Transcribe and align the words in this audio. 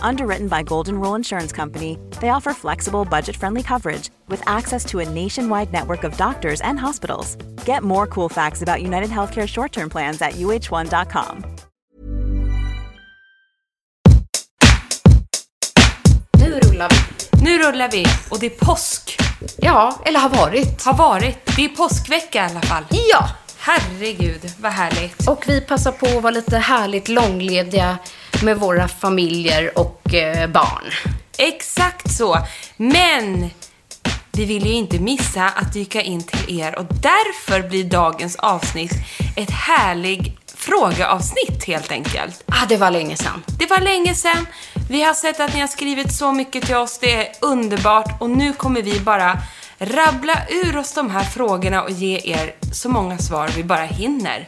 Underwritten 0.00 0.48
by 0.48 0.62
Golden 0.62 0.98
Rule 0.98 1.14
Insurance 1.14 1.52
Company, 1.52 1.98
they 2.20 2.30
offer 2.30 2.52
flexible, 2.54 3.04
budget 3.04 3.36
friendly 3.36 3.62
coverage 3.62 4.10
with 4.28 4.42
access 4.46 4.84
to 4.86 5.00
a 5.00 5.08
nationwide 5.08 5.72
network 5.72 6.04
of 6.04 6.16
doctors 6.16 6.60
and 6.60 6.78
hospitals. 6.78 7.36
Get 7.66 7.82
more 7.82 8.06
cool 8.06 8.28
facts 8.28 8.62
about 8.62 8.82
United 8.82 9.10
Healthcare 9.10 9.46
short 9.46 9.72
term 9.72 9.90
plans 9.90 10.22
at 10.22 10.32
uh1.com. 10.32 11.44
Nu 16.38 16.60
rullar 16.60 16.88
vi. 16.88 17.44
Nu 17.44 17.58
rullar 17.58 17.88
vi 17.90 18.04
och 18.30 18.38
det 18.40 18.46
är 18.46 18.66
påsk. 18.66 19.18
Ja, 19.56 20.02
eller 20.04 20.20
har 20.20 20.28
varit. 20.28 20.84
Har 20.84 20.94
varit. 20.94 21.56
Det 21.56 21.64
är 21.64 21.68
påskvecka 21.68 22.38
i 22.38 22.50
alla 22.50 22.60
fall. 22.60 22.84
Ja! 22.90 23.28
Herregud, 23.60 24.50
vad 24.60 24.72
härligt. 24.72 25.28
Och 25.28 25.44
vi 25.46 25.60
passar 25.60 25.92
på 25.92 26.06
att 26.06 26.22
vara 26.22 26.30
lite 26.30 26.58
härligt 26.58 27.08
långlediga 27.08 27.98
med 28.42 28.56
våra 28.56 28.88
familjer 28.88 29.78
och 29.78 30.14
eh, 30.14 30.50
barn. 30.50 30.84
Exakt 31.38 32.10
så. 32.16 32.38
Men 32.76 33.50
vi 34.32 34.44
vill 34.44 34.66
ju 34.66 34.72
inte 34.72 34.98
missa 34.98 35.44
att 35.44 35.72
dyka 35.72 36.02
in 36.02 36.22
till 36.22 36.60
er 36.60 36.78
och 36.78 36.84
därför 36.84 37.68
blir 37.68 37.84
dagens 37.84 38.36
avsnitt 38.36 38.92
ett 39.36 39.50
härligt 39.50 40.52
frågeavsnitt 40.56 41.64
helt 41.64 41.92
enkelt. 41.92 42.44
Ah, 42.46 42.66
det 42.68 42.76
var 42.76 42.90
länge 42.90 43.16
sedan. 43.16 43.42
Det 43.58 43.66
var 43.70 43.80
länge 43.80 44.14
sedan. 44.14 44.46
Vi 44.90 45.02
har 45.02 45.14
sett 45.14 45.40
att 45.40 45.54
ni 45.54 45.60
har 45.60 45.68
skrivit 45.68 46.12
så 46.12 46.32
mycket 46.32 46.66
till 46.66 46.76
oss. 46.76 46.98
Det 46.98 47.14
är 47.14 47.32
underbart 47.40 48.20
och 48.20 48.30
nu 48.30 48.52
kommer 48.52 48.82
vi 48.82 49.00
bara 49.00 49.38
rabbla 49.78 50.42
ur 50.48 50.76
oss 50.76 50.92
de 50.92 51.10
här 51.10 51.24
frågorna 51.24 51.82
och 51.82 51.90
ge 51.90 52.20
er 52.24 52.54
så 52.72 52.88
många 52.88 53.18
svar 53.18 53.50
vi 53.56 53.64
bara 53.64 53.84
hinner. 53.84 54.46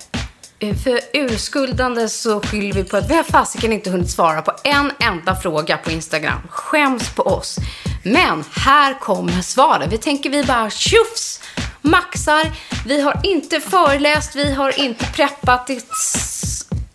Eh, 0.59 0.77
för 0.77 1.01
urskuldande 1.13 2.09
så 2.09 2.41
skyller 2.41 2.73
vi 2.73 2.85
på 2.85 2.97
att 2.97 3.11
vi 3.11 3.17
har 3.17 3.23
fasiken 3.23 3.73
inte 3.73 3.91
hunnit 3.91 4.11
svara 4.11 4.43
på 4.43 4.53
en 4.65 4.93
enda 5.01 5.37
fråga 5.37 5.77
på 5.77 5.91
Instagram. 5.91 6.41
Skäms 6.51 7.15
på 7.15 7.23
oss. 7.23 7.59
Men 8.05 8.45
här 8.51 9.01
kommer 9.01 9.43
svaren. 9.43 9.91
Vi 9.91 9.99
tänker 9.99 10.31
vi 10.31 10.45
bara 10.45 10.71
tjufs, 10.71 11.41
maxar. 11.81 12.53
Vi 12.87 13.01
har 13.01 13.21
inte 13.23 13.61
föreläst, 13.61 14.37
vi 14.37 14.53
har 14.53 14.81
inte 14.81 15.05
preppat. 15.05 15.71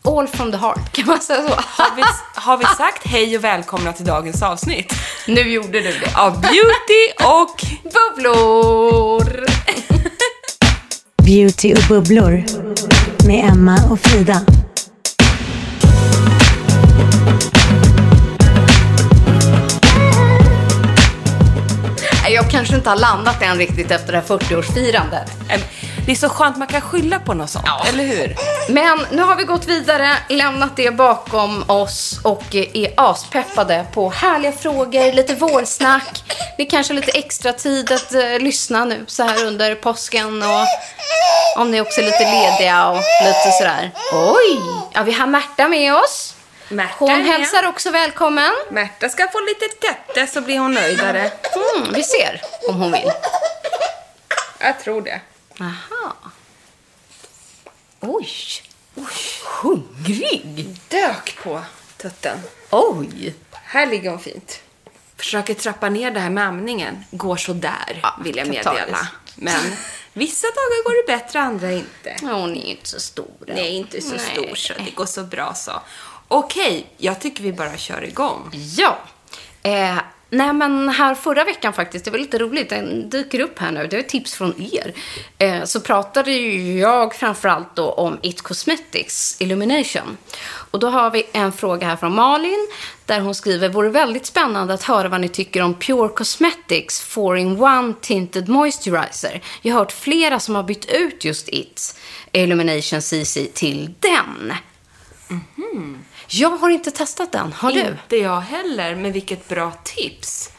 All 0.07 0.27
from 0.27 0.51
the 0.51 0.57
heart, 0.57 0.91
kan 0.91 1.05
man 1.07 1.19
säga 1.19 1.41
så? 1.41 1.55
Har 1.55 1.95
vi, 1.95 2.03
har 2.35 2.57
vi 2.57 2.65
sagt 2.65 3.07
hej 3.07 3.37
och 3.37 3.43
välkomna 3.43 3.93
till 3.93 4.05
dagens 4.05 4.43
avsnitt? 4.43 4.93
Nu 5.27 5.41
gjorde 5.41 5.71
du 5.71 5.81
det. 5.81 6.15
Av 6.15 6.41
beauty 6.41 7.11
och... 7.23 7.65
Bubblor! 7.83 9.45
Beauty 11.23 11.73
och 11.73 11.83
bubblor 11.89 12.43
med 13.27 13.49
Emma 13.49 13.79
och 13.91 13.99
Frida. 13.99 14.41
Jag 22.29 22.51
kanske 22.51 22.75
inte 22.75 22.89
har 22.89 22.97
landat 22.97 23.41
än 23.41 23.57
riktigt 23.57 23.91
efter 23.91 24.11
det 24.11 24.17
här 24.17 24.37
40-årsfirandet. 24.37 25.29
Det 26.05 26.11
är 26.11 26.15
så 26.15 26.29
skönt 26.29 26.57
man 26.57 26.67
kan 26.67 26.81
skylla 26.81 27.19
på 27.19 27.33
något 27.33 27.49
sånt, 27.49 27.65
eller 27.89 28.03
hur? 28.03 28.35
Men 28.69 29.05
nu 29.11 29.21
har 29.21 29.35
vi 29.35 29.43
gått 29.43 29.65
vidare, 29.65 30.17
lämnat 30.29 30.75
det 30.75 30.91
bakom 30.91 31.69
oss 31.69 32.19
och 32.23 32.55
är 32.55 32.93
aspeppade 32.97 33.85
på 33.93 34.09
härliga 34.09 34.51
frågor, 34.51 35.13
lite 35.13 35.35
vårsnack. 35.35 36.23
Det 36.57 36.63
är 36.63 36.69
kanske 36.69 36.93
lite 36.93 37.11
extra 37.11 37.53
tid 37.53 37.91
att 37.91 38.13
eh, 38.13 38.39
lyssna 38.39 38.85
nu 38.85 39.05
så 39.07 39.23
här 39.23 39.45
under 39.45 39.75
påsken 39.75 40.43
och 40.43 40.67
om 41.61 41.71
ni 41.71 41.81
också 41.81 42.01
är 42.01 42.05
lite 42.05 42.31
lediga 42.31 42.87
och 42.87 43.01
lite 43.25 43.51
sådär. 43.59 43.91
Oj! 44.13 44.59
Ja, 44.93 45.03
vi 45.03 45.11
har 45.11 45.27
Märta 45.27 45.67
med 45.67 45.95
oss. 45.95 46.35
Märta 46.69 47.05
är 47.05 47.09
Hon 47.09 47.25
hälsar 47.25 47.67
också 47.67 47.91
välkommen. 47.91 48.51
Märta 48.71 49.09
ska 49.09 49.27
få 49.27 49.39
lite 49.39 49.65
tötte 49.87 50.27
så 50.33 50.41
blir 50.41 50.59
hon 50.59 50.73
nöjdare. 50.73 51.19
Mm, 51.19 51.93
vi 51.93 52.03
ser 52.03 52.41
om 52.69 52.75
hon 52.75 52.91
vill. 52.91 53.11
Jag 54.59 54.79
tror 54.79 55.01
det. 55.01 55.21
Aha. 55.59 56.15
Oj. 57.99 58.29
Oj. 58.95 59.03
Hungrig. 59.61 60.67
Dök 60.87 61.37
på 61.43 61.61
tutten. 61.97 62.39
Oj. 62.69 63.35
Här 63.51 63.85
ligger 63.85 64.09
hon 64.09 64.19
fint. 64.19 64.61
Försöker 65.17 65.53
trappa 65.53 65.89
ner 65.89 66.11
det 66.11 66.19
här 66.19 66.29
med 66.29 66.43
amningen. 66.47 67.05
Går 67.11 67.37
så 67.37 67.53
där 67.53 67.99
Ja, 68.03 68.19
vill 68.23 68.37
jag 68.37 68.47
meddela. 68.47 69.07
Men 69.35 69.61
vissa 70.13 70.47
dagar 70.47 70.83
går 70.83 71.07
det 71.07 71.17
bättre, 71.17 71.39
andra 71.39 71.71
inte. 71.71 72.15
Ja, 72.21 72.33
Hon 72.33 72.55
är 72.55 72.65
inte 72.65 72.89
så 72.89 72.99
stor. 72.99 73.31
Nej, 73.47 73.75
inte 73.75 74.01
så 74.01 74.15
Nej. 74.15 74.19
stor 74.33 74.55
så 74.55 74.73
det 74.85 74.91
går 74.91 75.05
så 75.05 75.23
bra 75.23 75.53
så. 75.53 75.81
Okej, 76.27 76.87
jag 76.97 77.21
tycker 77.21 77.43
vi 77.43 77.53
bara 77.53 77.77
kör 77.77 78.03
igång. 78.03 78.49
Ja. 78.53 78.97
Eh, 79.63 79.97
nej, 80.29 80.53
men 80.53 80.89
här 80.89 81.15
förra 81.15 81.43
veckan 81.43 81.73
faktiskt, 81.73 82.05
det 82.05 82.11
var 82.11 82.17
lite 82.17 82.37
roligt, 82.37 82.69
den 82.69 83.09
dyker 83.09 83.39
upp 83.39 83.59
här 83.59 83.71
nu, 83.71 83.87
det 83.87 83.95
är 83.95 83.99
ett 83.99 84.09
tips 84.09 84.33
från 84.33 84.61
er. 84.73 84.93
Eh, 85.37 85.63
så 85.63 85.79
pratade 85.79 86.31
ju 86.31 86.79
jag 86.79 87.15
framförallt 87.15 87.75
då 87.75 87.91
om 87.91 88.19
It 88.21 88.41
Cosmetics 88.41 89.41
Illumination. 89.41 90.17
Och 90.71 90.79
då 90.79 90.89
har 90.89 91.11
vi 91.11 91.23
en 91.31 91.51
fråga 91.51 91.87
här 91.87 91.95
från 91.95 92.15
Malin, 92.15 92.67
där 93.05 93.19
hon 93.19 93.35
skriver, 93.35 93.69
vore 93.69 93.89
väldigt 93.89 94.25
spännande 94.25 94.73
att 94.73 94.83
höra 94.83 95.09
vad 95.09 95.21
ni 95.21 95.29
tycker 95.29 95.61
om 95.61 95.73
Pure 95.73 96.09
Cosmetics 96.09 97.15
4-in-1 97.15 97.93
Tinted 98.01 98.49
Moisturizer. 98.49 99.41
Jag 99.61 99.73
har 99.73 99.79
hört 99.79 99.91
flera 99.91 100.39
som 100.39 100.55
har 100.55 100.63
bytt 100.63 100.85
ut 100.85 101.25
just 101.25 101.49
It 101.49 101.99
Illumination 102.31 103.01
CC 103.01 103.37
till 103.53 103.93
den. 103.99 104.53
Mhm. 105.27 106.05
Jag 106.27 106.49
har 106.49 106.69
inte 106.69 106.91
testat 106.91 107.31
den. 107.31 107.53
Har 107.53 107.71
du? 107.71 107.79
Inte 107.79 108.17
jag 108.17 108.41
heller, 108.41 108.95
men 108.95 109.11
vilket 109.11 109.47
bra 109.47 109.71
tips. 109.83 110.49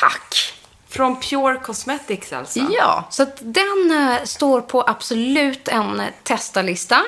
Tack! 0.00 0.52
Från 0.88 1.20
Pure 1.20 1.58
Cosmetics 1.58 2.32
alltså. 2.32 2.60
Ja, 2.70 3.08
så 3.10 3.22
att 3.22 3.36
den 3.40 3.90
eh, 4.10 4.24
står 4.24 4.60
på 4.60 4.84
absolut 4.86 5.68
en 5.68 6.00
eh, 6.00 6.06
testarlista. 6.22 7.02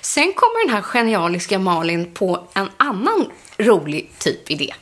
Sen 0.00 0.32
kommer 0.32 0.66
den 0.66 0.74
här 0.74 0.82
genialiska 0.82 1.58
Malin 1.58 2.14
på 2.14 2.48
en 2.54 2.70
annan 2.76 3.26
rolig 3.58 4.10
typ 4.18 4.50
idé. 4.50 4.74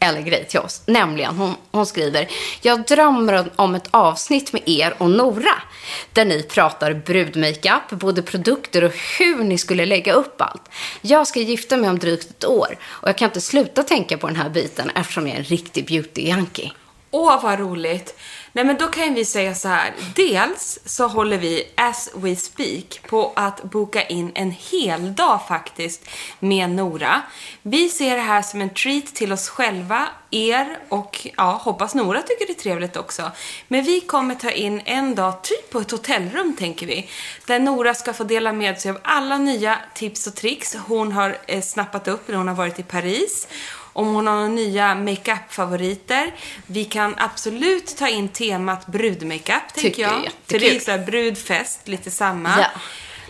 eller 0.00 0.20
grej 0.20 0.46
till 0.48 0.60
oss. 0.60 0.82
Nämligen, 0.86 1.36
hon, 1.36 1.54
hon 1.70 1.86
skriver, 1.86 2.28
jag 2.60 2.86
drömmer 2.86 3.50
om 3.56 3.74
ett 3.74 3.88
avsnitt 3.90 4.52
med 4.52 4.62
er 4.66 4.94
och 4.98 5.10
Nora. 5.10 5.62
Där 6.12 6.24
ni 6.24 6.42
pratar 6.42 6.94
brudmakeup, 6.94 7.90
både 7.90 8.22
produkter 8.22 8.84
och 8.84 8.92
hur 9.18 9.44
ni 9.44 9.58
skulle 9.58 9.86
lägga 9.86 10.12
upp 10.12 10.40
allt. 10.40 10.62
Jag 11.00 11.26
ska 11.26 11.40
gifta 11.40 11.76
mig 11.76 11.90
om 11.90 11.98
drygt 11.98 12.30
ett 12.30 12.44
år 12.44 12.78
och 12.82 13.08
jag 13.08 13.18
kan 13.18 13.28
inte 13.28 13.40
sluta 13.40 13.82
tänka 13.82 14.18
på 14.18 14.26
den 14.26 14.36
här 14.36 14.48
biten 14.48 14.90
eftersom 14.94 15.26
jag 15.26 15.34
är 15.34 15.38
en 15.38 15.44
riktig 15.44 15.88
beauty-junkie. 15.88 16.70
Åh, 17.10 17.42
vad 17.42 17.58
roligt! 17.58 18.14
Nej, 18.58 18.64
men 18.64 18.76
då 18.78 18.86
kan 18.86 19.14
vi 19.14 19.24
säga 19.24 19.54
så 19.54 19.68
här. 19.68 19.94
Dels 20.16 20.78
så 20.84 21.06
håller 21.06 21.38
vi, 21.38 21.64
as 21.74 22.10
we 22.14 22.36
speak, 22.36 23.00
på 23.08 23.32
att 23.36 23.62
boka 23.62 24.02
in 24.02 24.32
en 24.34 24.50
hel 24.50 25.14
dag 25.14 25.40
faktiskt 25.48 26.08
med 26.38 26.70
Nora. 26.70 27.22
Vi 27.62 27.88
ser 27.88 28.16
det 28.16 28.22
här 28.22 28.42
som 28.42 28.60
en 28.60 28.70
treat 28.70 29.06
till 29.06 29.32
oss 29.32 29.48
själva, 29.48 30.08
er 30.30 30.78
och 30.88 31.28
ja, 31.36 31.60
hoppas 31.62 31.94
Nora 31.94 32.22
tycker 32.22 32.46
det 32.46 32.52
är 32.52 32.62
trevligt 32.62 32.96
också. 32.96 33.30
Men 33.68 33.84
vi 33.84 34.00
kommer 34.00 34.34
ta 34.34 34.50
in 34.50 34.82
en 34.84 35.14
dag, 35.14 35.42
typ 35.42 35.70
på 35.70 35.78
ett 35.78 35.90
hotellrum 35.90 36.56
tänker 36.58 36.86
vi, 36.86 37.08
där 37.46 37.58
Nora 37.58 37.94
ska 37.94 38.12
få 38.12 38.24
dela 38.24 38.52
med 38.52 38.80
sig 38.80 38.90
av 38.90 38.98
alla 39.02 39.38
nya 39.38 39.78
tips 39.94 40.26
och 40.26 40.34
tricks 40.34 40.76
hon 40.86 41.12
har 41.12 41.38
eh, 41.46 41.62
snappat 41.62 42.08
upp 42.08 42.28
när 42.28 42.36
hon 42.36 42.48
har 42.48 42.54
varit 42.54 42.78
i 42.78 42.82
Paris 42.82 43.48
om 43.98 44.14
hon 44.14 44.26
har 44.26 44.34
några 44.34 44.48
nya 44.48 44.94
makeup-favoriter. 44.94 46.34
Vi 46.66 46.84
kan 46.84 47.14
absolut 47.18 47.96
ta 47.96 48.08
in 48.08 48.28
temat 48.28 48.86
brudmakeup, 48.86 49.74
tänker 49.74 50.02
jag 50.02 50.24
jag. 50.24 50.32
För 50.46 50.58
det 50.58 50.76
är 50.76 50.80
så 50.80 50.90
här 50.90 50.98
brudfest, 50.98 51.88
lite 51.88 52.10
samma. 52.10 52.48
Ja. 52.58 52.66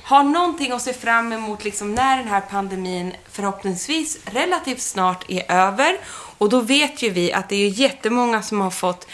Har 0.03 0.23
någonting 0.23 0.73
att 0.73 0.82
se 0.82 0.93
fram 0.93 1.32
emot 1.32 1.65
liksom 1.65 1.94
när 1.94 2.17
den 2.17 2.29
här 2.29 2.41
pandemin 2.41 3.15
förhoppningsvis 3.32 4.19
relativt 4.25 4.81
snart 4.81 5.25
är 5.29 5.53
över. 5.53 5.97
Och 6.38 6.49
då 6.49 6.61
vet 6.61 7.03
ju 7.03 7.11
vi 7.11 7.32
att 7.32 7.49
det 7.49 7.56
är 7.56 7.69
jättemånga 7.69 8.43
som 8.43 8.61
har 8.61 8.70
fått 8.70 9.06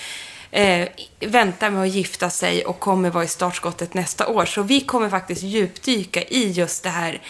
eh, 0.50 0.88
vänta 1.20 1.70
med 1.70 1.82
att 1.82 1.88
gifta 1.88 2.30
sig 2.30 2.64
och 2.64 2.80
kommer 2.80 3.10
vara 3.10 3.24
i 3.24 3.28
startskottet 3.28 3.94
nästa 3.94 4.26
år. 4.26 4.44
Så 4.44 4.62
vi 4.62 4.80
kommer 4.80 5.10
faktiskt 5.10 5.42
djupdyka 5.42 6.22
i 6.22 6.50
just 6.50 6.82
det 6.82 6.90
här 6.90 7.20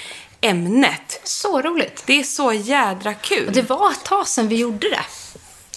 ämnet. 0.44 1.20
Så 1.25 1.62
roligt. 1.62 2.02
Det 2.06 2.20
är 2.20 2.23
så 2.23 2.52
jädra 2.52 3.14
kul. 3.14 3.46
Och 3.46 3.52
det 3.52 3.62
var 3.62 3.91
ett 3.91 4.05
tag 4.05 4.29
sedan 4.29 4.49
vi 4.49 4.56
gjorde 4.56 4.91
det. 4.91 5.05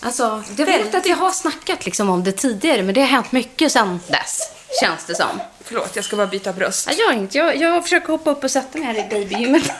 Alltså, 0.01 0.43
jag 0.57 0.65
vet 0.65 0.75
Väldigt. 0.75 0.95
att 0.95 1.05
jag 1.05 1.15
har 1.15 1.31
snackat 1.31 1.85
liksom 1.85 2.09
om 2.09 2.23
det 2.23 2.31
tidigare, 2.31 2.83
men 2.83 2.95
det 2.95 3.01
har 3.01 3.07
hänt 3.07 3.31
mycket 3.31 3.71
sedan 3.71 3.99
dess, 4.07 4.41
känns 4.81 5.05
det 5.05 5.15
som. 5.15 5.41
Förlåt, 5.63 5.95
jag 5.95 6.05
ska 6.05 6.15
bara 6.15 6.27
byta 6.27 6.53
bröst. 6.53 6.89
Jag 6.97 7.13
inte. 7.13 7.37
Jag, 7.37 7.57
jag 7.57 7.83
försöker 7.83 8.07
hoppa 8.07 8.31
upp 8.31 8.43
och 8.43 8.51
sätta 8.51 8.77
mig 8.77 8.87
här 8.87 8.99
i 8.99 9.09
babygymmet. 9.09 9.71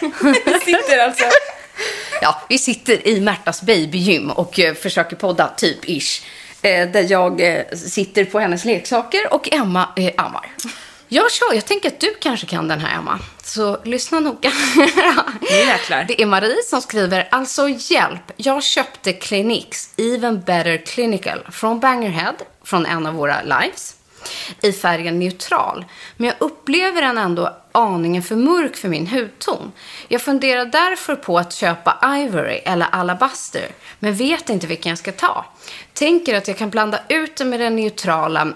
Vi 0.22 0.60
sitter 0.60 0.98
alltså... 0.98 1.24
Ja, 2.22 2.42
vi 2.48 2.58
sitter 2.58 3.08
i 3.08 3.20
Märtas 3.20 3.62
babygym 3.62 4.30
och 4.30 4.60
eh, 4.60 4.74
försöker 4.74 5.16
podda, 5.16 5.48
typ 5.56 5.78
ish. 5.84 6.22
Eh, 6.62 6.90
där 6.90 7.06
jag 7.10 7.40
eh, 7.40 7.64
sitter 7.74 8.24
på 8.24 8.38
hennes 8.38 8.64
leksaker 8.64 9.34
och 9.34 9.52
Emma 9.52 9.88
eh, 9.96 10.12
ammar. 10.16 10.46
Jag 11.10 11.32
kör, 11.32 11.54
jag 11.54 11.64
tänker 11.64 11.88
att 11.88 12.00
du 12.00 12.14
kanske 12.20 12.46
kan 12.46 12.68
den 12.68 12.80
här 12.80 12.98
Emma. 12.98 13.18
Så 13.42 13.78
lyssna 13.84 14.20
noga. 14.20 14.52
Jäklar. 15.50 16.04
Det 16.08 16.22
är 16.22 16.26
Marie 16.26 16.62
som 16.62 16.80
skriver, 16.80 17.28
alltså 17.30 17.68
hjälp, 17.68 18.32
jag 18.36 18.62
köpte 18.62 19.12
Cliniques 19.12 19.90
Even 19.96 20.40
Better 20.40 20.86
Clinical 20.86 21.38
från 21.50 21.80
Bangerhead, 21.80 22.34
från 22.64 22.86
en 22.86 23.06
av 23.06 23.14
våra 23.14 23.42
lives, 23.42 23.96
i 24.62 24.72
färgen 24.72 25.18
neutral. 25.18 25.84
Men 26.16 26.26
jag 26.26 26.36
upplever 26.38 27.02
den 27.02 27.18
ändå 27.18 27.56
aningen 27.72 28.22
för 28.22 28.36
mörk 28.36 28.76
för 28.76 28.88
min 28.88 29.06
hudton. 29.06 29.72
Jag 30.08 30.22
funderar 30.22 30.64
därför 30.64 31.16
på 31.16 31.38
att 31.38 31.52
köpa 31.52 32.18
Ivory 32.18 32.60
eller 32.64 32.86
Alabaster, 32.92 33.68
men 33.98 34.14
vet 34.14 34.50
inte 34.50 34.66
vilken 34.66 34.90
jag 34.90 34.98
ska 34.98 35.12
ta. 35.12 35.44
Tänker 35.92 36.34
att 36.34 36.48
jag 36.48 36.58
kan 36.58 36.70
blanda 36.70 37.00
ut 37.08 37.36
den 37.36 37.50
med 37.50 37.60
den 37.60 37.76
neutrala 37.76 38.52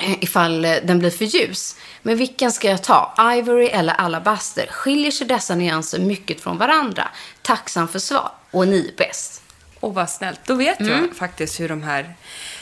ifall 0.00 0.64
eh, 0.64 0.74
den 0.84 0.98
blir 0.98 1.10
för 1.10 1.24
ljus. 1.24 1.76
Men 2.02 2.16
vilken 2.16 2.52
ska 2.52 2.68
jag 2.68 2.82
ta? 2.82 3.14
Ivory 3.36 3.66
eller 3.66 3.94
Alabaster? 3.94 4.66
Skiljer 4.70 5.10
sig 5.10 5.26
dessa 5.26 5.54
nyanser 5.54 5.98
mycket 5.98 6.40
från 6.40 6.58
varandra? 6.58 7.08
Tacksam 7.42 7.88
för 7.88 7.98
svar. 7.98 8.30
Och 8.50 8.68
ni 8.68 8.92
är 8.92 8.96
bäst. 8.96 9.42
Åh, 9.80 9.92
vad 9.92 10.10
snällt. 10.10 10.40
Då 10.46 10.54
vet 10.54 10.80
jag 10.80 11.16
faktiskt 11.16 11.60
hur 11.60 11.68
de 11.68 11.82
här... 11.82 12.14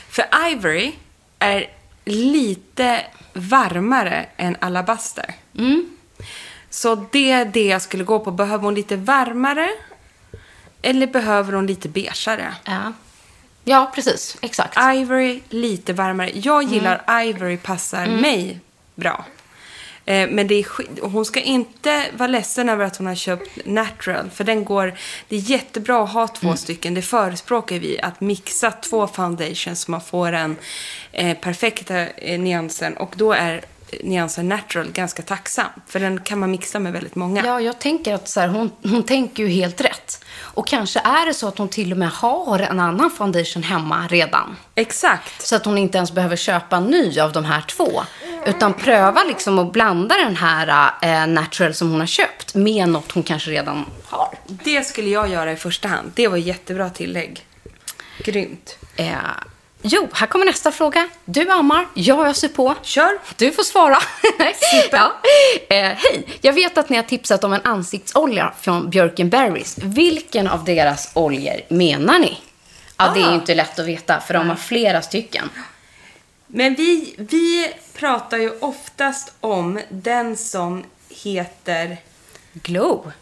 För 0.09 0.25
Ivory 0.51 0.93
är 1.39 1.71
lite 2.05 3.07
varmare 3.33 4.27
än 4.37 4.57
Alabaster. 4.61 5.35
Så 6.71 7.07
det 7.13 7.31
är 7.31 7.45
det 7.45 7.67
jag 7.67 7.83
skulle 7.83 8.05
gå 8.05 8.21
på. 8.21 8.31
Behöver 8.31 8.65
hon 8.65 8.75
lite 8.75 8.97
varmare? 8.97 9.71
Eller 10.83 11.07
behöver 11.07 11.53
hon 11.53 11.67
lite 11.67 11.89
beigeare? 11.89 12.55
Ja, 12.65 12.93
ja 13.65 13.93
precis. 13.95 14.37
Exakt. 14.41 14.77
Ivory, 14.95 15.41
lite 15.49 15.93
varmare. 15.93 16.31
Jag 16.35 16.63
gillar 16.63 17.23
Ivory, 17.25 17.57
passar 17.57 18.07
mig 18.07 18.61
bra. 18.95 19.25
Eh, 20.07 20.29
Men 20.31 20.47
det 20.47 20.55
är 20.55 20.63
skit- 20.63 20.99
hon 21.03 21.25
ska 21.25 21.41
inte 21.41 22.05
vara 22.17 22.27
ledsen 22.29 22.69
över 22.69 22.85
att 22.85 22.97
hon 22.97 23.07
har 23.07 23.15
köpt 23.15 23.67
natural. 23.67 24.31
För 24.31 24.45
den 24.45 24.65
går, 24.65 24.95
det 25.29 25.37
är 25.37 25.41
jättebra 25.41 26.05
att 26.05 26.13
ha 26.13 26.29
två 26.29 26.57
stycken. 26.57 26.95
Det 26.95 27.03
förespråkar 27.03 27.79
vi. 27.79 28.01
Att 28.01 28.21
mixa 28.21 28.71
två 28.71 29.07
foundations 29.07 29.81
så 29.81 29.91
man 29.91 30.01
får 30.01 30.33
den 30.33 30.57
eh, 31.13 31.37
perfekta 31.39 31.99
eh, 32.07 32.41
nyansen. 32.41 32.97
Och 32.97 33.13
då 33.17 33.33
är 33.33 33.65
nyansen 34.03 34.49
natural 34.49 34.91
ganska 34.93 35.23
tacksam. 35.23 35.67
För 35.87 36.01
den 36.01 36.21
kan 36.21 36.39
man 36.39 36.51
mixa 36.51 36.79
med 36.79 36.93
väldigt 36.93 37.15
många. 37.15 37.47
Ja, 37.47 37.61
jag 37.61 37.79
tänker 37.79 38.15
att 38.15 38.29
så 38.29 38.41
här, 38.41 38.49
hon, 38.49 38.71
hon 38.83 39.03
tänker 39.03 39.43
ju 39.43 39.49
helt 39.49 39.81
rätt. 39.81 40.25
Och 40.41 40.67
kanske 40.67 41.01
är 41.01 41.27
det 41.27 41.35
så 41.35 41.49
att 41.49 41.59
hon 41.59 41.69
till 41.69 41.93
och 41.93 41.99
med 41.99 42.11
har 42.11 42.59
en 42.59 42.81
annan 42.81 43.11
foundation 43.11 43.63
hemma 43.63 44.07
redan. 44.07 44.57
Exakt. 44.75 45.47
Så 45.47 45.57
att 45.57 45.65
hon 45.65 45.79
inte 45.79 45.99
ens 45.99 46.13
behöver 46.13 46.37
köpa 46.37 46.77
en 46.77 46.85
ny 46.85 47.21
av 47.21 47.33
de 47.33 47.45
här 47.45 47.61
två. 47.61 48.03
Utan 48.47 48.75
pröva 48.75 49.25
liksom 49.25 49.59
att 49.59 49.73
blanda 49.73 50.15
den 50.15 50.37
här 50.37 50.91
eh, 51.03 51.27
natural 51.27 51.75
som 51.75 51.91
hon 51.91 52.01
har 52.01 52.07
köpt 52.07 52.55
med 52.55 52.89
något 52.89 53.13
hon 53.13 53.23
kanske 53.23 53.51
redan 53.51 53.85
har. 54.05 54.35
Det 54.47 54.87
skulle 54.87 55.11
jag 55.11 55.31
göra 55.31 55.53
i 55.53 55.57
första 55.57 55.89
hand. 55.89 56.13
Det 56.15 56.29
var 56.29 56.37
jättebra 56.37 56.91
tillägg. 56.91 57.47
Grymt. 58.25 58.79
Eh, 58.97 59.15
jo, 59.87 60.09
här 60.13 60.27
kommer 60.27 60.47
nästa 60.47 60.73
fråga. 60.73 61.09
Du 61.25 61.51
ammar, 61.51 61.87
jag 61.95 62.29
öser 62.29 62.49
på. 62.49 62.75
Kör. 62.83 63.19
Du 63.37 63.53
får 63.53 63.63
svara. 63.63 63.99
ja. 64.93 65.13
eh, 65.69 65.77
Hej, 65.77 66.27
jag 66.41 66.53
vet 66.53 66.79
att 66.79 66.89
ni 66.89 66.97
har 66.97 67.03
tipsat 67.05 67.45
om 67.45 67.53
en 67.53 67.61
ansiktsolja 67.65 68.53
från 68.61 68.91
Björken 68.91 69.31
Berries. 69.31 69.79
Vilken 69.79 70.49
av 70.49 70.65
deras 70.65 71.11
oljor 71.15 71.61
menar 71.69 72.19
ni? 72.19 72.39
Ja, 72.97 73.11
det 73.15 73.21
är 73.21 73.27
Ah. 73.27 73.29
ju 73.31 73.35
inte 73.35 73.55
lätt 73.55 73.79
att 73.79 73.87
veta 73.87 74.21
för 74.21 74.35
de 74.35 74.49
har 74.49 74.57
flera 74.57 75.03
stycken. 75.03 75.51
Men 76.47 76.75
vi, 76.75 77.15
vi 77.19 77.73
pratar 77.99 78.37
ju 78.39 78.51
oftast 78.61 79.35
om 79.41 79.81
den 79.89 80.37
som 80.37 80.85
heter 81.09 81.97
Glow. 82.53 83.13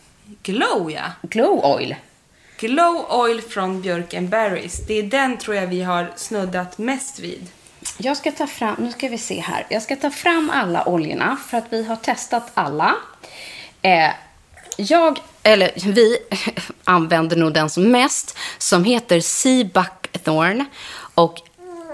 Glow, 0.43 0.91
ja. 0.91 1.03
Glow 1.23 1.65
oil. 1.65 1.95
Glow 2.63 3.07
Oil 3.09 3.43
från 3.43 3.81
Björk 3.81 4.21
Berries. 4.21 4.87
Det 4.87 4.99
är 4.99 5.03
den 5.03 5.39
tror 5.39 5.57
jag 5.57 5.67
vi 5.67 5.83
har 5.83 6.13
snuddat 6.17 6.79
mest 6.79 7.19
vid. 7.19 7.47
Jag 7.99 8.17
ska 8.17 8.33
ta 8.33 8.47
fram, 8.47 8.75
nu 8.79 8.93
ska 8.93 9.09
vi 9.09 9.19
se 9.19 9.41
här. 9.41 9.67
Jag 9.71 9.83
ska 9.83 9.97
ta 9.97 10.11
fram 10.11 10.51
alla 10.55 10.89
oljorna 10.89 11.37
för 11.49 11.59
att 11.59 11.65
vi 11.71 11.85
har 11.85 11.97
testat 11.97 12.51
alla. 12.55 12.95
Eh, 13.83 14.11
jag, 14.77 15.19
eller 15.43 15.71
vi, 15.93 16.19
använder 16.85 17.37
nog 17.37 17.53
den 17.53 17.71
som 17.71 17.91
mest 17.91 18.39
som 18.59 18.85
heter 18.85 19.21
Sea 19.21 19.65
Buckthorn 19.65 20.65
och 21.15 21.41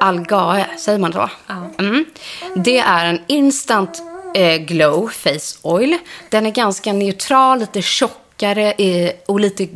Algae, 0.00 0.66
säger 0.76 0.98
man 0.98 1.12
så? 1.12 1.30
Mm. 1.78 2.04
Det 2.56 2.78
är 2.78 3.06
en 3.06 3.20
instant 3.26 4.02
eh, 4.34 4.56
glow 4.56 5.08
face 5.08 5.58
oil. 5.62 5.98
Den 6.28 6.46
är 6.46 6.50
ganska 6.50 6.92
neutral, 6.92 7.58
lite 7.58 7.82
tjockare 7.82 8.27
mörkare 8.38 9.12
och 9.26 9.40
lite 9.40 9.68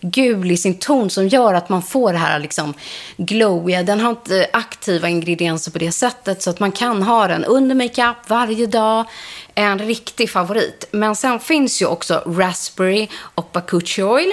gul 0.00 0.50
i 0.50 0.56
sin 0.56 0.78
ton 0.78 1.10
som 1.10 1.28
gör 1.28 1.54
att 1.54 1.68
man 1.68 1.82
får 1.82 2.12
det 2.12 2.18
här 2.18 2.38
liksom 2.38 2.74
glowiga. 3.16 3.82
Den 3.82 4.00
har 4.00 4.10
inte 4.10 4.46
aktiva 4.52 5.08
ingredienser 5.08 5.70
på 5.70 5.78
det 5.78 5.92
sättet 5.92 6.42
så 6.42 6.50
att 6.50 6.60
man 6.60 6.72
kan 6.72 7.02
ha 7.02 7.28
den 7.28 7.44
under 7.44 7.74
makeup 7.74 8.16
varje 8.28 8.66
dag. 8.66 9.04
En 9.54 9.78
riktig 9.78 10.30
favorit. 10.30 10.88
Men 10.92 11.16
sen 11.16 11.40
finns 11.40 11.82
ju 11.82 11.86
också 11.86 12.22
raspberry 12.26 13.08
och 13.34 13.48
bakuchi 13.52 14.02
oil 14.02 14.32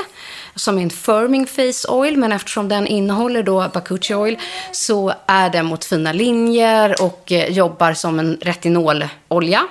som 0.55 0.77
är 0.77 0.81
en 0.81 0.89
firming 0.89 1.45
face 1.47 1.87
oil, 1.89 2.17
men 2.17 2.31
eftersom 2.31 2.69
den 2.69 2.87
innehåller 2.87 3.43
då 3.43 3.69
bakuchi 3.73 4.13
oil 4.13 4.37
så 4.71 5.13
är 5.27 5.49
den 5.49 5.65
mot 5.65 5.85
fina 5.85 6.13
linjer 6.13 7.01
och 7.01 7.31
eh, 7.31 7.51
jobbar 7.51 7.93
som 7.93 8.19
en 8.19 8.37
retinololja. 8.41 9.67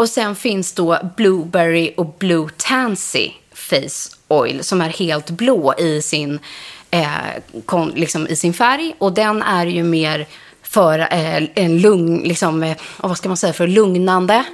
Och 0.00 0.08
sen 0.08 0.36
finns 0.36 0.72
då 0.72 0.98
blueberry 1.16 1.94
och 1.96 2.14
blue 2.18 2.48
tansy 2.56 3.30
face 3.52 4.16
oil 4.28 4.64
som 4.64 4.80
är 4.80 4.88
helt 4.88 5.30
blå 5.30 5.74
i 5.78 6.02
sin, 6.02 6.38
eh, 6.90 7.08
kon, 7.66 7.90
liksom 7.90 8.26
i 8.26 8.36
sin 8.36 8.54
färg 8.54 8.94
och 8.98 9.12
den 9.12 9.42
är 9.42 9.66
ju 9.66 9.82
mer 9.82 10.26
för 10.62 10.98
eh, 10.98 11.42
en 11.54 11.80
lugn, 11.80 12.22
liksom, 12.24 12.62
eh, 12.62 12.76
vad 12.96 13.16
ska 13.16 13.28
man 13.28 13.36
säga, 13.36 13.52
för 13.52 13.66
lugnande, 13.66 14.44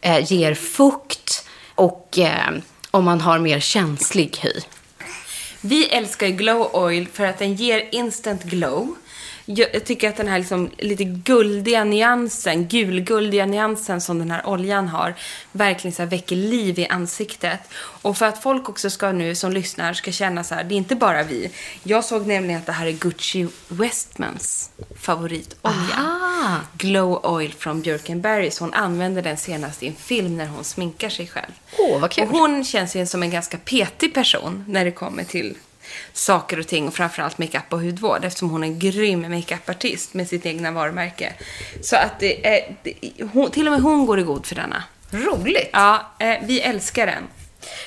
eh, 0.00 0.32
ger 0.32 0.54
fukt 0.54 1.48
och 1.74 2.18
eh, 2.18 2.50
om 2.90 3.04
man 3.04 3.20
har 3.20 3.38
mer 3.38 3.60
känslig 3.60 4.38
hy. 4.40 4.52
Vi 5.60 5.86
älskar 5.88 6.26
ju 6.26 6.32
Glow 6.32 6.70
Oil 6.72 7.08
för 7.12 7.24
att 7.24 7.38
den 7.38 7.54
ger 7.54 7.88
instant 7.92 8.42
glow. 8.42 8.94
Jag 9.48 9.84
tycker 9.84 10.08
att 10.08 10.16
den 10.16 10.28
här 10.28 10.38
liksom 10.38 10.70
lite 10.78 11.04
guldiga 11.04 11.84
nyansen, 11.84 12.66
gulguldiga 12.66 13.46
nyansen 13.46 14.00
som 14.00 14.18
den 14.18 14.30
här 14.30 14.46
oljan 14.46 14.88
har, 14.88 15.14
verkligen 15.52 15.94
så 15.94 16.04
väcker 16.04 16.36
liv 16.36 16.78
i 16.78 16.86
ansiktet. 16.86 17.60
Och 17.76 18.16
för 18.16 18.26
att 18.26 18.42
folk 18.42 18.68
också 18.68 18.90
ska 18.90 19.12
nu, 19.12 19.34
som 19.34 19.52
lyssnar, 19.52 19.92
ska 19.92 20.12
känna 20.12 20.44
så 20.44 20.54
här, 20.54 20.64
det 20.64 20.74
är 20.74 20.76
inte 20.76 20.96
bara 20.96 21.22
vi. 21.22 21.50
Jag 21.82 22.04
såg 22.04 22.26
nämligen 22.26 22.60
att 22.60 22.66
det 22.66 22.72
här 22.72 22.86
är 22.86 22.92
Gucci 22.92 23.46
Westmans 23.68 24.70
favoritolja. 25.00 25.96
Ah. 25.96 26.56
Glow 26.78 27.26
Oil 27.26 27.54
från 27.58 27.80
Björkenberry. 27.80 28.50
Så 28.50 28.64
hon 28.64 28.74
använder 28.74 29.22
den 29.22 29.36
senast 29.36 29.82
i 29.82 29.86
en 29.86 29.94
film 29.94 30.36
när 30.36 30.46
hon 30.46 30.64
sminkar 30.64 31.08
sig 31.08 31.26
själv. 31.26 31.52
Åh, 31.78 32.00
vad 32.00 32.10
kul. 32.10 32.24
Och 32.24 32.30
hon 32.30 32.64
känns 32.64 32.96
ju 32.96 33.06
som 33.06 33.22
en 33.22 33.30
ganska 33.30 33.58
petig 33.58 34.14
person 34.14 34.64
när 34.68 34.84
det 34.84 34.90
kommer 34.90 35.24
till 35.24 35.56
saker 36.12 36.58
och 36.58 36.66
ting 36.66 36.88
och 36.88 36.94
framförallt 36.94 37.38
makeup 37.38 37.72
och 37.72 37.80
hudvård 37.80 38.24
eftersom 38.24 38.50
hon 38.50 38.64
är 38.64 38.68
en 38.68 38.78
grym 38.78 39.30
makeupartist 39.30 40.14
med 40.14 40.28
sitt 40.28 40.46
egna 40.46 40.70
varumärke. 40.70 41.32
Så 41.82 41.96
att 41.96 42.20
det 42.20 42.46
är, 42.46 42.76
det, 42.82 42.94
hon, 43.32 43.50
till 43.50 43.66
och 43.66 43.72
med 43.72 43.82
hon 43.82 44.06
går 44.06 44.18
i 44.18 44.22
god 44.22 44.46
för 44.46 44.54
denna. 44.54 44.82
Roligt. 45.10 45.70
Ja, 45.72 46.12
eh, 46.18 46.38
vi 46.42 46.60
älskar 46.60 47.06
den. 47.06 47.22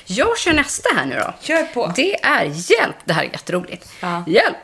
Jag 0.06 0.38
kör 0.38 0.52
nästa 0.52 0.88
här 0.94 1.06
nu 1.06 1.14
då. 1.14 1.34
Kör 1.40 1.62
på. 1.62 1.92
Det 1.96 2.24
är 2.24 2.44
hjälp. 2.44 2.96
Det 3.04 3.12
här 3.12 3.22
är 3.22 3.28
jätteroligt. 3.28 3.92
Ja. 4.00 4.24
Hjälp. 4.26 4.56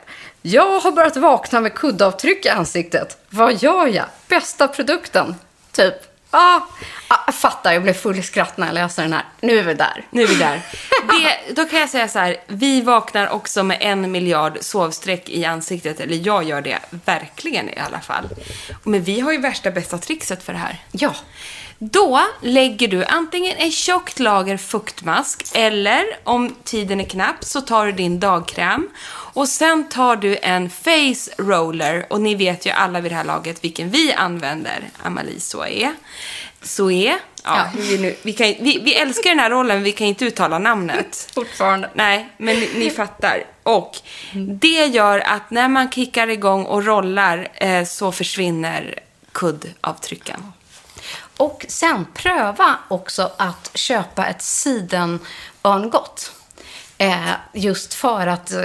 Jag 0.42 0.80
har 0.80 0.92
börjat 0.92 1.16
vakna 1.16 1.60
med 1.60 1.74
kuddavtryck 1.74 2.46
i 2.46 2.48
ansiktet. 2.48 3.18
Vad 3.28 3.62
gör 3.62 3.86
jag? 3.86 4.06
Bästa 4.28 4.68
produkten. 4.68 5.34
Typ. 5.72 5.94
Ah, 6.38 6.60
ah, 7.08 7.32
fattar, 7.32 7.72
jag 7.72 7.82
blev 7.82 7.92
full 7.92 8.18
i 8.18 8.22
skratt 8.22 8.56
när 8.56 8.66
jag 8.66 8.74
läste 8.74 9.02
den 9.02 9.12
här. 9.12 9.24
Nu 9.40 9.58
är 9.58 9.62
vi 9.62 9.74
där. 9.74 10.04
Nu 10.10 10.22
är 10.22 10.26
vi 10.26 10.34
där. 10.34 10.60
Det, 11.08 11.54
då 11.54 11.64
kan 11.64 11.80
jag 11.80 11.90
säga 11.90 12.08
så 12.08 12.18
här, 12.18 12.36
vi 12.46 12.80
vaknar 12.80 13.28
också 13.28 13.62
med 13.62 13.78
en 13.80 14.12
miljard 14.12 14.58
sovsträck 14.60 15.28
i 15.28 15.44
ansiktet. 15.44 16.00
Eller 16.00 16.26
jag 16.26 16.44
gör 16.44 16.60
det 16.60 16.78
verkligen 17.04 17.68
i 17.68 17.78
alla 17.78 18.00
fall. 18.00 18.28
Men 18.82 19.02
vi 19.02 19.20
har 19.20 19.32
ju 19.32 19.38
värsta 19.38 19.70
bästa 19.70 19.98
trixet 19.98 20.42
för 20.42 20.52
det 20.52 20.58
här. 20.58 20.82
Ja. 20.92 21.14
Då 21.78 22.20
lägger 22.42 22.88
du 22.88 23.04
antingen 23.04 23.56
en 23.56 23.70
tjockt 23.70 24.18
lager 24.18 24.56
fuktmask 24.56 25.42
eller 25.54 26.04
om 26.24 26.54
tiden 26.64 27.00
är 27.00 27.04
knapp 27.04 27.44
så 27.44 27.60
tar 27.60 27.86
du 27.86 27.92
din 27.92 28.20
dagkräm 28.20 28.88
och 29.08 29.48
sen 29.48 29.88
tar 29.88 30.16
du 30.16 30.38
en 30.42 30.70
face 30.70 31.30
roller 31.38 32.06
och 32.10 32.20
ni 32.20 32.34
vet 32.34 32.66
ju 32.66 32.70
alla 32.70 33.00
vid 33.00 33.12
det 33.12 33.16
här 33.16 33.24
laget 33.24 33.64
vilken 33.64 33.90
vi 33.90 34.12
använder, 34.12 34.90
Amalie 35.02 35.40
Soe. 35.40 35.92
Soe, 36.62 36.92
ja, 36.92 37.18
Ja. 37.46 37.66
Vi, 37.76 37.98
nu, 37.98 38.16
vi, 38.22 38.32
kan, 38.32 38.46
vi, 38.46 38.78
vi 38.84 38.94
älskar 38.94 39.30
den 39.30 39.38
här 39.38 39.50
rollen 39.50 39.76
men 39.76 39.84
vi 39.84 39.92
kan 39.92 40.06
inte 40.06 40.24
uttala 40.24 40.58
namnet. 40.58 41.30
Fortfarande. 41.34 41.90
Nej, 41.94 42.28
men 42.36 42.56
ni, 42.56 42.70
ni 42.76 42.90
fattar. 42.90 43.44
Och 43.62 43.96
det 44.60 44.86
gör 44.86 45.20
att 45.20 45.50
när 45.50 45.68
man 45.68 45.90
kickar 45.90 46.28
igång 46.28 46.64
och 46.64 46.84
rollar 46.84 47.48
eh, 47.54 47.84
så 47.84 48.12
försvinner 48.12 48.98
kuddavtrycken. 49.32 50.52
Och 51.36 51.66
sen 51.68 52.06
pröva 52.14 52.78
också 52.88 53.30
att 53.36 53.70
köpa 53.74 54.26
ett 54.26 54.42
sidenörngott. 54.42 56.32
Eh, 56.98 57.30
just 57.52 57.94
för 57.94 58.26
att 58.26 58.52
eh, 58.52 58.62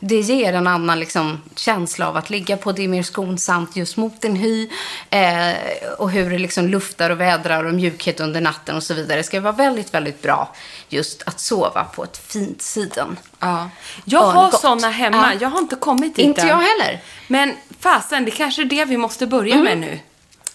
det 0.00 0.20
ger 0.20 0.52
en 0.52 0.66
annan 0.66 1.00
liksom, 1.00 1.42
känsla 1.56 2.08
av 2.08 2.16
att 2.16 2.30
ligga 2.30 2.56
på. 2.56 2.72
Det 2.72 2.84
är 2.84 2.88
mer 2.88 3.02
skonsamt 3.02 3.76
just 3.76 3.96
mot 3.96 4.20
din 4.20 4.36
hy. 4.36 4.68
Eh, 5.10 5.54
och 5.98 6.10
hur 6.10 6.30
det 6.30 6.38
liksom 6.38 6.66
luftar 6.66 7.10
och 7.10 7.20
vädrar 7.20 7.64
och 7.64 7.74
mjukhet 7.74 8.20
under 8.20 8.40
natten 8.40 8.76
och 8.76 8.82
så 8.82 8.94
vidare. 8.94 9.16
Det 9.16 9.22
ska 9.22 9.40
vara 9.40 9.52
väldigt, 9.52 9.94
väldigt 9.94 10.22
bra 10.22 10.54
just 10.88 11.22
att 11.26 11.40
sova 11.40 11.84
på 11.84 12.04
ett 12.04 12.18
fint 12.18 12.62
siden. 12.62 13.16
Ja. 13.38 13.70
Jag 14.04 14.22
har 14.22 14.50
såna 14.50 14.90
hemma. 14.90 15.32
Ja. 15.34 15.38
Jag 15.40 15.48
har 15.48 15.58
inte 15.58 15.76
kommit 15.76 16.16
dit 16.16 16.26
Inte 16.26 16.40
än. 16.40 16.48
jag 16.48 16.56
heller. 16.56 17.00
Men 17.26 17.54
fasen, 17.80 18.24
det 18.24 18.30
kanske 18.30 18.62
är 18.62 18.66
det 18.66 18.84
vi 18.84 18.96
måste 18.96 19.26
börja 19.26 19.56
med 19.56 19.78
nu. 19.78 20.00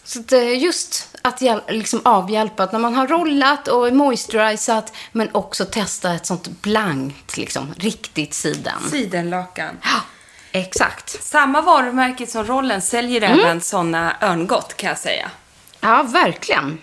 Så 0.03 0.19
att, 0.19 0.31
eh, 0.31 0.63
just 0.63 1.17
att 1.22 1.41
liksom 1.67 2.01
avhjälpa 2.05 2.63
att 2.63 2.72
när 2.72 2.79
man 2.79 2.95
har 2.95 3.07
rollat 3.07 3.67
och 3.67 3.93
moisturizat 3.93 4.93
men 5.12 5.29
också 5.31 5.65
testa 5.65 6.13
ett 6.13 6.25
sånt 6.25 6.62
blankt, 6.62 7.38
liksom, 7.38 7.74
riktigt 7.77 8.33
siden. 8.33 8.81
Sidenlakan. 8.91 9.77
Ja, 9.83 10.01
exakt. 10.51 11.24
Samma 11.24 11.62
varumärke 11.62 12.27
som 12.27 12.43
rollen 12.45 12.81
säljer 12.81 13.22
även 13.22 13.62
såna 13.62 14.15
örngott 14.22 14.77
kan 14.77 14.89
jag 14.89 15.00
säga. 15.00 15.31
Ja, 15.79 16.03
verkligen. 16.03 16.77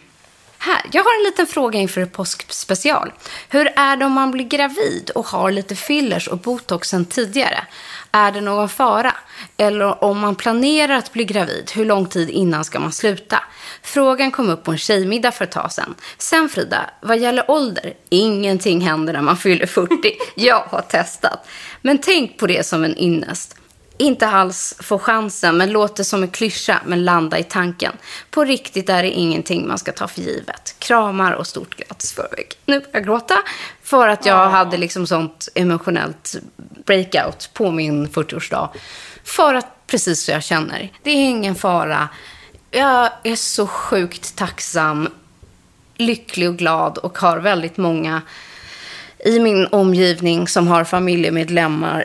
Här, 0.62 0.82
jag 0.92 1.04
har 1.04 1.18
en 1.18 1.22
liten 1.22 1.46
fråga 1.46 1.78
inför 1.78 2.04
påskspecial. 2.04 3.12
Hur 3.48 3.72
är 3.76 3.96
det 3.96 4.04
om 4.04 4.12
man 4.12 4.30
blir 4.30 4.44
gravid 4.44 5.10
och 5.14 5.26
har 5.26 5.50
lite 5.50 5.76
fillers 5.76 6.28
och 6.28 6.38
botox 6.38 6.88
sen 6.88 7.04
tidigare? 7.04 7.64
Är 8.12 8.32
det 8.32 8.40
någon 8.40 8.68
fara? 8.68 9.14
Eller 9.56 10.04
om 10.04 10.18
man 10.18 10.34
planerar 10.34 10.94
att 10.94 11.12
bli 11.12 11.24
gravid, 11.24 11.70
hur 11.74 11.84
lång 11.84 12.06
tid 12.06 12.30
innan 12.30 12.64
ska 12.64 12.80
man 12.80 12.92
sluta? 12.92 13.42
Frågan 13.82 14.30
kom 14.30 14.50
upp 14.50 14.64
på 14.64 14.70
en 14.70 14.78
tjejmiddag 14.78 15.32
för 15.32 15.44
ett 15.44 15.50
tag 15.50 15.72
sedan. 15.72 15.94
Sen 16.18 16.48
Frida, 16.48 16.90
vad 17.00 17.18
gäller 17.18 17.50
ålder, 17.50 17.94
ingenting 18.08 18.80
händer 18.80 19.12
när 19.12 19.22
man 19.22 19.36
fyller 19.36 19.66
40. 19.66 19.94
Jag 20.34 20.64
har 20.68 20.82
testat. 20.82 21.48
Men 21.82 21.98
tänk 21.98 22.38
på 22.38 22.46
det 22.46 22.66
som 22.66 22.84
en 22.84 22.98
ynnest. 22.98 23.59
Inte 24.00 24.28
alls 24.28 24.74
få 24.78 24.98
chansen, 24.98 25.56
men 25.56 25.72
låter 25.72 26.04
som 26.04 26.22
en 26.22 26.28
klyscha, 26.28 26.80
men 26.86 27.04
landa 27.04 27.38
i 27.38 27.44
tanken. 27.44 27.92
På 28.30 28.44
riktigt 28.44 28.88
är 28.88 29.02
det 29.02 29.10
ingenting 29.10 29.68
man 29.68 29.78
ska 29.78 29.92
ta 29.92 30.08
för 30.08 30.20
givet. 30.20 30.74
Kramar 30.78 31.32
och 31.32 31.46
stort 31.46 31.76
grattis 31.76 32.12
förväg. 32.12 32.46
Nu 32.66 32.78
börjar 32.78 32.90
jag 32.92 33.04
gråta 33.04 33.34
för 33.82 34.08
att 34.08 34.26
jag 34.26 34.50
hade 34.50 34.76
liksom 34.76 35.06
sånt 35.06 35.48
emotionellt 35.54 36.36
breakout 36.86 37.50
på 37.54 37.70
min 37.70 38.08
40-årsdag. 38.08 38.68
För 39.24 39.54
att 39.54 39.86
precis 39.86 40.24
så 40.24 40.30
jag 40.30 40.42
känner. 40.42 40.92
Det 41.02 41.10
är 41.10 41.24
ingen 41.24 41.54
fara. 41.54 42.08
Jag 42.70 43.10
är 43.22 43.36
så 43.36 43.66
sjukt 43.66 44.36
tacksam, 44.36 45.08
lycklig 45.96 46.48
och 46.48 46.56
glad 46.56 46.98
och 46.98 47.18
har 47.18 47.38
väldigt 47.38 47.76
många 47.76 48.22
i 49.24 49.40
min 49.40 49.66
omgivning 49.66 50.48
som 50.48 50.68
har 50.68 50.84
familjemedlemmar 50.84 52.04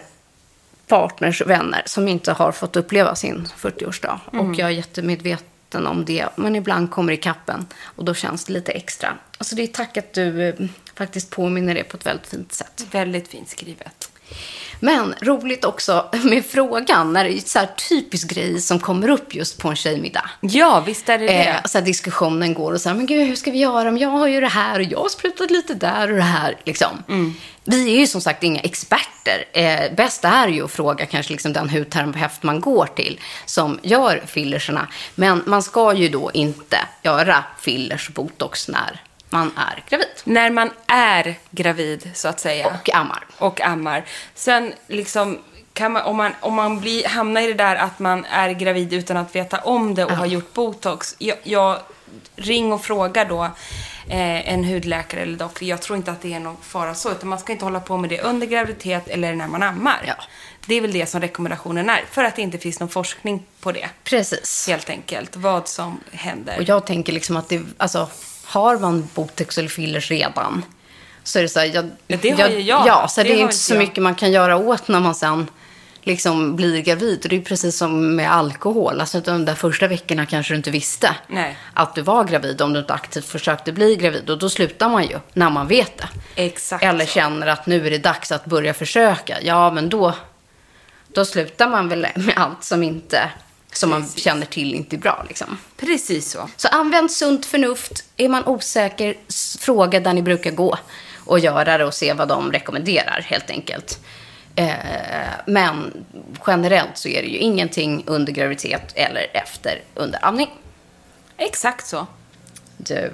partners, 0.87 1.41
vänner 1.41 1.83
som 1.85 2.07
inte 2.07 2.31
har 2.31 2.51
fått 2.51 2.75
uppleva 2.75 3.15
sin 3.15 3.47
40-årsdag. 3.57 4.19
Och 4.31 4.55
jag 4.55 4.67
är 4.67 4.73
jättemedveten 4.73 5.87
om 5.87 6.05
det. 6.05 6.25
Men 6.35 6.55
ibland 6.55 6.91
kommer 6.91 7.11
det 7.11 7.17
i 7.19 7.21
kappen 7.21 7.65
och 7.83 8.05
då 8.05 8.13
känns 8.13 8.45
det 8.45 8.53
lite 8.53 8.71
extra. 8.71 9.13
Alltså 9.37 9.55
det 9.55 9.63
är 9.63 9.67
tack 9.67 9.97
att 9.97 10.13
du 10.13 10.49
eh, 10.49 10.55
faktiskt 10.95 11.29
påminner 11.29 11.75
det 11.75 11.83
på 11.83 11.97
ett 11.97 12.05
väldigt 12.05 12.27
fint 12.27 12.53
sätt. 12.53 12.87
Väldigt 12.91 13.27
fint 13.27 13.49
skrivet. 13.49 14.11
Men 14.85 15.15
roligt 15.21 15.65
också 15.65 16.09
med 16.23 16.45
frågan, 16.45 17.13
när 17.13 17.23
det 17.23 17.37
är 17.37 17.39
så 17.39 17.59
här 17.59 17.69
typisk 17.89 18.29
grej 18.29 18.61
som 18.61 18.79
kommer 18.79 19.09
upp 19.09 19.35
just 19.35 19.57
på 19.57 19.69
en 19.69 19.75
tjejmiddag. 19.75 20.29
Ja, 20.41 20.83
visst 20.85 21.09
är 21.09 21.17
det 21.17 21.25
det. 21.27 21.47
Eh, 21.47 21.55
så 21.65 21.79
diskussionen 21.81 22.53
går 22.53 22.73
och 22.73 22.81
så 22.81 22.89
här, 22.89 22.95
men 22.95 23.05
gud, 23.05 23.27
hur 23.27 23.35
ska 23.35 23.51
vi 23.51 23.57
göra? 23.57 23.91
Men 23.91 23.97
jag 24.01 24.09
har 24.09 24.27
ju 24.27 24.41
det 24.41 24.47
här 24.47 24.79
och 24.79 24.85
jag 24.85 24.99
har 24.99 25.09
sprutat 25.09 25.51
lite 25.51 25.73
där 25.73 26.11
och 26.11 26.15
det 26.15 26.23
här. 26.23 26.57
Liksom. 26.63 27.03
Vi 27.63 27.95
är 27.95 27.99
ju 27.99 28.07
som 28.07 28.21
sagt 28.21 28.43
inga 28.43 28.59
experter. 28.59 29.45
Eh, 29.53 29.95
bäst 29.95 30.25
är 30.25 30.47
ju 30.47 30.65
att 30.65 30.71
fråga 30.71 31.05
kanske 31.05 31.31
liksom 31.31 31.53
den 31.53 31.69
hudterapeut 31.69 32.43
man 32.43 32.61
går 32.61 32.85
till 32.85 33.19
som 33.45 33.79
gör 33.83 34.23
fillerserna. 34.27 34.87
Men 35.15 35.43
man 35.45 35.63
ska 35.63 35.93
ju 35.93 36.09
då 36.09 36.31
inte 36.33 36.77
göra 37.03 37.43
fillers 37.59 38.07
och 38.07 38.13
botox 38.13 38.67
när 38.67 39.01
man 39.35 39.51
är 39.57 39.83
gravid 39.89 40.07
När 40.23 40.49
man 40.49 40.71
är 40.87 41.35
gravid, 41.51 42.11
så 42.13 42.27
att 42.27 42.39
säga. 42.39 42.67
och 42.67 42.95
ammar. 42.95 43.25
och 43.37 43.61
ammar. 43.61 44.05
Sen 44.35 44.73
liksom, 44.87 45.37
man, 45.79 45.97
om 45.97 46.17
man, 46.17 46.31
om 46.39 46.53
man 46.53 46.79
blir, 46.79 47.07
hamnar 47.07 47.41
i 47.41 47.47
det 47.47 47.53
där 47.53 47.75
att 47.75 47.99
man 47.99 48.25
är 48.25 48.49
gravid 48.49 48.93
utan 48.93 49.17
att 49.17 49.35
veta 49.35 49.57
om 49.57 49.95
det 49.95 50.05
och 50.05 50.11
har 50.11 50.25
gjort 50.25 50.53
botox. 50.53 51.15
Jag, 51.17 51.37
jag 51.43 51.79
ring 52.35 52.73
och 52.73 52.85
fråga 52.85 53.25
då 53.25 53.43
eh, 54.09 54.53
en 54.53 54.63
hudläkare 54.63 55.21
eller 55.21 55.37
doktor. 55.37 55.67
Jag 55.67 55.81
tror 55.81 55.97
inte 55.97 56.11
att 56.11 56.21
det 56.21 56.33
är 56.33 56.39
någon 56.39 56.57
fara 56.61 56.95
så, 56.95 57.11
utan 57.11 57.29
man 57.29 57.39
ska 57.39 57.51
inte 57.51 57.65
hålla 57.65 57.79
på 57.79 57.97
med 57.97 58.09
det 58.09 58.21
under 58.21 58.47
graviditet 58.47 59.07
eller 59.07 59.35
när 59.35 59.47
man 59.47 59.63
ammar. 59.63 60.03
Ja. 60.07 60.15
Det 60.65 60.75
är 60.75 60.81
väl 60.81 60.91
det 60.91 61.05
som 61.05 61.21
rekommendationen 61.21 61.89
är, 61.89 62.03
för 62.11 62.23
att 62.23 62.35
det 62.35 62.41
inte 62.41 62.57
finns 62.57 62.79
någon 62.79 62.89
forskning 62.89 63.45
på 63.59 63.71
det. 63.71 63.89
Precis. 64.03 64.67
Helt 64.67 64.89
enkelt, 64.89 65.35
vad 65.35 65.67
som 65.67 65.99
händer. 66.11 66.57
Och 66.57 66.63
jag 66.63 66.85
tänker 66.85 67.13
liksom 67.13 67.37
att 67.37 67.49
det, 67.49 67.61
alltså, 67.77 68.09
har 68.45 68.77
man 68.77 69.09
botox 69.13 69.57
eller 69.57 69.69
fillers 69.69 70.11
redan 70.11 70.65
så 71.23 71.39
är 71.39 71.43
det 71.43 71.49
så 71.49 71.59
här, 71.59 71.65
jag, 71.65 71.89
Ja, 72.07 72.17
det 72.21 72.29
har 72.41 72.49
ju 72.49 72.59
jag. 72.61 72.87
Ja, 72.87 73.07
så 73.07 73.23
Det 73.23 73.29
det, 73.29 73.35
är 73.35 73.41
inte 73.41 73.55
så 73.55 73.73
jag. 73.73 73.79
mycket 73.79 74.03
man 74.03 74.15
kan 74.15 74.31
göra 74.31 74.57
åt 74.57 74.87
när 74.87 74.99
man 74.99 75.15
sen 75.15 75.47
liksom 76.03 76.55
blir 76.55 76.81
gravid. 76.81 77.19
Och 77.23 77.29
det 77.29 77.35
är 77.35 77.41
precis 77.41 77.77
som 77.77 78.15
med 78.15 78.33
alkohol. 78.33 79.01
Alltså 79.01 79.19
de 79.19 79.45
där 79.45 79.55
första 79.55 79.87
veckorna 79.87 80.25
kanske 80.25 80.53
du 80.53 80.57
inte 80.57 80.71
visste 80.71 81.15
Nej. 81.27 81.57
att 81.73 81.95
du 81.95 82.01
var 82.01 82.23
gravid 82.23 82.61
om 82.61 82.73
du 82.73 82.79
inte 82.79 82.93
aktivt 82.93 83.25
försökte 83.25 83.71
bli 83.71 83.95
gravid. 83.95 84.29
Och 84.29 84.37
då 84.37 84.49
slutar 84.49 84.89
man 84.89 85.03
ju 85.03 85.19
när 85.33 85.49
man 85.49 85.67
vet 85.67 85.97
det. 85.97 86.07
Exakt 86.35 86.83
Eller 86.83 87.05
känner 87.05 87.47
att 87.47 87.65
nu 87.65 87.87
är 87.87 87.91
det 87.91 87.97
dags 87.97 88.31
att 88.31 88.45
börja 88.45 88.73
försöka. 88.73 89.37
Ja, 89.41 89.71
men 89.71 89.89
då, 89.89 90.13
då 91.07 91.25
slutar 91.25 91.69
man 91.69 91.89
väl 91.89 92.07
med 92.15 92.33
allt 92.37 92.63
som 92.63 92.83
inte 92.83 93.29
som 93.77 93.89
man 93.89 94.07
känner 94.15 94.45
till 94.45 94.75
inte 94.75 94.95
är 94.95 94.97
bra. 94.97 95.25
Liksom. 95.27 95.57
Precis 95.77 96.31
så. 96.31 96.49
Så 96.57 96.67
använd 96.67 97.11
sunt 97.11 97.45
förnuft. 97.45 98.03
Är 98.17 98.29
man 98.29 98.45
osäker, 98.45 99.17
fråga 99.59 99.99
där 99.99 100.13
ni 100.13 100.21
brukar 100.21 100.51
gå. 100.51 100.77
och 101.25 101.39
göra 101.39 101.77
det 101.77 101.85
och 101.85 101.93
se 101.93 102.13
vad 102.13 102.27
de 102.27 102.51
rekommenderar 102.51 103.25
helt 103.27 103.49
enkelt. 103.49 103.99
Eh, 104.55 104.73
men 105.45 106.05
generellt 106.47 106.97
så 106.97 107.09
är 107.09 107.21
det 107.21 107.27
ju 107.27 107.37
ingenting 107.37 108.03
under 108.07 108.33
graviditet 108.33 108.93
eller 108.95 109.27
efter 109.33 109.81
under 109.95 110.25
amning. 110.25 110.49
Exakt 111.37 111.87
så. 111.87 112.07
Du, 112.77 113.13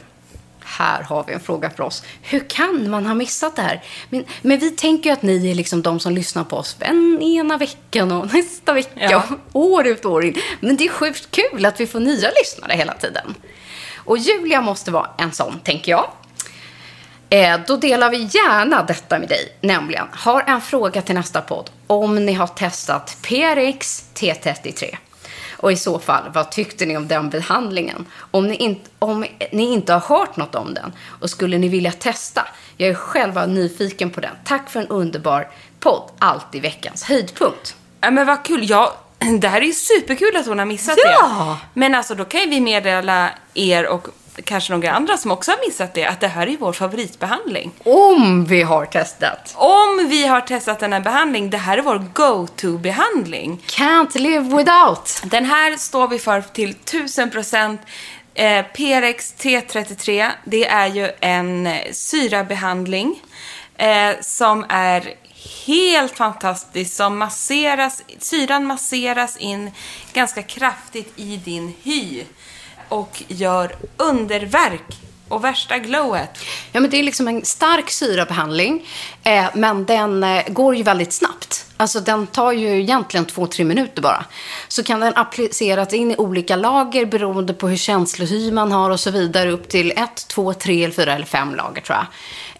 här 0.78 1.04
har 1.04 1.24
vi 1.28 1.34
en 1.34 1.40
fråga 1.40 1.70
för 1.70 1.84
oss. 1.84 2.04
Hur 2.22 2.50
kan 2.50 2.90
man 2.90 3.06
ha 3.06 3.13
missat 3.13 3.56
det 3.56 3.62
här? 3.62 3.84
Men, 4.10 4.25
men 4.42 4.60
vi 4.60 4.72
tänker 4.72 5.10
ju 5.10 5.13
att 5.13 5.22
ni 5.22 5.51
är 5.51 5.56
liksom 5.56 5.82
de 5.82 6.00
som 6.00 6.13
lyssnar 6.13 6.44
på 6.44 6.58
oss 6.58 6.75
den 6.80 7.22
ena 7.22 7.58
veckan 7.58 8.12
och 8.12 8.34
nästa 8.34 8.74
vecka 8.74 8.92
Ja. 9.12 9.24
och 9.51 9.62
år 9.62 9.88
ut 9.88 10.06
och 10.06 10.12
år 10.12 10.25
in. 10.25 10.36
Men 10.60 10.75
det 10.78 10.86
är 10.86 10.90
sjukt 10.90 11.32
kul 11.32 11.66
att 11.66 11.80
vi 11.80 11.88
får 11.88 12.00
nya 12.00 12.30
lyssnare 12.44 12.74
hela 12.74 12.94
tiden. 12.94 13.36
Och 13.96 14.18
Julia 14.18 14.62
måste 14.62 14.92
vara 14.92 15.10
en 15.18 15.32
sån, 15.32 15.60
tänker 15.60 15.92
jag. 15.92 16.12
Eh, 17.30 17.60
då 17.68 17.78
delar 17.78 18.10
vi 18.10 18.18
gärna 18.18 18.84
detta 18.84 19.20
med 19.20 19.30
dig, 19.30 19.58
nämligen 19.62 20.08
har 20.12 20.44
en 20.48 20.62
fråga 20.62 21.01
till 21.01 21.16
nästa 21.16 21.42
podd 21.42 21.70
om 21.88 22.25
ni 22.25 22.34
har 22.34 22.48
testat 22.48 23.18
PRX 23.22 24.06
T33. 24.16 24.98
Och 25.62 25.72
i 25.72 25.75
så 25.75 26.00
fall, 26.00 26.24
vad 26.34 26.51
tyckte 26.51 26.86
ni 26.86 26.98
om 26.98 27.08
den 27.08 27.30
behandlingen? 27.30 28.06
Om 28.32 28.48
ni, 28.48 28.56
inte, 28.56 28.89
om 29.00 29.25
ni 29.51 29.63
inte 29.74 29.94
har 29.94 30.18
hört 30.18 30.38
något 30.38 30.56
om 30.56 30.74
den 30.74 30.91
och 31.22 31.30
skulle 31.30 31.58
ni 31.58 31.68
vilja 31.68 31.91
testa? 31.91 32.48
Jag 32.77 32.89
är 32.89 32.94
själva 32.94 33.46
nyfiken 33.46 34.10
på 34.10 34.22
den. 34.22 34.36
Tack 34.44 34.70
för 34.70 34.80
en 34.80 34.88
underbar 34.88 35.48
podd. 35.80 36.12
Alltid 36.20 36.62
veckans 36.62 37.03
höjdpunkt. 37.03 37.75
Ja, 38.01 38.12
men 38.12 38.27
vad 38.27 38.44
kul. 38.46 38.70
Ja, 38.70 38.96
det 39.39 39.48
här 39.48 39.62
är 39.62 39.65
ju 39.65 39.74
superkul 39.74 40.36
att 40.38 40.46
hon 40.48 40.60
har 40.60 40.65
missat 40.65 40.96
Ja! 40.98 41.58
det. 41.74 41.80
Men 41.80 41.96
alltså 41.96 42.15
då 42.15 42.25
kan 42.25 42.41
ju 42.41 42.50
vi 42.50 42.62
meddela 42.62 43.30
er 43.53 43.88
och 43.88 44.08
kanske 44.44 44.74
några 44.74 44.92
andra 44.92 45.18
som 45.18 45.32
också 45.32 45.52
har 45.52 45.68
missat 45.68 45.94
det 45.94 46.06
att 46.06 46.20
det 46.20 46.28
här 46.28 46.48
är 46.48 46.58
vår 46.58 46.74
favoritbehandling. 46.74 47.72
Om 47.84 48.46
vi 48.46 48.62
har 48.62 48.86
testat. 48.86 49.54
Om 49.56 50.08
vi 50.10 50.28
har 50.28 50.42
testat 50.42 50.80
den 50.80 50.94
här 50.94 51.00
behandlingen, 51.00 51.50
det 51.50 51.58
här 51.58 51.78
är 51.78 51.82
vår 51.82 52.06
go-to-behandling. 52.14 53.64
Can't 53.68 54.18
live 54.18 54.58
without. 54.58 55.22
Den 55.24 55.46
här 55.46 55.78
står 55.78 56.08
vi 56.08 56.20
för 56.20 56.42
till 56.42 56.76
1000%. 56.76 57.78
Eh, 58.34 58.66
PRX 58.66 59.34
T33, 59.38 60.32
det 60.46 60.68
är 60.68 60.88
ju 60.88 61.12
en 61.20 61.68
eh, 61.68 61.92
syrabehandling 61.92 63.22
eh, 63.78 64.12
som 64.22 64.66
är 64.70 65.14
helt 65.66 66.18
fantastisk. 66.18 66.94
Som 66.94 67.18
masseras, 67.18 68.04
syran 68.20 68.66
masseras 68.66 69.38
in 69.38 69.72
ganska 70.14 70.44
kraftigt 70.44 71.14
i 71.16 71.38
din 71.38 71.74
hy 71.84 72.24
och 72.92 73.24
gör 73.28 73.76
underverk 73.98 75.00
och 75.28 75.44
värsta 75.44 75.78
glowet. 75.78 76.38
Ja, 76.72 76.80
men 76.80 76.90
det 76.90 76.98
är 76.98 77.04
liksom 77.04 77.28
en 77.28 77.46
stark 77.46 77.90
syrabehandling, 77.90 78.88
eh, 79.24 79.46
men 79.54 79.86
den 79.86 80.24
eh, 80.24 80.44
går 80.48 80.76
ju 80.76 80.84
väldigt 80.84 81.14
snabbt. 81.14 81.66
Alltså 81.78 82.00
den 82.00 82.28
tar 82.28 82.52
ju 82.52 82.82
egentligen 82.82 83.26
två, 83.26 83.48
tre 83.48 83.66
minuter 83.66 84.02
bara. 84.02 84.26
Så 84.68 84.84
kan 84.84 85.00
den 85.00 85.14
appliceras 85.16 85.94
in 85.94 86.12
i 86.12 86.16
olika 86.18 86.56
lager 86.56 87.06
beroende 87.06 87.54
på 87.54 87.68
hur 87.68 87.78
känslohy 87.78 88.52
man 88.52 88.72
har 88.72 88.90
och 88.90 89.00
så 89.00 89.12
vidare. 89.12 89.52
Upp 89.52 89.70
till 89.70 89.92
ett, 89.92 90.28
två, 90.28 90.54
tre, 90.54 90.84
eller 90.84 90.94
fyra 90.94 91.14
eller 91.16 91.26
fem 91.26 91.56
lager 91.56 91.82
tror 91.82 91.98
jag. 91.98 92.06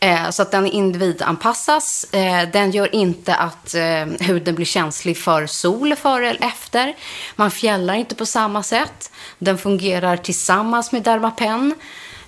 Eh, 0.10 0.30
så 0.30 0.42
att 0.42 0.52
den 0.52 0.68
individanpassas. 0.68 2.04
Eh, 2.14 2.50
den 2.54 2.72
gör 2.72 2.96
inte 2.96 3.36
att 3.36 3.74
eh, 3.74 4.06
huden 4.20 4.56
blir 4.56 4.66
känslig 4.66 5.18
för 5.18 5.48
sol 5.48 5.96
före 5.96 6.30
eller 6.30 6.46
efter. 6.46 6.96
Man 7.36 7.52
fjällar 7.52 7.94
inte 7.94 8.16
på 8.16 8.26
samma 8.26 8.64
sätt. 8.64 9.11
Den 9.44 9.58
fungerar 9.58 10.18
tillsammans 10.18 10.92
med 10.92 11.04
Dermapen. 11.04 11.74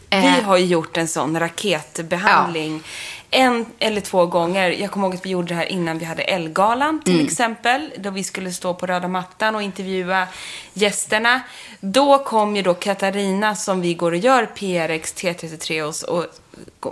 Eh, 0.10 0.22
Vi 0.36 0.41
har 0.41 0.58
ju 0.58 0.65
gjort 0.65 0.98
en 0.98 1.08
sån 1.08 1.39
raketbehandling. 1.39 2.84
En 3.32 3.65
eller 3.79 4.01
två 4.01 4.25
gånger. 4.25 4.70
Jag 4.70 4.91
kommer 4.91 5.08
ihåg 5.08 5.15
att 5.15 5.25
vi 5.25 5.29
gjorde 5.29 5.48
det 5.48 5.55
här 5.55 5.72
innan 5.72 5.98
vi 5.98 6.05
hade 6.05 6.24
Elgalan 6.24 7.01
till 7.05 7.13
Mm. 7.13 7.25
exempel. 7.25 7.91
Då 7.98 8.10
vi 8.10 8.24
skulle 8.24 8.51
stå 8.51 8.74
på 8.74 8.86
röda 8.86 9.08
mattan 9.08 9.55
och 9.55 9.62
intervjua 9.62 10.27
gästerna. 10.74 11.41
Då 11.79 12.20
kom 12.20 12.55
ju 12.55 12.62
då 12.62 12.74
Katarina 12.74 13.55
som 13.55 13.82
vi 13.82 13.93
går 13.93 14.12
och 14.12 14.17
gör 14.17 14.46
PRX 14.46 15.13
T33 15.15 15.84
hos 15.86 16.03
och 16.03 16.25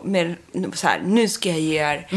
med 0.04 0.36
så 0.74 0.88
här, 0.88 1.02
nu 1.06 1.28
ska 1.28 1.50
jag 1.50 1.60
ge 1.60 1.80
er 1.80 2.08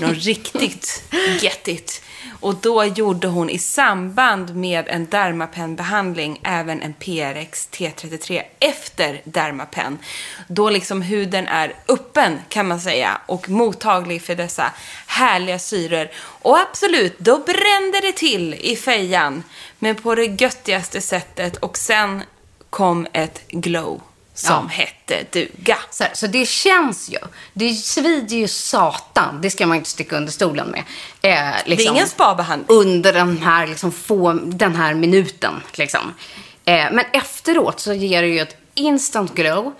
något 0.00 0.16
riktigt 0.24 1.02
gettigt. 1.40 2.02
Och 2.40 2.54
då 2.54 2.84
gjorde 2.84 3.28
hon 3.28 3.50
i 3.50 3.58
samband 3.58 4.56
med 4.56 4.88
en 4.88 5.06
Dermapen-behandling 5.06 6.40
även 6.42 6.82
en 6.82 6.94
PRX 6.94 7.68
T33 7.72 8.42
efter 8.58 9.20
Dermapen. 9.24 9.98
Då 10.48 10.70
liksom 10.70 11.02
huden 11.02 11.48
är 11.48 11.74
öppen 11.88 12.38
kan 12.48 12.68
man 12.68 12.80
säga 12.80 13.20
och 13.26 13.48
mottaglig 13.48 14.22
för 14.22 14.34
dessa 14.34 14.72
härliga 15.06 15.58
syror. 15.58 16.08
Och 16.18 16.58
absolut, 16.58 17.18
då 17.18 17.38
brände 17.38 18.00
det 18.02 18.12
till 18.12 18.54
i 18.54 18.76
fejan. 18.76 19.42
Men 19.78 19.96
på 19.96 20.14
det 20.14 20.42
göttigaste 20.42 21.00
sättet 21.00 21.56
och 21.56 21.76
sen 21.76 22.22
kom 22.70 23.06
ett 23.12 23.48
glow 23.48 24.00
som 24.40 24.70
Ja. 24.76 24.84
hette 24.84 25.26
duga. 25.32 25.78
Så, 25.90 26.04
här, 26.04 26.12
så 26.14 26.26
det 26.26 26.48
känns 26.48 27.10
ju. 27.10 27.18
Det 27.52 27.74
svider 27.74 28.36
ju 28.36 28.48
satan. 28.48 29.40
Det 29.42 29.50
ska 29.50 29.66
man 29.66 29.76
inte 29.76 29.90
sticka 29.90 30.16
under 30.16 30.32
stolen 30.32 30.68
med. 30.68 30.82
Eh, 31.22 31.54
liksom, 31.66 31.76
Det 31.76 31.82
är 31.82 31.92
ingen 31.92 32.08
spabehandling. 32.08 32.66
Under 32.78 33.12
den 33.12 33.38
här, 33.42 33.66
liksom, 33.66 33.92
få, 33.92 34.32
den 34.32 34.76
här 34.76 34.94
minuten. 34.94 35.54
Liksom. 35.72 36.14
Eh, 36.64 36.86
men 36.92 37.04
efteråt 37.12 37.80
så 37.80 37.92
ger 37.92 38.22
det 38.22 38.28
ju 38.28 38.40
ett 38.40 38.56
instant 38.74 39.34
glow. 39.34 39.72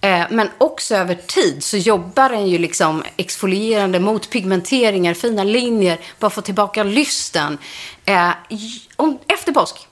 Eh, 0.00 0.26
men 0.30 0.48
också 0.58 0.94
över 0.96 1.14
tid 1.14 1.64
så 1.64 1.76
jobbar 1.76 2.28
den 2.28 2.46
ju 2.46 2.58
liksom 2.58 3.02
exfolierande 3.16 4.00
mot 4.00 4.30
pigmenteringar, 4.30 5.14
fina 5.14 5.44
linjer, 5.44 5.98
bara 6.18 6.30
få 6.30 6.40
tillbaka 6.40 6.82
lysten. 6.82 7.58
Eh, 8.04 8.30
om, 8.96 9.18
efter 9.26 9.52
påsk. 9.52 9.87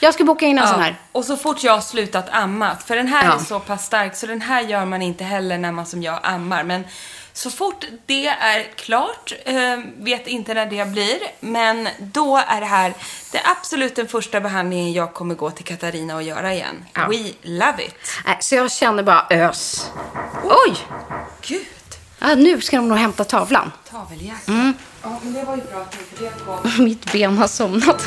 Jag 0.00 0.14
ska 0.14 0.24
boka 0.24 0.46
in 0.46 0.58
en 0.58 0.68
sån 0.68 0.80
här. 0.80 0.96
Och 1.12 1.24
så 1.24 1.36
fort 1.36 1.62
jag 1.64 1.72
har 1.72 1.80
slutat 1.80 2.26
amma, 2.30 2.76
för 2.86 2.96
den 2.96 3.08
här 3.08 3.24
Ja. 3.24 3.34
är 3.34 3.38
så 3.38 3.60
pass 3.60 3.84
stark 3.86 4.16
så 4.16 4.26
den 4.26 4.40
här 4.40 4.60
gör 4.62 4.84
man 4.84 5.02
inte 5.02 5.24
heller 5.24 5.58
när 5.58 5.72
man 5.72 5.86
som 5.86 6.02
jag 6.02 6.20
ammar. 6.22 6.62
Men 6.64 6.84
så 7.32 7.50
fort 7.50 7.84
det 8.06 8.26
är 8.26 8.62
klart, 8.76 9.32
eh, 9.44 9.54
vet 9.98 10.26
inte 10.26 10.54
när 10.54 10.66
det 10.66 10.88
blir, 10.88 11.18
men 11.40 11.88
då 11.98 12.36
är 12.48 12.60
det 12.60 12.66
här 12.66 12.94
det 13.32 13.40
absolut 13.44 13.96
den 13.96 14.08
första 14.08 14.40
behandlingen 14.40 14.92
jag 14.92 15.14
kommer 15.14 15.34
gå 15.34 15.50
till 15.50 15.64
Katarina 15.64 16.14
och 16.16 16.22
göra 16.22 16.54
igen. 16.54 16.84
Ja. 16.92 17.06
We 17.08 17.32
love 17.42 17.84
it. 17.84 17.94
Så 18.44 18.54
jag 18.54 18.72
känner 18.72 19.02
bara 19.02 19.26
ös. 19.30 19.90
Oj! 20.44 20.76
Gud, 21.42 21.66
Ah, 22.18 22.34
nu 22.34 22.60
ska 22.60 22.76
de 22.76 22.88
nog 22.88 22.98
hämta 22.98 23.24
tavlan. 23.24 23.72
taveljäkel. 23.90 24.54
Mm. 24.54 24.74
Ja, 25.02 25.18
men 25.22 25.32
det 25.32 25.44
var 25.44 25.56
ju 25.56 25.62
bra 25.62 25.80
att 25.80 25.94
inte 25.98 26.24
det 26.24 26.32
kom. 26.76 26.84
Mitt 26.84 27.12
ben 27.12 27.38
har 27.38 27.48
somnat 27.48 28.06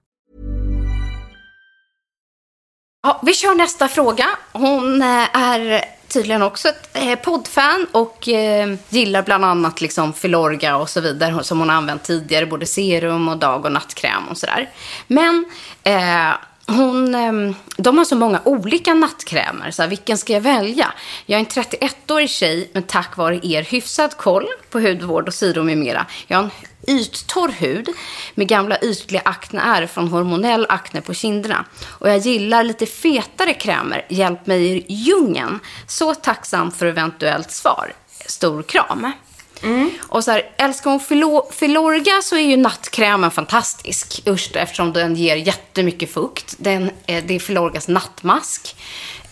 Ja, 3.03 3.21
vi 3.23 3.33
kör 3.33 3.55
nästa 3.55 3.87
fråga. 3.87 4.25
Hon 4.51 5.01
eh, 5.01 5.35
är 5.37 5.85
tydligen 6.07 6.41
också 6.41 6.69
ett 6.69 6.89
eh, 6.93 7.15
poddfan 7.15 7.87
och 7.91 8.29
eh, 8.29 8.73
gillar 8.89 9.23
bland 9.23 9.45
annat 9.45 9.81
liksom 9.81 10.13
Filorga 10.13 10.77
och 10.77 10.89
så 10.89 11.01
vidare 11.01 11.43
som 11.43 11.59
hon 11.59 11.69
har 11.69 11.75
använt 11.75 12.03
tidigare, 12.03 12.45
både 12.45 12.65
serum 12.65 13.27
och 13.27 13.37
dag 13.37 13.65
och 13.65 13.71
nattkräm 13.71 14.27
och 14.27 14.37
sådär. 14.37 14.69
Men 15.07 15.45
eh, 15.83 16.29
hon, 16.71 17.15
ehm, 17.15 17.55
de 17.77 17.97
har 17.97 18.05
så 18.05 18.15
många 18.15 18.41
olika 18.45 18.93
nattkrämer, 18.93 19.71
så 19.71 19.81
här, 19.81 19.89
vilken 19.89 20.17
ska 20.17 20.33
jag 20.33 20.41
välja? 20.41 20.93
Jag 21.25 21.35
är 21.35 21.39
en 21.39 21.63
31-årig 21.63 22.29
tjej, 22.29 22.69
men 22.73 22.83
tack 22.83 23.17
vare 23.17 23.39
er 23.43 23.63
hyfsad 23.63 24.17
koll 24.17 24.47
på 24.69 24.79
hudvård 24.79 25.27
och 25.27 25.33
sidor 25.33 25.63
med 25.63 25.77
mera. 25.77 26.05
Jag 26.27 26.37
har 26.37 26.43
en 26.43 26.51
yttorr 26.87 27.51
hud 27.51 27.89
med 28.35 28.47
gamla 28.47 28.77
ytliga 28.81 29.21
akneär 29.25 29.87
från 29.87 30.07
hormonell 30.07 30.65
akne 30.69 31.01
på 31.01 31.13
kinderna. 31.13 31.65
Och 31.87 32.09
jag 32.09 32.17
gillar 32.17 32.63
lite 32.63 32.85
fetare 32.85 33.53
krämer. 33.53 34.05
Hjälp 34.09 34.47
mig 34.47 34.77
i 34.77 34.85
djungeln. 34.87 35.59
Så 35.87 36.15
tacksam 36.15 36.71
för 36.71 36.85
eventuellt 36.85 37.51
svar. 37.51 37.93
Stor 38.25 38.63
kram. 38.63 39.11
Mm. 39.63 39.91
Och 40.01 40.23
så 40.23 40.31
här, 40.31 40.49
älskar 40.57 40.91
hon 40.91 40.99
Filorga 41.51 42.21
så 42.21 42.35
är 42.35 42.41
ju 42.41 42.57
nattkrämen 42.57 43.31
fantastisk. 43.31 44.21
Usch, 44.27 44.51
eftersom 44.55 44.93
den 44.93 45.15
ger 45.15 45.35
jättemycket 45.35 46.13
fukt. 46.13 46.55
Den, 46.57 46.91
eh, 47.05 47.23
det 47.27 47.35
är 47.35 47.39
Filorgas 47.39 47.87
nattmask. 47.87 48.75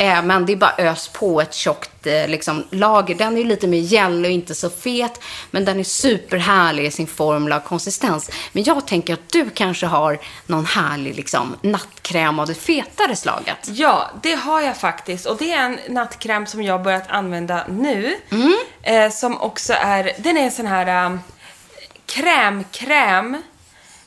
Eh, 0.02 0.24
men 0.24 0.46
det 0.46 0.54
är 0.54 0.58
bara 0.58 0.76
ös 0.78 1.08
på 1.08 1.42
ett 1.42 1.54
tjockt 1.54 2.08
eh, 2.08 2.28
liksom, 2.28 2.64
lager. 2.70 3.16
Den 3.16 3.38
är 3.38 3.44
lite 3.44 3.68
mer 3.68 3.80
gel 3.80 4.26
och 4.26 4.32
inte 4.32 4.56
så 4.56 4.70
fet. 4.70 5.22
Men 5.52 5.66
den 5.66 5.80
är 5.80 5.84
superhärlig 5.84 6.86
i 6.86 6.92
sin 6.92 7.08
formula 7.08 7.58
och 7.58 7.64
konsistens. 7.64 8.32
Men 8.52 8.64
jag 8.64 8.88
tänker 8.88 9.14
att 9.14 9.30
du 9.30 9.50
kanske 9.50 9.86
har 9.86 10.20
någon 10.46 10.66
härlig 10.66 11.16
liksom, 11.16 11.56
nattkräm 11.62 12.40
av 12.40 12.48
det 12.48 12.54
fetare 12.54 13.16
slaget. 13.16 13.58
Ja, 13.66 14.12
det 14.22 14.34
har 14.36 14.62
jag 14.62 14.78
faktiskt. 14.78 15.26
Och 15.26 15.38
det 15.38 15.52
är 15.52 15.64
en 15.64 15.80
nattkräm 15.90 16.46
som 16.46 16.64
jag 16.64 16.74
har 16.74 16.84
börjat 16.84 17.10
använda 17.10 17.66
nu. 17.70 18.16
Eh, 18.82 19.12
som 19.12 19.42
också 19.42 19.74
är, 19.74 20.12
den 20.18 20.38
är 20.38 20.42
en 20.42 20.52
sån 20.52 20.68
här 20.68 21.06
um, 21.06 21.20
krämkräm. 22.06 23.38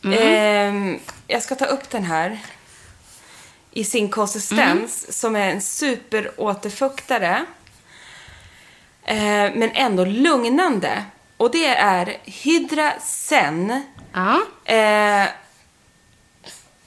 Eh, 0.04 1.00
jag 1.26 1.42
ska 1.42 1.54
ta 1.54 1.64
upp 1.64 1.90
den 1.90 2.04
här. 2.04 2.38
I 3.72 3.84
sin 3.84 4.08
konsistens. 4.08 5.18
Som 5.20 5.36
är 5.36 5.48
en 5.48 5.60
superåterfuktare. 5.60 7.44
Eh, 9.04 9.50
men 9.54 9.70
ändå 9.74 10.04
lugnande. 10.04 11.04
Och 11.36 11.50
det 11.50 11.66
är 11.66 12.16
Hydrasen. 12.24 13.82
Ja. 14.12 14.40
Eh, 14.74 15.28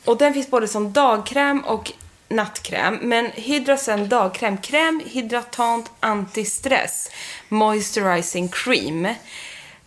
och 0.05 0.17
den 0.17 0.33
finns 0.33 0.49
både 0.49 0.67
som 0.67 0.93
dagkräm 0.93 1.59
och 1.59 1.91
nattkräm. 2.27 2.99
Men 3.01 3.25
Hydrasen 3.25 4.09
dagkräm, 4.09 4.57
kräm 4.57 5.01
hydratant 5.05 5.91
antistress 5.99 7.11
moisturizing 7.49 8.49
cream. 8.49 9.07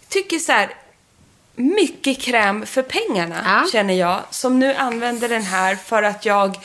Tycker 0.09 0.39
så 0.39 0.53
här, 0.53 0.75
mycket 1.59 2.21
kräm 2.21 2.67
för 2.67 2.83
pengarna 2.83 3.37
Ja. 3.45 3.71
känner 3.73 3.95
jag. 3.95 4.21
Som 4.31 4.59
nu 4.59 4.75
använder 4.75 5.29
den 5.29 5.43
här 5.43 5.77
för 5.77 6.03
att 6.03 6.25
jag 6.25 6.59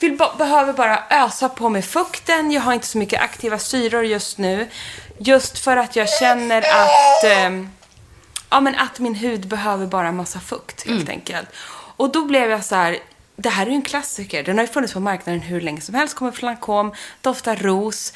vill 0.00 0.18
behöver 0.38 0.72
bara 0.72 1.02
ösa 1.10 1.48
på 1.48 1.68
med 1.68 1.84
fukten. 1.84 2.50
Jag 2.52 2.62
har 2.62 2.72
inte 2.72 2.86
så 2.86 2.98
mycket 2.98 3.20
aktiva 3.22 3.58
syror 3.58 4.04
just 4.04 4.38
nu. 4.38 4.68
Just 5.18 5.58
för 5.58 5.76
att 5.76 5.96
jag 5.96 6.08
känner 6.10 6.58
att 6.58 7.24
ehm, 7.24 7.70
ja, 8.50 8.60
men 8.60 8.74
att 8.74 8.98
min 8.98 9.14
hud 9.14 9.48
behöver 9.48 9.86
bara 9.86 10.12
massa 10.12 10.40
fukt 10.40 10.86
helt 10.86 11.08
enkelt. 11.08 11.48
Och 11.96 12.12
då 12.12 12.24
blev 12.24 12.50
jag 12.50 12.64
så 12.64 12.74
här, 12.74 12.98
det 13.36 13.48
här 13.48 13.66
är 13.66 13.70
ju 13.70 13.76
en 13.76 13.82
klassiker. 13.82 14.42
Den 14.42 14.58
har 14.58 14.64
ju 14.64 14.72
funnits 14.72 14.92
på 14.92 15.00
marknaden 15.00 15.40
hur 15.40 15.60
länge 15.60 15.80
som 15.80 15.94
helst. 15.94 16.14
Kommer 16.14 16.32
från 16.32 16.46
Lancome, 16.46 16.90
doftar 17.20 17.56
ros. 17.56 18.12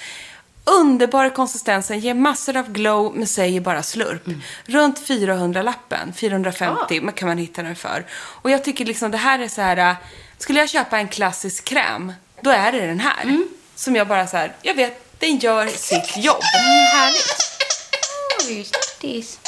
Underbar 0.70 1.30
konsistensen, 1.30 2.00
ger 2.00 2.14
massor 2.14 2.56
av 2.56 2.72
glow 2.72 3.16
men 3.16 3.26
säger 3.26 3.60
bara 3.60 3.82
slurp. 3.82 4.22
Runt 4.64 4.98
400 5.06 5.62
lappen, 5.62 6.12
450 6.12 7.00
man 7.00 7.12
kan 7.14 7.28
man 7.28 7.38
hitta 7.38 7.62
den 7.62 7.76
för. 7.76 8.06
Och 8.42 8.50
jag 8.50 8.64
tycker 8.64 8.84
liksom 8.84 9.10
det 9.10 9.16
här 9.18 9.38
är 9.38 9.48
så 9.48 9.60
här, 9.62 9.76
äh, 9.76 9.94
skulle 10.38 10.58
jag 10.60 10.68
köpa 10.68 10.98
en 10.98 11.08
klassisk 11.08 11.64
kräm, 11.64 12.12
då 12.40 12.50
är 12.50 12.72
det 12.72 12.86
den 12.86 13.00
här. 13.00 13.38
Som 13.74 13.96
jag 13.96 14.08
bara 14.08 14.26
så 14.26 14.36
här, 14.36 14.52
jag 14.62 14.74
vet, 14.74 15.20
den 15.20 15.38
gör 15.38 15.66
sitt 15.66 16.16
jobb. 16.16 16.42
Härligt. 16.92 17.36
Oj, 18.48 18.66
tis. 19.00 19.38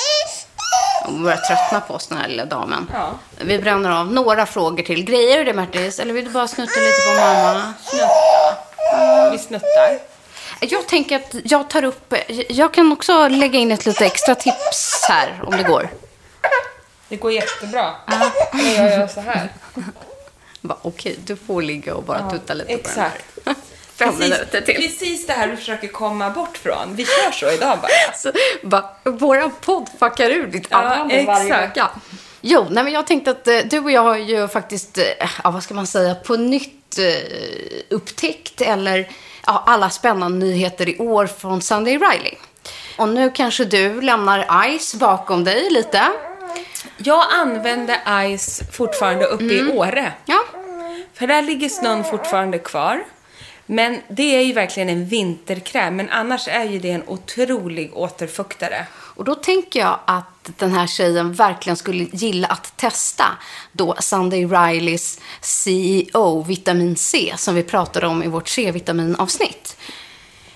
Hon 1.05 1.23
börjar 1.23 1.37
tröttna 1.37 1.81
på 1.81 1.95
oss, 1.95 2.07
den 2.07 2.19
här 2.19 2.29
lilla 2.29 2.45
damen. 2.45 2.91
Ja. 2.93 3.19
Vi 3.41 3.59
bränner 3.59 3.91
av 3.91 4.13
några 4.13 4.47
frågor 4.47 4.83
till. 4.83 5.05
Grejer 5.05 5.39
du 5.39 5.45
det, 5.45 5.55
Martis? 5.55 5.99
Eller 5.99 6.15
vill 6.15 6.25
du 6.25 6.31
bara 6.31 6.49
snutta 6.49 6.81
lite 6.81 7.03
på 7.03 7.21
mamma? 7.21 7.73
Vi 9.33 9.39
snuttar. 9.39 10.18
Jag 10.61 10.87
tänker 10.87 11.17
att 11.17 11.35
jag 11.45 11.71
tar 11.71 11.85
upp... 11.85 12.15
Jag 12.49 12.75
kan 12.75 12.93
också 12.93 13.29
lägga 13.29 13.59
in 13.59 13.73
ett 13.73 13.87
lite 13.87 14.07
extra 14.07 14.35
tips 14.35 15.05
här, 15.09 15.41
om 15.47 15.57
det 15.57 15.63
går. 15.63 15.89
Det 17.09 17.17
går 17.17 17.33
jättebra. 17.33 17.95
Men 18.53 18.75
jag 18.75 18.91
gör 18.91 19.07
så 19.07 19.21
här. 19.21 19.53
Bara, 20.61 20.79
Okej, 20.83 21.17
du 21.25 21.37
får 21.37 21.63
ligga 21.63 21.95
och 21.95 22.03
bara 22.03 22.31
tutta 22.31 22.55
lite 22.55 22.67
på 22.67 22.79
Exakt. 22.79 23.25
den 23.35 23.45
här. 23.47 23.55
Fem 23.99 24.19
minuter 24.19 24.61
till. 24.61 24.75
precis 24.75 25.27
det 25.27 25.33
här 25.33 25.49
du 25.49 25.57
försöker 25.57 25.89
komma 25.89 26.31
bort 26.31 26.59
från. 26.59 26.97
Vi 26.97 27.05
kör 27.05 27.31
så 27.31 27.51
idag 27.51 27.79
bara. 27.83 28.17
Så, 28.17 28.33
bara, 28.63 28.91
våran 29.05 29.51
podd 29.61 29.89
fuckar 29.99 30.31
ur 30.31 30.47
ditt 30.47 30.71
varje 30.71 31.21
exakt. 31.21 31.79
Jo, 32.41 32.67
nej, 32.71 32.85
men 32.85 32.93
jag 32.93 33.07
tänkte 33.07 33.31
att 33.31 33.49
eh, 33.49 33.59
du 33.65 33.79
och 33.79 33.91
jag 33.91 34.03
har 34.03 34.17
ju 34.17 34.49
faktiskt, 34.49 34.99
eh, 34.99 35.05
ja, 35.45 35.51
vad 35.51 35.63
ska 35.63 35.75
man 35.75 35.87
säga, 35.87 36.15
på 36.15 36.37
nytt 36.37 36.99
eh, 36.99 37.85
upptäckt 37.89 38.61
eller 38.61 38.99
ja, 38.99 39.07
alla 39.55 39.91
spännande 39.91 40.47
nyheter 40.47 40.89
i 40.89 40.99
år 40.99 41.27
från 41.27 41.63
Sunday 41.63 41.95
Riley. 41.95 42.35
Och 42.99 43.09
nu 43.09 43.31
kanske 43.31 43.65
du 43.65 44.01
lämnar 44.01 44.79
Ice 44.79 44.95
bakom 44.95 45.45
dig 45.45 45.71
lite. 45.71 46.03
Jag 46.97 47.25
använder 47.33 48.37
Ice 48.37 48.63
fortfarande 48.73 49.25
uppe 49.25 49.45
i 49.45 49.73
Åre. 49.73 50.13
Ja, 50.25 50.41
För 51.15 51.27
där 51.27 51.43
ligger 51.43 51.69
snön 51.69 52.05
fortfarande 52.05 52.59
kvar. 52.59 53.05
Men 53.67 54.01
det 54.09 54.37
är 54.37 54.43
ju 54.43 54.53
verkligen 54.53 54.89
en 54.89 55.07
vinterkräm. 55.07 55.97
Men 55.97 56.11
annars 56.11 56.49
är 56.49 56.65
ju 56.65 56.79
det 56.79 56.91
en 56.91 57.03
otrolig 57.07 57.97
återfuktare. 57.97 58.87
Och 59.19 59.25
då 59.25 59.35
tänker 59.35 59.81
jag 59.81 59.99
att 60.05 60.51
den 60.57 60.73
här 60.73 60.87
tjejen 60.87 61.33
verkligen 61.33 61.77
skulle 61.77 62.07
gilla 62.13 62.49
att 62.49 62.77
testa 62.77 63.25
då 63.73 63.97
Sunday 63.99 64.47
Rileys 64.47 65.21
CEO 65.41 66.43
Vitamin 66.43 66.97
C 66.97 67.35
som 67.37 67.55
vi 67.55 67.63
pratade 67.63 68.07
om 68.07 68.23
i 68.23 68.27
vårt 68.27 68.49
C-vitaminavsnitt. 68.49 69.77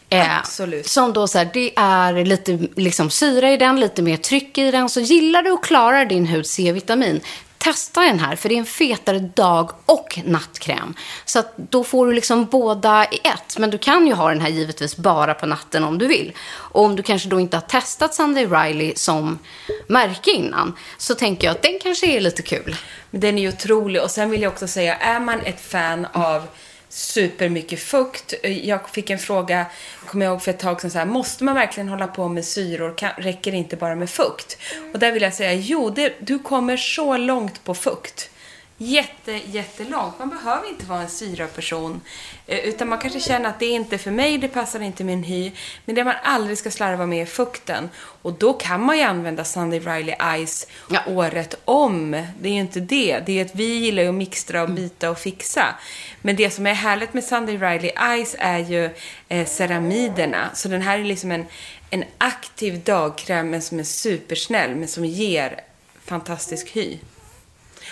Eh, 0.09 0.39
Absolut. 0.39 0.87
Som 0.87 1.13
då 1.13 1.29
så 1.29 1.39
här, 1.39 1.51
det 1.55 1.73
är 1.77 2.25
lite 2.25 2.59
liksom 2.77 3.11
syra 3.11 3.53
i 3.53 3.57
den, 3.57 3.81
lite 3.81 4.03
mer 4.03 4.17
tryck 4.17 4.59
i 4.59 4.71
den. 4.71 4.89
Så 4.89 5.01
gillar 5.01 5.43
du 5.43 5.51
och 5.51 5.65
klarar 5.65 6.05
din 6.05 6.27
hud 6.27 6.47
C-vitamin, 6.47 7.21
testa 7.63 8.01
den 8.01 8.19
här, 8.19 8.37
för 8.37 8.49
det 8.49 8.55
är 8.55 8.59
en 8.59 8.67
fetare 8.67 9.19
dag 9.19 9.71
och 9.87 10.21
nattkräm. 10.25 10.95
Så 11.25 11.39
att 11.39 11.57
då 11.57 11.85
får 11.85 12.07
du 12.07 12.13
liksom 12.13 12.45
båda 12.45 13.05
i 13.05 13.21
ett. 13.25 13.59
Men 13.59 13.71
du 13.71 13.79
kan 13.79 14.07
ju 14.07 14.13
ha 14.13 14.29
den 14.29 14.41
här 14.41 14.49
givetvis 14.49 14.97
bara 14.97 15.35
på 15.35 15.47
natten 15.47 15.85
om 15.85 15.99
du 15.99 16.07
vill. 16.07 16.33
Och 16.53 16.85
om 16.85 16.97
du 16.97 17.03
kanske 17.03 17.29
då 17.29 17.41
inte 17.41 17.57
har 17.57 17.63
testat 17.63 18.15
Sunday 18.15 18.47
Riley 18.47 18.93
som 18.97 19.39
märke 19.87 20.31
innan, 20.31 20.77
så 20.99 21.15
tänker 21.15 21.47
jag 21.47 21.55
att 21.55 21.63
den 21.63 21.79
kanske 21.83 22.07
är 22.07 22.21
lite 22.21 22.43
kul. 22.43 22.77
Men 23.11 23.21
den 23.21 23.39
är 23.39 23.43
ju 23.43 23.49
otrolig. 23.49 24.03
Och 24.03 24.11
sen 24.11 24.31
vill 24.31 24.43
jag 24.43 24.53
också 24.53 24.69
säga, 24.69 24.97
är 24.97 25.21
man 25.21 25.41
ett 25.41 25.61
fan 25.61 26.07
av 26.13 26.47
supermycket 26.93 27.81
fukt. 27.81 28.35
Jag 28.43 28.91
fick 28.91 29.11
en 29.11 29.19
fråga, 29.19 29.67
kommer 30.07 30.25
jag 30.25 30.33
ihåg 30.33 30.43
för 30.43 30.51
ett 30.51 30.59
tag 30.59 30.81
sedan, 30.81 30.91
så 30.91 30.99
här, 30.99 31.07
måste 31.07 31.45
man 31.45 31.55
verkligen 31.55 31.89
hålla 31.89 32.07
på 32.07 32.29
med 32.29 32.45
syror? 32.45 32.95
Kan, 32.97 33.11
räcker 33.19 33.51
det 33.51 33.57
inte 33.57 33.77
bara 33.77 33.95
med 33.95 34.11
fukt? 34.11 34.59
Och 34.93 34.99
där 34.99 35.13
vill 35.13 35.23
jag 35.23 35.35
säga, 35.35 35.53
jo, 35.53 35.91
det, 35.91 36.13
du 36.21 36.39
kommer 36.39 36.77
så 36.77 37.17
långt 37.17 37.65
på 37.65 37.75
fukt. 37.75 38.31
Jätte, 38.79 39.33
jättelångt. 39.47 40.19
Man 40.19 40.29
behöver 40.31 40.69
inte 40.69 40.87
vara 40.87 41.01
en 41.03 41.09
syraperson. 41.09 42.01
eh, 42.47 42.59
Utan 42.59 42.89
man 42.89 42.99
kanske 42.99 43.21
känner 43.21 43.49
att 43.49 43.59
det 43.59 43.67
är 43.67 43.75
inte 43.75 43.99
för 43.99 44.11
mig, 44.11 44.39
det 44.39 44.49
passar 44.49 44.81
inte 44.81 45.05
min 45.05 45.23
hy. 45.23 45.53
Men 45.85 45.95
det 45.95 46.05
man 46.05 46.15
aldrig 46.23 46.59
ska 46.59 46.71
slarva 46.71 47.07
med 47.07 47.23
är 47.23 47.27
fukten. 47.27 47.91
Och 48.23 48.33
då 48.33 48.53
kan 48.53 48.83
man 48.83 48.97
ju 48.99 49.03
använda 49.03 49.45
Sunday 49.45 49.79
Riley 49.81 50.47
Ice 50.47 50.67
Ja. 50.91 51.01
året 51.07 51.55
om. 51.65 52.11
Det 52.41 52.49
är 52.49 52.53
ju 52.53 52.61
inte 52.61 52.81
det. 52.81 53.19
Det 53.27 53.41
är 53.41 53.45
att 53.45 53.55
vi 53.55 53.65
gillar 53.79 54.03
ju 54.03 54.09
att 54.09 54.15
mixtra 54.15 54.63
och 54.63 54.71
byta 54.71 55.11
och 55.11 55.19
fixa. 55.19 55.75
Men 56.23 56.37
det 56.37 56.51
som 56.51 56.67
är 56.67 56.75
härligt 56.75 57.15
med 57.15 57.25
Sunday 57.25 57.57
Riley 57.57 58.25
Ice 58.25 58.37
är 58.39 58.59
ju 58.59 58.91
eh, 59.29 59.47
ceramiderna. 59.47 60.51
Så 60.55 60.69
den 60.69 60.83
här 60.83 60.99
är 60.99 61.05
liksom 61.05 61.31
en, 61.31 61.47
en 61.91 62.05
aktiv 62.19 62.81
dagkräm 62.85 63.51
men 63.51 63.63
som 63.63 63.79
är 63.79 63.85
supersnäll 63.85 64.75
men 64.75 64.89
som 64.89 65.05
ger 65.05 65.61
fantastisk 66.05 66.77
hy. 66.77 66.99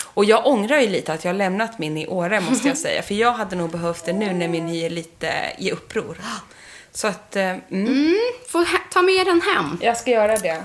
Och 0.04 0.24
jag 0.24 0.46
ångrar 0.46 0.78
ju 0.80 0.88
lite 0.88 1.12
att 1.12 1.24
jag 1.24 1.32
har 1.32 1.38
lämnat 1.38 1.78
min 1.78 1.96
i 1.98 2.06
Åre 2.06 2.40
måste 2.40 2.68
jag 2.68 2.78
säga. 2.86 3.02
För 3.02 3.14
jag 3.14 3.32
hade 3.32 3.56
nog 3.56 3.70
behövt 3.70 4.04
det 4.04 4.12
nu 4.12 4.32
när 4.32 4.48
min 4.48 4.68
hy 4.68 4.82
är 4.86 4.90
lite 4.90 5.32
i 5.58 5.70
uppror. 5.70 6.16
Så 6.92 7.06
att, 7.08 7.36
eh, 7.36 7.42
mm. 7.70 8.16
Får 8.48 8.64
he- 8.64 8.78
ta 8.92 9.02
med 9.02 9.26
den 9.26 9.40
hem. 9.40 9.78
jag 9.82 9.96
ska 9.96 10.10
göra 10.10 10.36
det. 10.36 10.64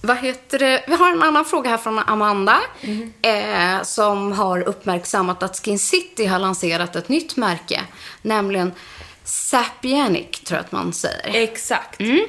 Vad 0.00 0.16
heter 0.18 0.58
det? 0.58 0.84
Vi 0.88 0.94
har 0.94 1.12
en 1.12 1.22
annan 1.22 1.44
fråga 1.44 1.70
här 1.70 1.76
från 1.78 1.98
Amanda. 1.98 2.60
Eh, 3.22 3.82
som 3.82 4.32
har 4.32 4.60
uppmärksammat 4.60 5.42
att 5.42 5.56
Skin 5.64 5.78
City 5.78 6.26
har 6.26 6.38
lanserat 6.38 6.96
ett 6.96 7.08
nytt 7.08 7.36
märke. 7.36 7.80
Nämligen 8.22 8.72
Sapienic, 9.24 10.40
tror 10.44 10.56
jag 10.58 10.64
att 10.64 10.72
man 10.72 10.92
säger. 10.92 11.42
Exakt. 11.42 12.00
Mm. 12.00 12.20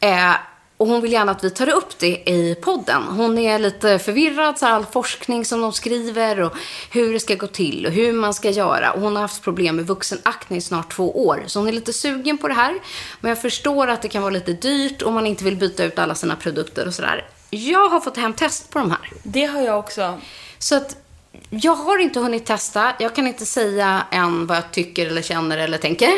Eh, 0.00 0.34
och 0.80 0.86
hon 0.86 1.00
vill 1.00 1.12
gärna 1.12 1.32
att 1.32 1.44
vi 1.44 1.50
tar 1.50 1.68
upp 1.68 1.98
det 1.98 2.30
i 2.30 2.56
podden. 2.62 3.02
Hon 3.02 3.38
är 3.38 3.58
lite 3.58 3.98
förvirrad, 3.98 4.58
så 4.58 4.66
all 4.66 4.86
forskning 4.86 5.44
som 5.44 5.60
de 5.60 5.72
skriver 5.72 6.40
och 6.40 6.52
hur 6.90 7.12
det 7.12 7.20
ska 7.20 7.34
gå 7.34 7.46
till 7.46 7.86
och 7.86 7.92
hur 7.92 8.12
man 8.12 8.34
ska 8.34 8.50
göra. 8.50 8.92
Och 8.92 9.00
hon 9.00 9.16
har 9.16 9.22
haft 9.22 9.42
problem 9.42 9.76
med 9.76 9.86
vuxenakne 9.86 10.56
i 10.56 10.60
snart 10.60 10.92
två 10.92 11.26
år. 11.26 11.44
Så 11.46 11.58
hon 11.58 11.68
är 11.68 11.72
lite 11.72 11.92
sugen 11.92 12.38
på 12.38 12.48
det 12.48 12.54
här. 12.54 12.74
Men 13.20 13.28
jag 13.28 13.42
förstår 13.42 13.88
att 13.88 14.02
det 14.02 14.08
kan 14.08 14.22
vara 14.22 14.30
lite 14.30 14.52
dyrt 14.52 15.02
om 15.02 15.14
man 15.14 15.26
inte 15.26 15.44
vill 15.44 15.56
byta 15.56 15.84
ut 15.84 15.98
alla 15.98 16.14
sina 16.14 16.36
produkter 16.36 16.86
och 16.86 16.94
sådär. 16.94 17.26
Jag 17.50 17.88
har 17.88 18.00
fått 18.00 18.16
hem 18.16 18.32
test 18.32 18.70
på 18.70 18.78
de 18.78 18.90
här. 18.90 19.12
Det 19.22 19.44
har 19.44 19.60
jag 19.60 19.78
också. 19.78 20.20
Så 20.58 20.76
att 20.76 20.96
jag 21.50 21.74
har 21.74 21.98
inte 21.98 22.20
hunnit 22.20 22.46
testa. 22.46 22.92
Jag 22.98 23.14
kan 23.14 23.26
inte 23.26 23.46
säga 23.46 24.06
än 24.10 24.46
vad 24.46 24.56
jag 24.56 24.70
tycker 24.72 25.06
eller 25.06 25.22
känner 25.22 25.58
eller 25.58 25.78
tänker. 25.78 26.10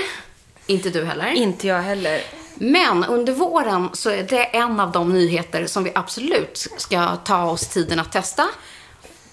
Inte 0.66 0.90
du 0.90 1.04
heller. 1.04 1.32
Inte 1.32 1.66
jag 1.66 1.82
heller. 1.82 2.41
Men 2.54 3.04
under 3.04 3.32
våren 3.32 3.88
så 3.92 4.10
är 4.10 4.22
det 4.22 4.44
en 4.44 4.80
av 4.80 4.92
de 4.92 5.12
nyheter 5.12 5.66
som 5.66 5.84
vi 5.84 5.92
absolut 5.94 6.68
ska 6.76 7.16
ta 7.16 7.44
oss 7.44 7.68
tiden 7.68 8.00
att 8.00 8.12
testa. 8.12 8.48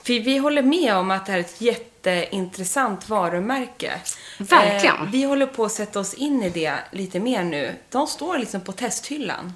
För 0.03 0.19
vi 0.19 0.37
håller 0.37 0.63
med 0.63 0.95
om 0.95 1.11
att 1.11 1.25
det 1.25 1.31
här 1.31 1.39
är 1.39 1.43
ett 1.43 1.61
jätteintressant 1.61 3.09
varumärke. 3.09 4.01
Verkligen. 4.37 4.95
Eh, 4.95 5.11
vi 5.11 5.23
håller 5.23 5.45
på 5.45 5.65
att 5.65 5.71
sätta 5.71 5.99
oss 5.99 6.13
in 6.13 6.43
i 6.43 6.49
det 6.49 6.75
lite 6.91 7.19
mer 7.19 7.43
nu. 7.43 7.75
De 7.89 8.07
står 8.07 8.37
liksom 8.37 8.61
på 8.61 8.71
testhyllan. 8.71 9.53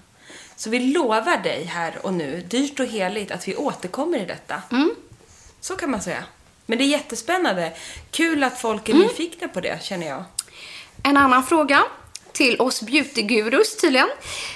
Så 0.56 0.70
vi 0.70 0.80
lovar 0.80 1.44
dig 1.44 1.64
här 1.64 1.98
och 2.02 2.14
nu, 2.14 2.46
dyrt 2.50 2.80
och 2.80 2.86
heligt, 2.86 3.32
att 3.32 3.48
vi 3.48 3.56
återkommer 3.56 4.18
i 4.18 4.26
detta. 4.26 4.62
Så 5.62 5.76
kan 5.76 5.92
man 5.92 6.02
säga. 6.02 6.24
Men 6.66 6.78
det 6.78 6.84
är 6.84 6.88
jättespännande. 6.88 7.74
Kul 8.12 8.44
att 8.44 8.58
folk 8.58 8.90
är 8.90 8.94
nyfikna 8.94 9.48
på 9.48 9.60
det, 9.60 9.84
känner 9.84 10.08
jag. 10.08 10.24
En 11.04 11.18
annan 11.18 11.44
fråga 11.44 11.84
till 12.34 12.62
oss 12.62 12.82
beautygurus 12.82 13.78
tydligen. 13.78 14.10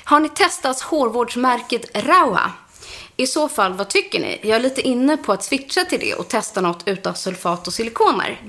Har 0.03 0.19
ni 0.19 0.29
testat 0.29 0.81
hårvårdsmärket 0.81 1.97
Raua? 1.97 2.51
I 3.17 3.27
så 3.27 3.49
fall, 3.49 3.73
vad 3.73 3.87
tycker 3.87 4.19
ni? 4.19 4.39
Jag 4.41 4.55
är 4.55 4.59
lite 4.59 4.81
inne 4.81 5.17
på 5.17 5.33
att 5.33 5.43
switcha 5.43 5.85
till 5.85 5.99
det 5.99 6.13
och 6.13 6.27
testa 6.27 6.61
något 6.61 6.87
utan 6.87 7.15
sulfat 7.15 7.67
och 7.67 7.73
silikoner. 7.73 8.41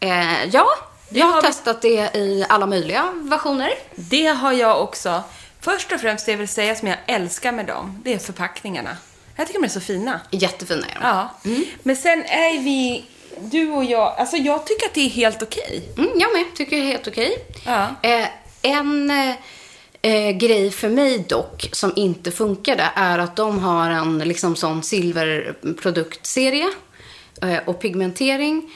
Eh, 0.00 0.44
ja, 0.44 0.66
jag 1.10 1.26
har 1.26 1.32
har 1.32 1.42
testat 1.42 1.82
det 1.82 2.16
i 2.16 2.46
alla 2.48 2.66
möjliga 2.66 3.12
versioner. 3.14 3.70
Det 3.94 4.26
har 4.26 4.52
jag 4.52 4.82
också. 4.82 5.22
Först 5.60 5.92
och 5.92 6.00
främst 6.00 6.26
det 6.26 6.32
jag 6.32 6.38
vill 6.38 6.48
säga 6.48 6.74
som 6.74 6.88
jag 6.88 6.98
älskar 7.06 7.52
med 7.52 7.66
dem, 7.66 8.00
det 8.04 8.14
är 8.14 8.18
förpackningarna. 8.18 8.96
Jag 9.36 9.46
tycker 9.46 9.60
de 9.60 9.64
är 9.64 9.70
så 9.70 9.80
fina. 9.80 10.20
Jättefina 10.30 10.86
är 10.86 10.94
de. 10.94 11.06
Ja. 11.06 11.30
Men 11.82 11.96
sen 11.96 12.24
är 12.24 12.60
vi, 12.60 13.04
du 13.40 13.70
och 13.70 13.84
jag, 13.84 14.14
alltså 14.18 14.36
jag 14.36 14.66
tycker 14.66 14.86
att 14.86 14.94
det 14.94 15.00
är 15.00 15.08
helt 15.10 15.42
okej. 15.42 15.88
Mm, 15.98 16.10
jag 16.14 16.32
med. 16.32 16.44
Tycker 16.56 16.76
det 16.76 16.82
är 16.82 16.86
helt 16.86 17.08
okej. 17.08 17.46
Ja. 17.66 17.86
Eh, 18.02 18.26
en 18.62 19.10
eh, 19.10 19.34
eh, 20.02 20.30
grej 20.30 20.70
för 20.70 20.88
mig 20.88 21.24
dock 21.28 21.68
som 21.72 21.92
inte 21.96 22.30
funkade 22.30 22.90
är 22.94 23.18
att 23.18 23.36
de 23.36 23.58
har 23.58 23.90
en 23.90 24.18
liksom 24.18 24.56
sån 24.56 24.82
silverproduktserie 24.82 26.70
eh, 27.42 27.58
och 27.66 27.80
pigmentering. 27.80 28.70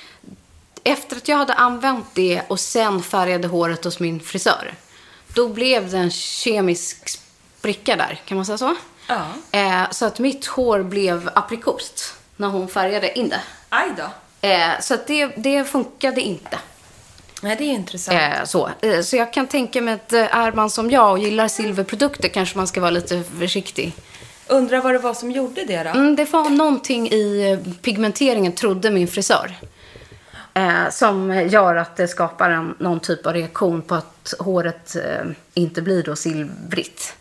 Efter 0.85 1.17
att 1.17 1.29
jag 1.29 1.37
hade 1.37 1.55
använt 1.55 2.07
det 2.15 2.43
och 2.49 2.61
sen 2.61 3.03
färgade 3.03 3.49
håret 3.49 3.85
hos 3.85 4.01
min 4.01 4.21
frisör, 4.21 4.75
då 5.35 5.49
blev 5.49 5.91
det 5.91 5.99
en 5.99 6.11
kemisk 6.11 7.21
spricka 7.59 7.97
där, 7.97 8.21
kan 8.25 8.37
man 8.37 8.47
säga 8.47 8.59
så? 8.59 8.77
Ja. 9.07 9.27
Eh, 9.51 9.91
så 9.91 10.07
att 10.07 10.19
mitt 10.19 10.47
hår 10.47 10.83
blev 10.83 11.31
aprikos 11.35 12.15
när 12.37 12.49
hon 12.49 12.69
färgade 12.69 13.19
in 13.19 13.29
det. 13.29 13.41
Aj 13.69 13.89
då. 13.97 14.11
Eh, 14.49 14.81
så 14.81 14.95
att 14.95 15.07
det, 15.07 15.27
det 15.27 15.65
funkade 15.65 16.21
inte. 16.21 16.59
Nej, 17.43 17.57
det 17.59 17.65
är 17.65 17.73
intressant. 17.73 18.19
Eh, 18.19 18.45
så. 18.45 18.71
Eh, 18.83 19.01
så 19.01 19.17
jag 19.17 19.33
kan 19.33 19.47
tänka 19.47 19.81
mig 19.81 19.95
att 19.95 20.13
eh, 20.13 20.37
är 20.37 20.53
man 20.53 20.71
som 20.71 20.91
jag 20.91 21.11
och 21.11 21.19
gillar 21.19 21.49
silverprodukter 21.49 22.29
kanske 22.29 22.59
man 22.59 22.67
ska 22.67 22.81
vara 22.81 22.91
lite 22.91 23.23
försiktig. 23.39 23.93
Undrar 24.47 24.81
vad 24.81 24.95
det 24.95 24.99
var 24.99 25.15
som 25.15 25.31
gjorde 25.31 25.65
det 25.65 25.83
då? 25.83 25.91
Mm, 25.91 26.17
det 26.17 26.33
var 26.33 26.51
någonting 26.51 27.09
i 27.11 27.51
eh, 27.51 27.73
pigmenteringen, 27.75 28.53
trodde 28.53 28.91
min 28.91 29.09
frisör. 29.09 29.57
Eh, 30.55 30.91
som 30.91 31.49
gör 31.49 31.77
att 31.77 31.97
det 31.97 32.09
skapar 32.09 32.51
en, 32.51 32.75
någon 32.79 33.01
typ 33.01 33.27
av 33.27 33.33
reaktion 33.33 33.83
på 33.83 33.95
att 33.95 34.35
håret 34.39 34.97
eh, 34.97 35.31
inte 35.55 35.83
blir 35.83 36.03
då 36.03 36.17
silvrigt. 36.17 37.17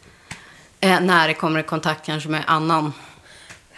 När 0.80 1.28
det 1.28 1.34
kommer 1.34 1.60
i 1.60 1.64
kontakt 1.64 2.06
kanske 2.06 2.30
med 2.30 2.44
annan. 2.48 2.94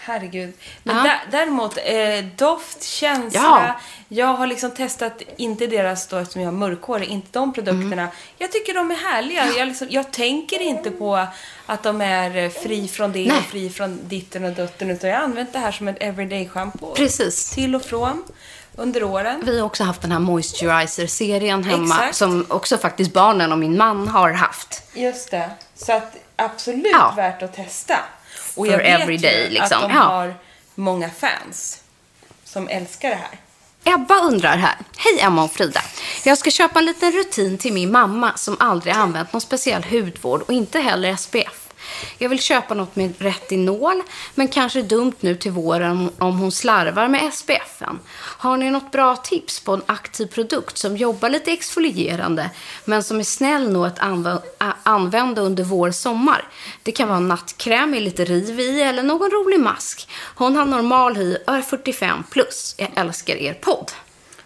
Herregud. 0.05 0.53
Men 0.83 0.95
Ja. 0.95 1.03
dä- 1.03 1.19
däremot, 1.31 1.77
eh, 1.77 2.25
doft, 2.37 2.83
känsla. 2.83 3.41
Ja. 3.41 3.79
Jag 4.07 4.27
har 4.27 4.47
liksom 4.47 4.71
testat, 4.71 5.21
inte 5.37 5.67
deras 5.67 6.07
då 6.07 6.17
eftersom 6.17 6.41
jag 6.41 6.47
har 6.47 6.57
mörkhårig, 6.57 7.07
inte 7.09 7.27
de 7.31 7.53
produkterna. 7.53 8.01
Mm. 8.01 8.15
Jag 8.37 8.51
tycker 8.51 8.73
de 8.73 8.91
är 8.91 8.95
härliga. 8.95 9.47
Jag, 9.57 9.67
liksom, 9.67 9.87
jag 9.91 10.11
tänker 10.11 10.61
inte 10.61 10.91
på 10.91 11.27
att 11.65 11.83
de 11.83 12.01
är 12.01 12.37
eh, 12.37 12.49
fri 12.49 12.87
från 12.87 13.11
det 13.11 13.27
Nej. 13.27 13.37
och 13.37 13.43
fri 13.43 13.69
från 13.69 13.99
ditten 14.07 14.43
och 14.45 14.51
dutten. 14.51 14.91
Utan 14.91 15.09
jag 15.09 15.17
har 15.17 15.23
använt 15.23 15.53
det 15.53 15.59
här 15.59 15.71
som 15.71 15.87
ett 15.87 15.97
everyday 15.99 16.49
shampoo. 16.49 16.93
Precis. 16.95 17.49
Till 17.51 17.75
och 17.75 17.81
från 17.81 18.23
under 18.75 19.03
åren. 19.03 19.41
Vi 19.45 19.59
har 19.59 19.65
också 19.65 19.83
haft 19.83 20.01
den 20.01 20.11
här 20.11 20.19
moisturizer-serien 20.19 21.63
hemma. 21.63 21.95
Exakt. 21.95 22.15
Som 22.15 22.45
också 22.49 22.77
faktiskt 22.77 23.13
barnen 23.13 23.51
och 23.51 23.57
min 23.57 23.77
man 23.77 24.07
har 24.07 24.31
haft. 24.31 24.83
Just 24.93 25.31
det. 25.31 25.49
Så 25.75 25.93
att 25.93 26.15
absolut 26.35 26.91
Ja. 26.91 27.13
värt 27.15 27.41
att 27.43 27.53
testa. 27.55 27.95
Och 28.55 28.65
For 28.65 28.67
jag 28.67 28.77
vet 28.77 29.01
everyday, 29.01 29.43
ju 29.43 29.49
liksom. 29.49 29.77
att 29.83 29.89
de 29.89 29.95
Ja. 29.95 30.01
har 30.03 30.35
många 30.75 31.09
fans 31.09 31.81
som 32.45 32.67
älskar 32.67 33.09
det 33.09 33.15
här. 33.15 33.39
Ebba 33.95 34.15
undrar 34.19 34.57
här. 34.57 34.75
Hej 34.97 35.19
Emma 35.21 35.43
och 35.43 35.51
Frida. 35.51 35.81
Jag 36.25 36.37
ska 36.37 36.51
köpa 36.51 36.79
en 36.79 36.85
liten 36.85 37.11
rutin 37.11 37.57
till 37.57 37.73
min 37.73 37.91
mamma 37.91 38.31
som 38.37 38.57
aldrig 38.59 38.93
använt 38.95 39.33
någon 39.33 39.41
speciell 39.41 39.83
hudvård 39.83 40.41
och 40.41 40.53
inte 40.53 40.79
heller 40.79 41.15
SPF. 41.15 41.62
Jag 42.17 42.29
vill 42.29 42.39
köpa 42.39 42.73
något 42.73 42.95
med 42.95 43.13
retinol, 43.17 44.01
men 44.35 44.47
kanske 44.47 44.81
dumt 44.81 45.13
nu 45.19 45.35
till 45.35 45.51
våren 45.51 46.09
om 46.19 46.39
hon 46.39 46.51
slarvar 46.51 47.07
med 47.07 47.33
SPFen. 47.33 47.99
Har 48.15 48.57
ni 48.57 48.69
något 48.69 48.91
bra 48.91 49.15
tips 49.15 49.59
på 49.59 49.73
en 49.73 49.81
aktiv 49.85 50.25
produkt 50.27 50.77
som 50.77 50.97
jobbar 50.97 51.29
lite 51.29 51.51
exfolierande, 51.51 52.49
men 52.85 53.03
som 53.03 53.19
är 53.19 53.23
snäll 53.23 53.71
nog 53.71 53.85
att 53.85 53.99
anv- 53.99 54.41
använda 54.83 55.41
under 55.41 55.63
vår 55.63 55.91
sommar? 55.91 56.47
Det 56.83 56.91
kan 56.91 57.07
vara 57.07 57.17
en 57.17 57.27
nattkräm 57.27 57.91
med 57.91 58.01
lite 58.01 58.25
riv 58.25 58.59
i 58.59 58.81
eller 58.81 59.03
någon 59.03 59.31
rolig 59.31 59.59
mask. 59.59 60.09
Hon 60.35 60.55
har 60.55 60.65
normal 60.65 61.15
hy 61.15 61.37
och 61.47 61.55
är 61.55 61.61
45 61.61 62.23
plus. 62.31 62.75
Jag 62.77 62.89
älskar 62.95 63.35
er 63.35 63.53
podd. 63.53 63.91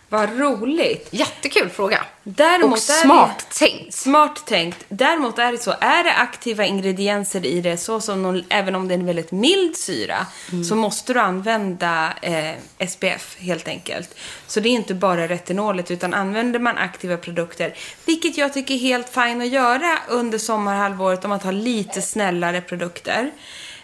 Vad 0.10 0.40
roligt. 0.40 1.08
Jättekul 1.12 1.70
fråga. 1.70 2.02
Däremot 2.24 2.72
och 2.72 2.90
är 2.90 2.94
det- 2.94 3.02
smart 3.02 3.48
tänkt. 3.60 3.94
Smart 3.94 4.46
tänkt. 4.46 4.86
Däremot 4.90 5.40
är 5.40 5.52
det 5.52 5.58
så, 5.58 5.72
är 5.80 6.04
det 6.04 6.14
aktiva 6.14 6.66
ingredienser 6.66 7.46
i 7.46 7.62
det, 7.62 7.78
så 7.78 8.02
som 8.02 8.24
någon, 8.24 8.44
även 8.50 8.76
om 8.76 8.88
det 8.88 8.94
är 8.94 8.98
en 9.00 9.06
väldigt 9.06 9.32
mild 9.32 9.78
syra, 9.78 10.26
så 10.70 10.76
måste 10.76 11.14
du 11.14 11.20
använda 11.20 12.14
eh, 12.22 12.88
SPF 12.88 13.38
helt 13.40 13.68
enkelt. 13.68 14.16
Så 14.48 14.60
det 14.60 14.70
är 14.70 14.74
inte 14.74 14.94
bara 14.94 15.28
retinolet, 15.28 15.92
utan 15.92 16.14
använder 16.14 16.60
man 16.60 16.78
aktiva 16.78 17.18
produkter, 17.18 17.74
vilket 18.06 18.38
jag 18.38 18.54
tycker 18.54 18.74
är 18.74 18.80
helt 18.80 19.10
fint 19.10 19.42
att 19.44 19.50
göra 19.50 19.98
under 20.08 20.38
sommarhalvåret 20.38 21.24
om 21.26 21.30
man 21.30 21.40
tar 21.40 21.52
lite 21.52 22.02
snällare 22.02 22.62
produkter. 22.62 23.32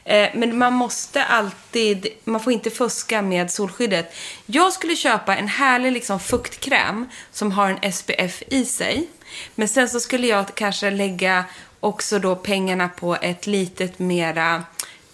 Eh, 0.06 0.30
Men 0.34 0.58
man 0.58 0.74
måste 0.74 1.24
alltid, 1.24 2.08
man 2.24 2.42
får 2.42 2.54
inte 2.54 2.70
fuska 2.70 3.22
med 3.22 3.52
solskyddet. 3.52 4.14
Jag 4.46 4.74
skulle 4.74 4.96
köpa 4.96 5.36
en 5.36 5.48
härlig 5.48 5.92
liksom 5.92 6.20
fuktkräm 6.20 7.10
som 7.32 7.52
har 7.52 7.70
en 7.70 7.92
SPF 7.94 8.44
i 8.48 8.66
sig. 8.66 9.08
Men 9.56 9.68
sen 9.68 9.90
så 9.90 10.00
skulle 10.00 10.28
jag 10.28 10.56
kanske 10.56 10.90
lägga 10.90 11.46
också 11.80 12.20
då 12.20 12.36
pengarna 12.36 12.90
på 12.90 13.16
ett 13.16 13.48
litet 13.48 14.00
mera 14.00 14.64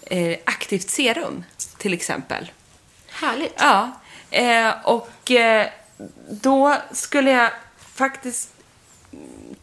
eh, 0.02 0.38
aktivt 0.45 0.89
serum 0.89 1.43
till 1.78 1.93
exempel. 1.93 2.52
Härligt. 3.12 3.54
Ja, 3.58 3.91
eh, 4.32 4.71
och 4.84 5.32
eh, 5.32 5.67
då 6.30 6.75
skulle 6.91 7.32
jag 7.32 7.52
faktiskt 7.95 8.49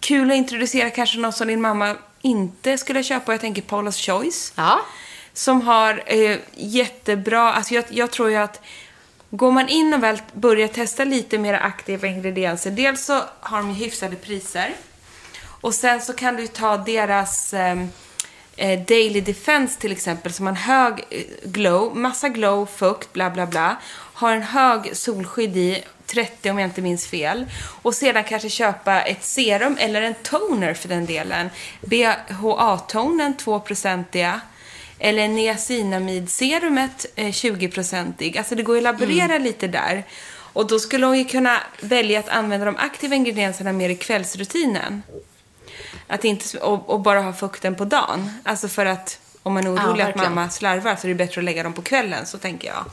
kul 0.01 0.31
att 0.31 0.37
introducera 0.37 0.91
kanske 0.91 1.19
något 1.19 1.37
som 1.37 1.49
din 1.49 1.61
mamma 1.61 1.97
inte 2.23 2.79
skulle 2.79 3.03
köpa. 3.03 3.33
Jag 3.33 3.41
tänker 3.41 3.62
Paula's 3.62 4.07
Choice. 4.07 4.53
Ja. 4.57 4.81
Som 5.37 5.62
har 5.62 6.03
eh, 6.07 6.38
jättebra, 6.55 7.53
alltså 7.53 7.75
jag, 7.75 7.85
jag 7.88 8.11
tror 8.11 8.31
ju 8.31 8.37
att 8.37 8.61
går 9.31 9.53
man 9.53 9.68
in 9.68 9.94
och 9.94 10.03
väl 10.03 10.22
börjar 10.33 10.68
testa 10.68 11.05
lite 11.05 11.38
mer 11.38 11.55
aktiva 11.55 12.09
ingredienser, 12.09 12.70
dels 12.70 13.05
så 13.05 13.20
har 13.40 13.59
de 13.59 13.70
ju 13.70 13.75
hyfsade 13.75 14.16
priser. 14.16 14.75
Och 15.61 15.75
sen 15.75 16.01
så 16.01 16.12
kan 16.12 16.37
du 16.37 16.46
ta 16.46 16.77
deras 16.77 17.55
ehm, 17.55 17.88
eh, 18.57 18.81
Daily 18.81 19.20
Defense 19.20 19.81
till 19.81 19.92
exempel, 19.92 20.33
som 20.33 20.46
har 20.46 20.51
en 20.53 20.57
hög 20.57 21.05
eh, 21.11 21.22
glow, 21.44 21.96
massa 21.96 22.29
glow, 22.29 22.66
fukt, 22.66 23.12
bla 23.12 23.31
bla 23.31 23.46
bla. 23.46 23.77
Har 23.92 24.33
en 24.33 24.42
hög 24.42 24.96
solskydd 24.96 25.57
i, 25.57 25.85
30 26.07 26.51
om 26.51 26.59
jag 26.59 26.68
inte 26.68 26.83
minns 26.83 27.07
fel. 27.07 27.46
Och 27.83 27.94
sedan 27.94 28.25
kanske 28.25 28.49
köpa 28.49 29.03
ett 29.03 29.25
serum 29.25 29.77
eller 29.81 30.03
en 30.03 30.14
toner 30.14 30.75
för 30.75 30.88
den 30.88 31.07
delen. 31.07 31.51
BHA-tonen 31.81 33.35
2-procentiga. 33.37 34.40
Eller 34.99 35.29
niacinamidserumet 35.29 37.07
eh, 37.17 37.27
20-procentig. 37.27 38.39
Alltså 38.39 38.55
det 38.55 38.63
går 38.63 38.77
ju 38.77 38.87
att 38.87 39.01
laborera 39.01 39.39
lite 39.39 39.69
där. 39.69 40.05
Och 40.53 40.67
då 40.67 40.79
skulle 40.79 41.07
hon 41.07 41.19
ju 41.19 41.25
kunna 41.25 41.59
välja 41.81 42.19
att 42.19 42.29
använda 42.29 42.67
de 42.67 42.77
aktiva 42.77 43.15
ingredienserna 43.15 43.73
mer 43.73 43.89
i 43.89 43.97
kvällsrutinen. 43.97 45.03
Att 46.07 46.25
inte, 46.25 46.59
och, 46.59 46.91
och 46.91 47.01
bara 47.01 47.21
ha 47.21 47.33
fukten 47.33 47.75
på 47.75 47.85
dagen. 47.85 48.31
Alltså 48.45 48.69
för 48.69 48.87
att 48.87 49.21
om 49.43 49.55
man 49.55 49.67
är 49.67 49.71
orolig 49.71 50.03
att 50.03 50.09
verkligen. 50.09 50.35
mamma 50.35 50.51
slarvar 50.51 50.97
så 50.97 51.07
är 51.07 51.09
det 51.09 51.15
bättre 51.15 51.41
att 51.41 51.45
lägga 51.45 51.63
dem 51.63 51.73
på 51.73 51.83
kvällen, 51.83 52.27
så 52.27 52.39
tänker 52.39 52.69
jag. 52.69 52.85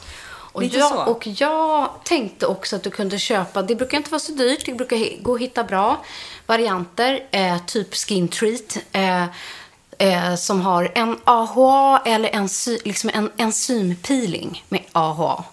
Och 0.53 0.63
jag, 0.63 0.89
så. 0.89 1.03
och 1.03 1.27
jag 1.27 1.89
tänkte 2.03 2.45
också 2.45 2.75
att 2.75 2.83
du 2.83 2.89
kunde 2.89 3.19
köpa, 3.19 3.61
det 3.61 3.75
brukar 3.75 3.97
inte 3.97 4.09
vara 4.09 4.19
så 4.19 4.31
dyrt, 4.31 4.65
det 4.65 4.73
brukar 4.73 5.23
gå 5.23 5.35
att 5.35 5.41
hitta 5.41 5.63
bra 5.63 6.05
varianter, 6.45 7.27
eh, 7.31 7.57
typ 7.65 7.95
Skin 7.95 8.27
Treat, 8.27 8.77
eh, 8.91 9.25
eh, 9.99 10.35
som 10.35 10.61
har 10.61 10.91
en 10.95 11.17
AHA 11.23 12.01
eller 12.05 12.29
en, 12.29 12.49
liksom 12.85 13.09
en 13.13 13.31
enzympeeling 13.37 14.63
med 14.69 14.81
AHA. 14.91 15.43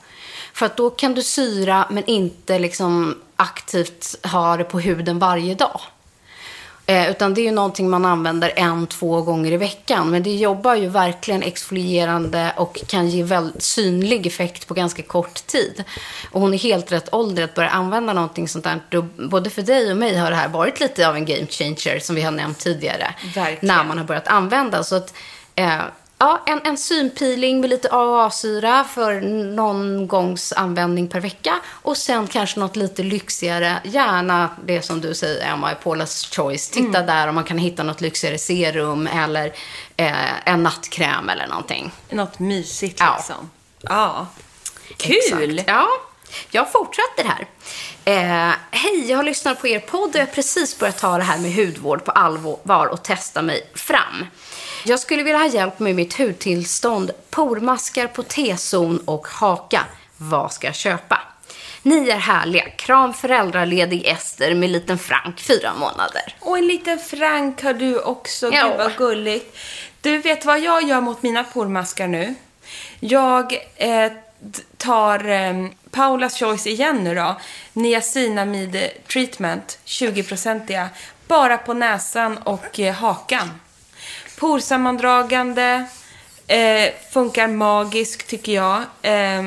För 0.54 0.66
att 0.66 0.76
då 0.76 0.90
kan 0.90 1.14
du 1.14 1.22
syra 1.22 1.86
men 1.90 2.04
inte 2.04 2.58
liksom 2.58 3.18
aktivt 3.36 4.26
ha 4.26 4.56
det 4.56 4.64
på 4.64 4.80
huden 4.80 5.18
varje 5.18 5.54
dag. 5.54 5.80
Eh, 6.90 7.10
utan 7.10 7.34
det 7.34 7.40
är 7.40 7.44
ju 7.44 7.50
någonting 7.50 7.90
man 7.90 8.04
använder 8.04 8.52
en, 8.56 8.86
två 8.86 9.22
gånger 9.22 9.52
i 9.52 9.56
veckan. 9.56 10.10
Men 10.10 10.22
det 10.22 10.34
jobbar 10.34 10.74
ju 10.74 10.88
verkligen 10.88 11.42
exfolierande 11.42 12.52
och 12.56 12.80
kan 12.86 13.08
ge 13.08 13.22
väldigt 13.22 13.62
synlig 13.62 14.26
effekt 14.26 14.66
på 14.66 14.74
ganska 14.74 15.02
kort 15.02 15.46
tid. 15.46 15.84
Och 16.30 16.40
hon 16.40 16.54
är 16.54 16.58
helt 16.58 16.92
rätt 16.92 17.14
ålder 17.14 17.44
att 17.44 17.54
börja 17.54 17.68
använda 17.68 18.12
någonting 18.12 18.48
sånt 18.48 18.64
där. 18.64 18.80
Då, 18.88 19.02
både 19.02 19.50
för 19.50 19.62
dig 19.62 19.90
och 19.90 19.96
mig 19.96 20.16
har 20.16 20.30
det 20.30 20.36
här 20.36 20.48
varit 20.48 20.80
lite 20.80 21.08
av 21.08 21.16
en 21.16 21.24
game 21.24 21.46
changer 21.46 21.98
som 21.98 22.16
vi 22.16 22.22
har 22.22 22.32
nämnt 22.32 22.58
tidigare. 22.58 23.14
Verkligen. 23.34 23.76
När 23.76 23.84
man 23.84 23.98
har 23.98 24.04
börjat 24.04 24.28
använda. 24.28 24.84
Så 24.84 24.96
att, 24.96 25.14
eh, 25.54 25.80
ja, 26.20 26.42
en 26.46 26.60
enzympeeling 26.64 27.60
med 27.60 27.70
lite 27.70 27.88
AHA-syra 27.92 28.84
för 28.84 29.20
någon 29.54 30.06
gångs 30.08 30.52
användning 30.52 31.08
per 31.08 31.20
vecka. 31.20 31.60
Och 31.82 31.96
sen 31.96 32.26
kanske 32.26 32.60
något 32.60 32.76
lite 32.76 33.02
lyxigare. 33.02 33.80
Gärna 33.84 34.50
det 34.64 34.82
som 34.82 35.00
du 35.00 35.14
säger, 35.14 35.52
Emma, 35.52 35.72
i 35.72 35.74
Paula's 35.74 36.34
Choice. 36.36 36.68
Titta 36.70 37.02
där 37.02 37.28
om 37.28 37.34
man 37.34 37.44
kan 37.44 37.58
hitta 37.58 37.82
något 37.82 38.00
lyxigare 38.00 38.38
serum 38.38 39.06
eller 39.06 39.52
eh, 39.96 40.48
en 40.48 40.62
nattkräm 40.62 41.28
eller 41.28 41.46
någonting. 41.46 41.92
Något 42.10 42.38
mysigt 42.38 43.00
Ja. 43.00 43.14
liksom. 43.16 43.50
Ja. 43.80 44.26
Kul! 44.96 45.16
Exakt. 45.58 45.68
Ja, 45.68 45.86
jag 46.50 46.72
fortsätter 46.72 47.24
här. 47.24 47.46
Eh, 48.04 48.54
Hej, 48.70 49.10
jag 49.10 49.16
har 49.16 49.24
lyssnat 49.24 49.60
på 49.60 49.68
er 49.68 49.78
podd 49.80 50.08
och 50.08 50.14
jag 50.14 50.20
har 50.20 50.26
precis 50.26 50.78
börjat 50.78 50.98
ta 50.98 51.16
det 51.18 51.22
här 51.24 51.38
med 51.38 51.54
hudvård 51.54 52.04
på 52.04 52.10
allvar 52.10 52.86
och 52.86 53.02
testa 53.04 53.42
mig 53.42 53.70
fram. 53.74 54.26
Jag 54.84 55.00
skulle 55.00 55.22
vilja 55.22 55.38
ha 55.38 55.46
hjälp 55.46 55.78
med 55.78 55.94
mitt 55.94 56.18
hudtillstånd, 56.18 57.10
pormaskar 57.30 58.06
på 58.06 58.22
T-zon 58.22 58.98
och 59.04 59.26
haka. 59.28 59.84
Vad 60.16 60.52
ska 60.52 60.66
jag 60.66 60.76
köpa? 60.76 61.20
Ni 61.82 62.08
är 62.08 62.16
härliga. 62.16 62.68
Kram 62.70 63.14
föräldraledig 63.14 64.06
Ester 64.06 64.54
med 64.54 64.70
liten 64.70 64.98
Frank, 64.98 65.40
fyra 65.40 65.74
månader. 65.74 66.36
Och 66.40 66.58
en 66.58 66.66
liten 66.66 66.98
Frank 66.98 67.62
har 67.62 67.74
du 67.74 68.00
också. 68.00 68.50
Ja. 68.52 68.68
Gud 68.68 68.76
vad 68.78 68.96
gulligt. 68.96 69.58
Du 70.00 70.18
vet 70.18 70.44
vad 70.44 70.60
jag 70.60 70.82
gör 70.82 71.00
mot 71.00 71.22
mina 71.22 71.44
pormaskar 71.44 72.08
nu? 72.08 72.34
Jag 73.00 73.52
eh, 73.76 74.12
tar 74.76 75.28
eh, 75.28 75.66
Paulas 75.90 76.38
Choice 76.38 76.66
igen 76.66 77.04
nu 77.04 77.14
då. 77.14 77.36
Niacinamide 77.72 78.90
treatment, 79.08 79.78
20-procentiga. 79.84 80.88
Bara 81.26 81.58
på 81.58 81.74
näsan 81.74 82.38
och 82.38 82.80
eh, 82.80 82.94
hakan. 82.94 83.50
Porsammandragande. 84.40 85.86
Eh, 86.46 86.90
funkar 87.12 87.48
magiskt 87.48 88.26
tycker 88.26 88.52
jag. 88.52 88.78
Eh, 89.02 89.44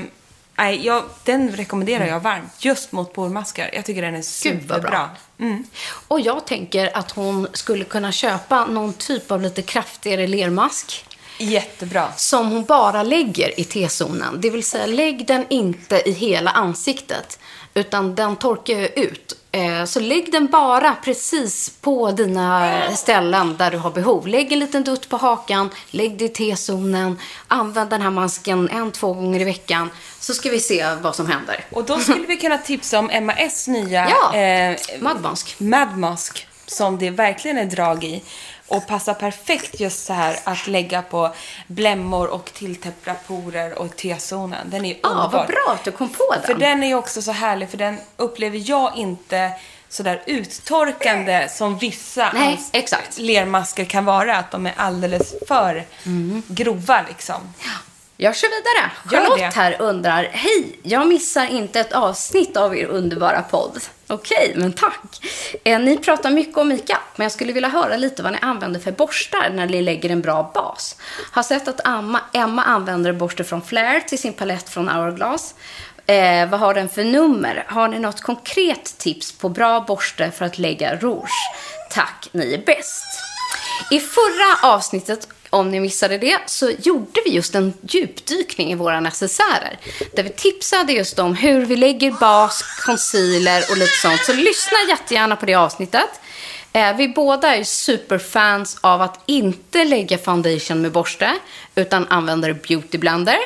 nej, 0.56 0.86
jag. 0.86 1.04
Den 1.24 1.52
rekommenderar 1.52 2.06
jag 2.06 2.20
varmt. 2.20 2.66
Just 2.66 2.92
mot 2.92 3.14
pormaskar. 3.14 3.70
Jag 3.74 3.86
tycker 3.86 4.02
den 4.02 4.16
är 4.16 4.44
Gud, 4.44 4.64
vad 4.68 4.82
bra. 4.82 4.90
superbra. 4.90 5.10
Mm. 5.40 5.64
Och 6.08 6.20
jag 6.20 6.48
tänker 6.48 6.98
att 6.98 7.12
hon 7.12 7.48
skulle 7.54 7.86
kunna 7.86 8.12
köpa 8.12 8.66
någon 8.66 8.94
typ 8.94 9.32
av 9.32 9.42
lite 9.42 9.62
kraftigare 9.62 10.28
lermask. 10.28 11.06
Jättebra. 11.38 12.12
som 12.16 12.52
hon 12.52 12.64
bara 12.64 13.04
lägger 13.04 13.60
i 13.60 13.64
T-zonen. 13.64 14.42
Det 14.42 14.50
vill 14.50 14.64
säga, 14.64 14.86
lägg 14.86 15.28
den 15.28 15.46
inte 15.50 16.10
i 16.10 16.12
hela 16.12 16.52
ansiktet, 16.52 17.40
utan 17.74 18.16
den 18.16 18.36
torkar 18.36 18.74
ju 18.74 18.88
ut. 18.88 19.43
Eh, 19.56 19.86
Så 19.86 20.00
lägg 20.00 20.32
den 20.32 20.48
bara 20.48 20.96
precis 21.04 21.70
på 21.82 22.12
dina 22.12 22.72
ställen 22.96 23.58
där 23.58 23.72
du 23.72 23.78
har 23.78 23.92
behov. 23.92 24.28
Lägg 24.28 24.52
en 24.52 24.60
liten 24.60 24.84
dutt 24.84 25.10
på 25.10 25.18
hakan, 25.18 25.70
lägg 25.92 26.18
det 26.18 26.26
i 26.26 26.30
T-zonen, 26.30 27.20
använd 27.48 27.90
den 27.90 28.02
här 28.02 28.10
masken 28.10 28.70
en, 28.70 28.92
två 28.92 29.14
gånger 29.14 29.40
i 29.40 29.44
veckan, 29.44 29.90
så 30.20 30.34
ska 30.34 30.50
vi 30.50 30.60
se 30.60 30.86
vad 31.02 31.16
som 31.16 31.28
händer. 31.28 31.66
Och 31.72 31.84
då 31.84 32.00
skulle 32.00 32.26
vi 32.28 32.38
kunna 32.38 32.58
tipsa 32.58 33.00
om 33.00 33.10
MAS 33.22 33.68
nya 33.68 34.10
Ja, 34.10 34.36
eh, 34.38 34.78
Madmask. 35.00 35.56
Mad 35.60 35.98
Mask, 35.98 36.48
som 36.66 36.98
det 36.98 37.10
verkligen 37.10 37.58
är 37.58 37.66
drag 37.66 38.04
i. 38.04 38.24
Och 38.68 38.88
passar 38.88 39.14
perfekt 39.14 39.80
just 39.80 40.06
så 40.06 40.14
här 40.14 40.40
att 40.44 40.68
lägga 40.68 41.02
på 41.02 41.34
blämmor 41.68 42.28
och 42.28 42.54
tilltäppta 42.54 43.14
porer 43.28 43.80
och 43.80 43.96
T-zonen. 43.98 44.70
Den 44.70 44.86
är 44.86 44.98
Ja, 45.04 45.10
underbar. 45.10 45.32
vad 45.38 45.48
bra 45.48 45.74
att 45.74 45.84
du 45.84 45.92
kom 45.92 46.10
på 46.10 46.34
den. 46.34 46.44
För 46.44 46.54
den 46.54 46.84
är 46.84 46.96
också 46.96 47.22
så 47.22 47.32
härlig, 47.32 47.70
för 47.70 47.78
den 47.78 47.98
upplever 48.18 48.70
jag 48.70 48.98
inte 48.98 49.52
sådär 49.90 50.22
uttorkande 50.26 51.48
som 51.50 51.78
vissa 51.78 52.32
Nej, 52.34 52.60
exakt. 52.72 53.18
lermasker 53.18 53.86
kan 53.86 54.06
vara. 54.06 54.38
Att 54.38 54.52
de 54.52 54.66
är 54.66 54.74
alldeles 54.78 55.34
för 55.48 55.86
grova 56.48 57.06
liksom. 57.08 57.54
Jag 58.18 58.36
kör 58.36 58.48
vidare. 58.48 58.92
Charlotte 59.06 59.56
här 59.56 59.76
undrar, 59.80 60.24
hej, 60.32 60.80
jag 60.84 61.08
missar 61.08 61.46
inte 61.46 61.80
ett 61.80 61.94
avsnitt 61.94 62.58
av 62.58 62.78
er 62.78 62.86
underbara 62.86 63.42
podd. 63.42 63.80
Okej, 64.08 64.54
men 64.56 64.74
tack. 64.74 65.26
Eh, 65.64 65.80
ni 65.80 65.98
pratar 65.98 66.32
mycket 66.32 66.58
om 66.58 66.70
makeup, 66.70 66.98
men 67.16 67.26
jag 67.26 67.32
skulle 67.32 67.54
vilja 67.54 67.70
höra 67.70 67.98
lite 67.98 68.24
vad 68.24 68.32
ni 68.32 68.38
använder 68.42 68.80
för 68.80 68.92
borstar 68.92 69.50
när 69.50 69.66
ni 69.66 69.82
lägger 69.82 70.10
en 70.10 70.22
bra 70.22 70.52
bas. 70.54 70.96
Har 71.32 71.44
sett 71.44 71.68
att 71.68 71.88
Emma, 71.88 72.20
Emma 72.34 72.64
använder 72.64 73.14
borste 73.14 73.44
från 73.44 73.62
Flair 73.62 74.00
till 74.00 74.20
sin 74.20 74.34
palett 74.34 74.70
från 74.70 74.90
Hourglass. 74.90 75.56
Eh, 76.06 76.50
vad 76.50 76.60
har 76.60 76.74
den 76.74 76.90
för 76.90 77.04
nummer? 77.04 77.66
Har 77.68 77.88
ni 77.88 78.00
något 78.00 78.22
konkret 78.22 78.98
tips 78.98 79.32
på 79.32 79.50
bra 79.50 79.80
borste 79.80 80.32
för 80.32 80.46
att 80.46 80.58
lägga 80.58 80.96
rouge? 80.96 81.52
Tack, 81.90 82.30
ni 82.32 82.54
är 82.54 82.66
bäst. 82.66 83.06
I 83.92 84.00
förra 84.00 84.74
avsnittet 84.74 85.28
om 85.54 85.72
ni 85.72 85.80
missade 85.80 86.18
det, 86.18 86.40
så 86.46 86.72
gjorde 86.80 87.22
vi 87.26 87.32
just 87.32 87.56
en 87.56 87.74
djupdykning 87.82 88.72
i 88.72 88.76
våra 88.76 89.00
necessärer. 89.00 89.80
Där 90.16 90.24
vi 90.24 90.30
tipsade 90.30 90.94
just 90.94 91.20
om 91.20 91.36
hur 91.36 91.66
vi 91.66 91.76
lägger 91.76 92.12
bas, 92.12 92.64
concealer 92.86 93.64
och 93.70 93.78
lite 93.78 93.98
sånt. 93.98 94.26
Så 94.26 94.34
lyssna 94.34 94.78
jättegärna 94.90 95.36
på 95.36 95.46
det 95.46 95.56
avsnittet. 95.56 96.10
Eh, 96.74 96.96
vi 96.96 97.08
båda 97.08 97.56
är 97.56 97.64
superfans 97.64 98.78
av 98.82 99.02
att 99.02 99.20
inte 99.26 99.84
lägga 99.84 100.18
foundation 100.18 100.82
med 100.82 100.92
borste, 100.92 101.34
utan 101.76 102.08
använder 102.08 102.54
beauty 102.54 102.98
blender. 102.98 103.38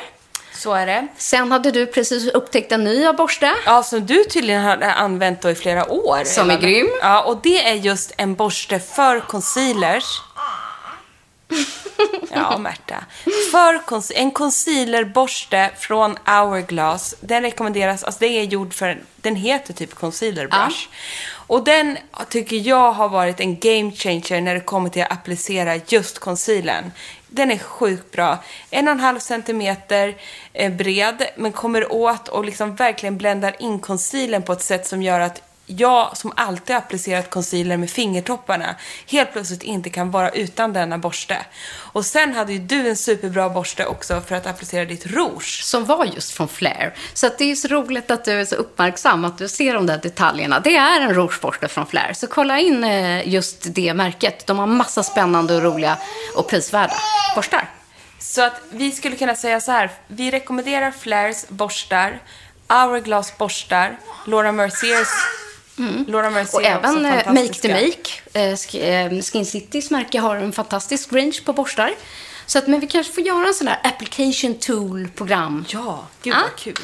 Så 0.54 0.74
är 0.74 0.86
det. 0.86 1.06
Sen 1.16 1.52
hade 1.52 1.70
du 1.70 1.86
precis 1.86 2.28
upptäckt 2.28 2.72
en 2.72 2.84
ny 2.84 3.12
borste. 3.12 3.54
Ja, 3.66 3.82
som 3.82 4.06
du 4.06 4.24
tydligen 4.24 4.62
har 4.62 4.76
använt 4.76 5.42
då 5.42 5.50
i 5.50 5.54
flera 5.54 5.92
år. 5.92 6.24
Som 6.24 6.50
är 6.50 6.58
grym. 6.58 6.88
Ja, 7.00 7.22
och 7.22 7.40
det 7.42 7.68
är 7.68 7.74
just 7.74 8.12
en 8.16 8.34
borste 8.34 8.78
för 8.78 9.20
concealers. 9.20 10.20
Ja, 12.30 12.58
Märta. 12.58 13.04
För 13.50 13.80
en 14.14 14.30
concealerborste 14.30 15.70
från 15.78 16.16
Hourglass. 16.26 17.14
Den 17.20 17.42
rekommenderas, 17.42 18.04
alltså 18.04 18.20
det 18.20 18.26
är 18.26 18.42
gjord 18.42 18.74
för, 18.74 18.98
den 19.16 19.36
heter 19.36 19.74
typ 19.74 19.94
concealer 19.94 20.46
brush. 20.46 20.88
Och 21.30 21.64
den 21.64 21.98
tycker 22.28 22.56
jag 22.56 22.92
har 22.92 23.08
varit 23.08 23.40
en 23.40 23.58
game 23.58 23.92
changer 23.92 24.40
när 24.40 24.54
det 24.54 24.60
kommer 24.60 24.88
till 24.88 25.02
att 25.02 25.12
applicera 25.12 25.76
just 25.86 26.18
concealern. 26.18 26.92
Den 27.28 27.50
är 27.50 27.58
sjukt 27.58 28.10
bra. 28.10 28.38
En 28.70 28.88
och 28.88 28.92
en 28.92 29.00
halv 29.00 29.18
centimeter 29.18 30.16
eh, 30.52 30.72
bred, 30.72 31.26
men 31.36 31.52
kommer 31.52 31.92
åt 31.92 32.28
och 32.28 32.44
liksom 32.44 32.76
verkligen 32.76 33.18
bländar 33.18 33.56
in 33.58 33.78
concealern 33.78 34.42
på 34.42 34.52
ett 34.52 34.62
sätt 34.62 34.86
som 34.86 35.02
gör 35.02 35.20
att 35.20 35.42
jag 35.70 36.16
som 36.16 36.32
alltid 36.36 36.74
har 36.76 36.82
applicerat 36.82 37.30
concealer 37.30 37.76
med 37.76 37.90
fingertopparna 37.90 38.76
helt 39.06 39.32
plötsligt 39.32 39.62
inte 39.62 39.90
kan 39.90 40.10
vara 40.10 40.30
utan 40.30 40.72
denna 40.72 40.98
borste. 40.98 41.36
Och 41.76 42.06
sen 42.06 42.34
hade 42.34 42.52
ju 42.52 42.58
du 42.58 42.88
en 42.88 42.96
superbra 42.96 43.48
borste 43.50 43.86
också 43.86 44.20
för 44.20 44.34
att 44.34 44.46
applicera 44.46 44.84
ditt 44.84 45.06
rouge. 45.06 45.62
Som 45.64 45.84
var 45.84 46.04
just 46.04 46.32
från 46.32 46.48
Flair. 46.48 46.94
Så 47.14 47.30
det 47.38 47.44
är 47.44 47.54
så 47.54 47.68
roligt 47.68 48.10
att 48.10 48.24
du 48.24 48.32
är 48.32 48.44
så 48.44 48.54
uppmärksam, 48.54 49.24
att 49.24 49.38
du 49.38 49.48
ser 49.48 49.74
de 49.74 49.86
där 49.86 49.98
detaljerna. 49.98 50.60
Det 50.60 50.76
är 50.76 51.00
en 51.00 51.14
rougeborste 51.14 51.68
från 51.68 51.86
Flair. 51.86 52.12
Så 52.12 52.26
kolla 52.26 52.58
in 52.58 52.84
eh, 52.84 53.28
just 53.28 53.74
det 53.74 53.94
märket. 53.94 54.46
De 54.46 54.58
har 54.58 54.66
massa 54.66 55.02
spännande 55.02 55.54
och 55.54 55.62
roliga 55.62 55.98
och 56.34 56.48
prisvärda 56.48 56.94
borstar. 57.34 57.70
Så 58.18 58.42
att 58.42 58.60
vi 58.70 58.92
skulle 58.92 59.16
kunna 59.16 59.34
säga 59.34 59.60
så 59.60 59.72
här. 59.72 59.90
Vi 60.06 60.30
rekommenderar 60.30 60.90
Flairs 60.90 61.48
borstar, 61.48 62.18
Hourglass 62.68 63.38
borstar, 63.38 63.96
Laura 64.26 64.52
Merciers 64.52 65.08
Laura 66.08 66.30
Mercier 66.30 66.54
Och 66.54 66.64
även 66.64 67.04
eh, 67.06 67.32
Make 67.32 67.54
to 67.54 67.68
Make. 67.68 68.10
Eh, 68.32 68.82
eh, 69.14 69.22
Skin 69.22 69.46
Citys 69.46 69.90
märke 69.90 70.20
har 70.20 70.36
en 70.36 70.52
fantastisk 70.52 71.12
range 71.12 71.40
på 71.44 71.52
borstar. 71.52 71.94
Så 72.46 72.58
att, 72.58 72.66
men 72.66 72.80
vi 72.80 72.86
kanske 72.86 73.12
får 73.12 73.24
göra 73.24 73.46
en 73.48 73.54
sån 73.54 73.66
där 73.66 73.78
application 73.84 74.54
tool-program. 74.54 75.64
Ja, 75.68 76.06
gud 76.22 76.34
Ah. 76.34 76.40
vad 76.42 76.56
kul. 76.56 76.74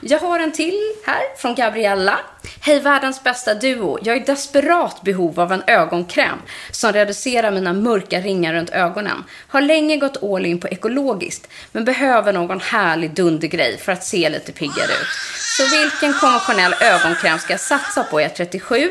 Jag 0.00 0.18
har 0.18 0.38
en 0.38 0.52
till 0.52 0.92
här 1.06 1.36
från 1.36 1.54
Gabriella. 1.54 2.18
Hej 2.60 2.80
världens 2.80 3.22
bästa 3.22 3.54
duo. 3.54 3.98
Jag 4.02 4.16
är 4.16 4.20
i 4.20 4.24
desperat 4.24 5.02
behov 5.02 5.40
av 5.40 5.52
en 5.52 5.62
ögonkräm 5.66 6.38
som 6.70 6.92
reducerar 6.92 7.50
mina 7.50 7.72
mörka 7.72 8.20
ringar 8.20 8.54
runt 8.54 8.70
ögonen. 8.70 9.24
Har 9.48 9.60
länge 9.60 9.96
gått 9.96 10.22
all 10.22 10.46
in 10.46 10.60
på 10.60 10.68
ekologiskt, 10.68 11.48
men 11.72 11.84
behöver 11.84 12.32
någon 12.32 12.60
härlig 12.60 13.14
dundergrej 13.14 13.78
för 13.78 13.92
att 13.92 14.04
se 14.04 14.28
lite 14.28 14.52
piggare 14.52 14.92
ut. 14.92 15.08
Så 15.56 15.62
vilken 15.62 16.12
konventionell 16.20 16.74
ögonkräm 16.80 17.38
ska 17.38 17.52
jag 17.52 17.60
satsa 17.60 18.04
på? 18.04 18.20
Jag 18.20 18.30
är 18.30 18.34
37, 18.34 18.90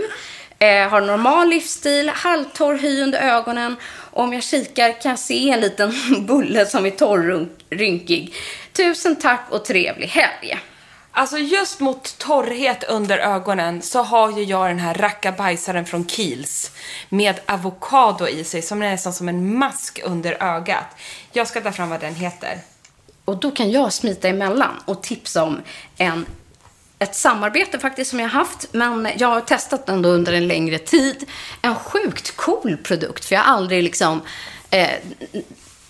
eh, 0.59 0.89
har 0.89 1.01
normal 1.01 1.49
livsstil, 1.49 2.09
halvtorr 2.09 2.77
hy 2.77 3.03
under 3.03 3.19
ögonen. 3.19 3.75
Om 4.11 4.34
jag 4.34 4.43
kikar 4.43 5.01
kan 5.01 5.09
jag 5.09 5.19
se 5.19 5.49
en 5.49 5.61
liten 5.61 5.93
bulle 6.27 6.65
som 6.65 6.86
är 6.86 6.89
torrrynkig. 6.89 8.36
Tusen 8.73 9.15
tack 9.15 9.47
och 9.49 9.65
trevlig 9.65 10.07
helg. 10.07 10.59
Alltså 11.16 11.38
just 11.38 11.80
mot 11.80 12.18
torrhet 12.18 12.84
under 12.84 13.18
ögonen 13.18 13.82
så 13.82 14.03
har 14.03 14.32
ju 14.32 14.43
jag 14.43 14.70
den 14.70 14.80
här 14.80 14.93
rackabajsaren 14.93 15.86
från 15.86 16.05
Kiehl's 16.05 16.72
med 17.09 17.39
avokado 17.45 18.28
i 18.28 18.43
sig 18.43 18.61
som 18.61 18.82
är 18.82 18.89
nästan 18.91 19.14
som 19.14 19.30
en 19.30 19.57
mask 19.57 20.01
under 20.03 20.43
ögat. 20.43 20.86
Jag 21.32 21.47
ska 21.47 21.61
ta 21.61 21.72
fram 21.72 21.89
vad 21.89 21.99
den 21.99 22.16
heter. 22.16 22.59
Och 23.26 23.38
då 23.38 23.51
kan 23.51 23.72
jag 23.72 23.93
smita 23.93 24.28
emellan 24.28 24.80
och 24.86 25.03
tipsa 25.03 25.43
om 25.43 25.61
en, 25.97 26.26
ett 26.99 27.16
samarbete 27.16 27.80
faktiskt 27.80 28.09
som 28.09 28.20
jag 28.20 28.30
har 28.30 28.39
haft. 28.39 28.74
Men 28.74 29.07
jag 29.18 29.28
har 29.28 29.41
testat 29.41 29.86
den 29.86 30.01
då 30.01 30.09
under 30.09 30.34
en 30.34 30.47
längre 30.47 30.78
tid. 30.78 31.30
En 31.61 31.76
sjukt 31.76 32.36
cool 32.36 32.78
produkt. 32.78 33.26
För 33.26 33.36
jag 33.36 33.41
har 33.41 33.53
aldrig 33.53 33.84
liksom 33.84 34.22
eh, 34.70 34.89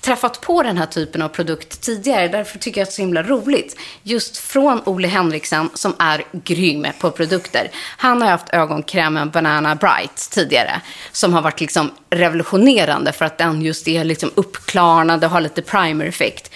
träffat 0.03 0.41
på 0.41 0.63
den 0.63 0.77
här 0.77 0.85
typen 0.85 1.21
av 1.21 1.29
produkt 1.29 1.81
tidigare. 1.81 2.27
Därför 2.27 2.59
tycker 2.59 2.81
jag 2.81 2.85
att 2.85 2.89
det 2.89 2.93
är 2.93 2.95
så 2.95 3.01
himla 3.01 3.23
roligt. 3.23 3.79
Just 4.03 4.37
från 4.37 4.81
Ole 4.85 5.07
Henriksen 5.07 5.69
som 5.73 5.95
är 5.99 6.23
grym 6.31 6.87
på 6.99 7.11
produkter. 7.11 7.71
Han 7.97 8.21
har 8.21 8.29
haft 8.29 8.49
ögonkrämen 8.49 9.29
Banana 9.29 9.75
Bright 9.75 10.29
tidigare. 10.31 10.81
Som 11.11 11.33
har 11.33 11.41
varit 11.41 11.61
liksom 11.61 11.91
revolutionerande 12.09 13.11
för 13.11 13.25
att 13.25 13.37
den 13.37 13.61
just 13.61 13.87
är 13.87 14.03
liksom 14.03 14.31
uppklarnande 14.35 15.25
och 15.25 15.31
har 15.31 15.41
lite 15.41 15.61
primer-effekt. 15.61 16.51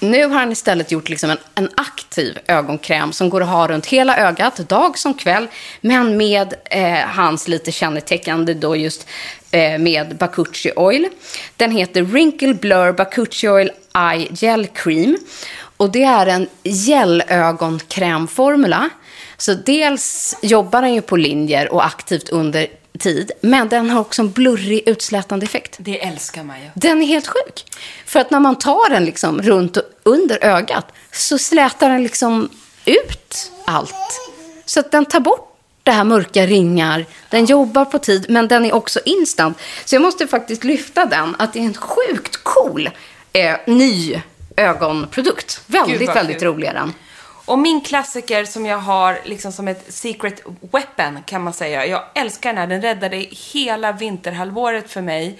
Nu 0.00 0.24
har 0.24 0.38
han 0.38 0.52
istället 0.52 0.92
gjort 0.92 1.08
liksom 1.08 1.30
en, 1.30 1.38
en 1.54 1.68
aktiv 1.76 2.38
ögonkräm 2.46 3.12
som 3.12 3.30
går 3.30 3.40
att 3.40 3.48
ha 3.48 3.68
runt 3.68 3.86
hela 3.86 4.16
ögat, 4.16 4.68
dag 4.68 4.98
som 4.98 5.14
kväll, 5.14 5.48
men 5.80 6.16
med 6.16 6.54
eh, 6.70 7.06
hans 7.06 7.48
lite 7.48 7.72
kännetecknande 7.72 8.54
då 8.54 8.76
just 8.76 9.06
eh, 9.50 9.78
med 9.78 10.16
Bakuchi 10.16 10.72
Oil. 10.76 11.08
Den 11.56 11.70
heter 11.70 12.02
Wrinkle 12.02 12.54
Blur 12.54 12.92
Bakuchi 12.92 13.48
Oil 13.48 13.70
Eye 13.94 14.28
Gel 14.30 14.66
Cream. 14.66 15.18
Och 15.76 15.90
det 15.90 16.02
är 16.02 16.26
en 16.26 16.48
gelögonkrämformula. 16.64 18.90
Så 19.36 19.54
dels 19.54 20.36
jobbar 20.42 20.82
den 20.82 20.94
ju 20.94 21.02
på 21.02 21.16
linjer 21.16 21.72
och 21.72 21.86
aktivt 21.86 22.28
under 22.28 22.66
tid, 22.98 23.30
men 23.40 23.68
den 23.68 23.90
har 23.90 24.00
också 24.00 24.22
en 24.22 24.30
blurrig 24.30 24.82
utslätande 24.86 25.44
effekt. 25.46 25.76
Det 25.78 26.06
älskar 26.06 26.42
man 26.42 26.60
ju. 26.60 26.70
Den 26.74 27.02
är 27.02 27.06
helt 27.06 27.26
sjuk. 27.26 27.64
För 28.06 28.20
att 28.20 28.30
när 28.30 28.40
man 28.40 28.58
tar 28.58 28.90
den 28.90 29.04
liksom 29.04 29.42
runt 29.42 29.76
och 29.76 29.82
under 30.02 30.44
ögat 30.44 30.92
så 31.12 31.38
slätar 31.38 31.90
den 31.90 32.02
liksom 32.02 32.48
ut 32.84 33.52
allt. 33.64 33.94
Så 34.64 34.80
att 34.80 34.90
den 34.90 35.04
tar 35.04 35.20
bort 35.20 35.48
det 35.82 35.90
här 35.92 36.04
mörka 36.04 36.46
ringar. 36.46 37.06
Den 37.30 37.44
jobbar 37.44 37.84
på 37.84 37.98
tid, 37.98 38.26
men 38.28 38.48
den 38.48 38.64
är 38.64 38.74
också 38.74 39.00
instant. 39.04 39.58
Så 39.84 39.94
jag 39.94 40.02
måste 40.02 40.26
faktiskt 40.26 40.64
lyfta 40.64 41.06
den, 41.06 41.36
att 41.38 41.52
det 41.52 41.58
är 41.58 41.64
en 41.64 41.74
sjukt 41.74 42.36
cool 42.42 42.90
eh, 43.32 43.56
ny 43.66 44.22
ögonprodukt. 44.56 45.62
Väldigt, 45.66 46.08
väldigt 46.08 46.42
rolig 46.42 46.68
är 46.68 46.74
den. 46.74 46.92
Och 47.48 47.58
min 47.58 47.80
klassiker 47.80 48.44
som 48.44 48.66
jag 48.66 48.78
har 48.78 49.20
liksom 49.24 49.52
som 49.52 49.68
ett 49.68 49.94
secret 49.94 50.42
weapon 50.72 51.22
kan 51.26 51.42
man 51.42 51.52
säga. 51.52 51.86
Jag 51.86 52.04
älskar 52.14 52.50
den 52.50 52.58
här. 52.58 52.66
Den 52.66 52.82
räddade 52.82 53.16
hela 53.52 53.92
vinterhalvåret 53.92 54.90
för 54.90 55.00
mig. 55.00 55.38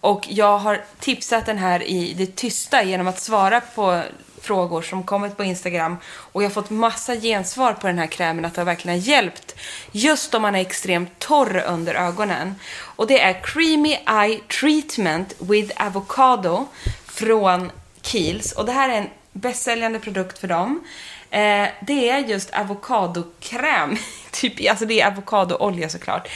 Och 0.00 0.26
jag 0.28 0.58
har 0.58 0.84
tipsat 1.00 1.46
den 1.46 1.58
här 1.58 1.82
i 1.82 2.14
det 2.14 2.36
tysta 2.36 2.82
genom 2.82 3.08
att 3.08 3.20
svara 3.20 3.60
på 3.60 4.02
frågor 4.40 4.82
som 4.82 5.02
kommit 5.02 5.36
på 5.36 5.44
Instagram. 5.44 5.96
Och 6.06 6.42
jag 6.42 6.48
har 6.48 6.54
fått 6.54 6.70
massa 6.70 7.16
gensvar 7.16 7.72
på 7.72 7.86
den 7.86 7.98
här 7.98 8.06
krämen 8.06 8.44
att 8.44 8.54
det 8.54 8.64
verkligen 8.64 8.98
har 8.98 9.06
hjälpt. 9.06 9.54
Just 9.92 10.34
om 10.34 10.42
man 10.42 10.54
är 10.54 10.60
extremt 10.60 11.18
torr 11.18 11.64
under 11.68 11.94
ögonen. 11.94 12.54
Och 12.78 13.06
det 13.06 13.20
är 13.20 13.40
Creamy 13.42 13.98
Eye 14.08 14.40
Treatment 14.60 15.34
with 15.38 15.86
Avocado 15.86 16.66
från 17.06 17.72
Kiehl's. 18.02 18.56
Och 18.56 18.66
det 18.66 18.72
här 18.72 18.88
är 18.88 18.98
en 18.98 19.08
bästsäljande 19.32 19.98
produkt 19.98 20.38
för 20.38 20.48
dem. 20.48 20.84
Eh, 21.30 21.68
det 21.80 22.10
är 22.10 22.18
just 22.18 22.50
avokadokräm. 22.50 23.96
typ, 24.30 24.70
alltså 24.70 24.86
det 24.86 25.00
är 25.00 25.06
avokadoolja 25.06 25.88
såklart. 25.88 26.28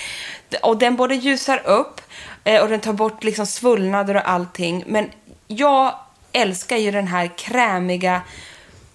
Och 0.62 0.78
den 0.78 0.96
både 0.96 1.14
ljusar 1.14 1.66
upp 1.66 2.00
eh, 2.44 2.62
och 2.62 2.68
den 2.68 2.80
tar 2.80 2.92
bort 2.92 3.24
liksom 3.24 3.46
svullnader 3.46 4.14
och 4.14 4.28
allting. 4.28 4.84
Men 4.86 5.10
jag 5.46 5.94
älskar 6.32 6.76
ju 6.76 6.90
den 6.90 7.06
här 7.06 7.30
krämiga 7.38 8.22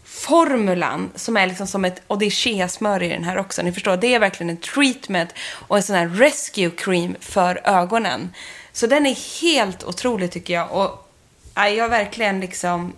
formulan 0.04 1.12
som 1.16 1.38
är 1.38 1.48
liksom 1.48 1.68
som 1.68 1.86
ett, 1.86 2.02
och 2.08 2.20
det 2.20 2.26
är 2.26 2.30
cheasmör 2.30 3.04
i 3.04 3.10
den 3.10 3.24
här 3.24 3.38
också, 3.38 3.62
ni 3.62 3.72
förstår, 3.72 3.98
det 3.98 4.16
är 4.16 4.20
verkligen 4.20 4.50
en 4.50 4.58
treatment 4.58 5.30
och 5.68 5.78
en 5.78 5.84
sån 5.84 5.96
här 5.96 6.08
rescue 6.08 6.72
cream 6.78 7.16
för 7.20 7.62
ögonen. 7.64 8.34
Så 8.72 8.88
den 8.88 9.06
är 9.06 9.42
helt 9.42 9.84
otrolig 9.84 10.32
tycker 10.32 10.54
jag 10.54 10.72
och 10.72 11.12
ja, 11.56 11.70
jag 11.70 11.86
är 11.86 11.90
verkligen 11.90 12.40
liksom 12.40 12.94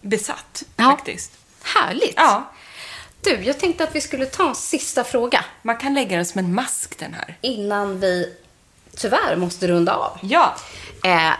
besatt 0.00 0.62
Ja. 0.76 0.84
faktiskt. 0.84 1.32
Härligt. 1.64 2.14
Ja, 2.16 2.50
Du, 3.20 3.30
jag 3.44 3.60
tänkte 3.60 3.84
att 3.84 3.94
vi 3.94 4.00
skulle 4.00 4.26
ta 4.26 4.48
en 4.48 4.54
sista 4.54 5.04
fråga 5.04 5.44
man 5.62 5.76
kan 5.76 5.94
lägga 5.94 6.16
den 6.16 6.26
som 6.26 6.38
en 6.38 6.54
mask 6.54 6.98
den 6.98 7.14
här. 7.14 7.38
innan 7.40 8.00
vi 8.00 8.36
tyvärr 8.96 9.36
måste 9.36 9.66
runda 9.68 9.94
av. 9.94 10.18
Ja, 10.22 10.54
Eh, 11.04 11.32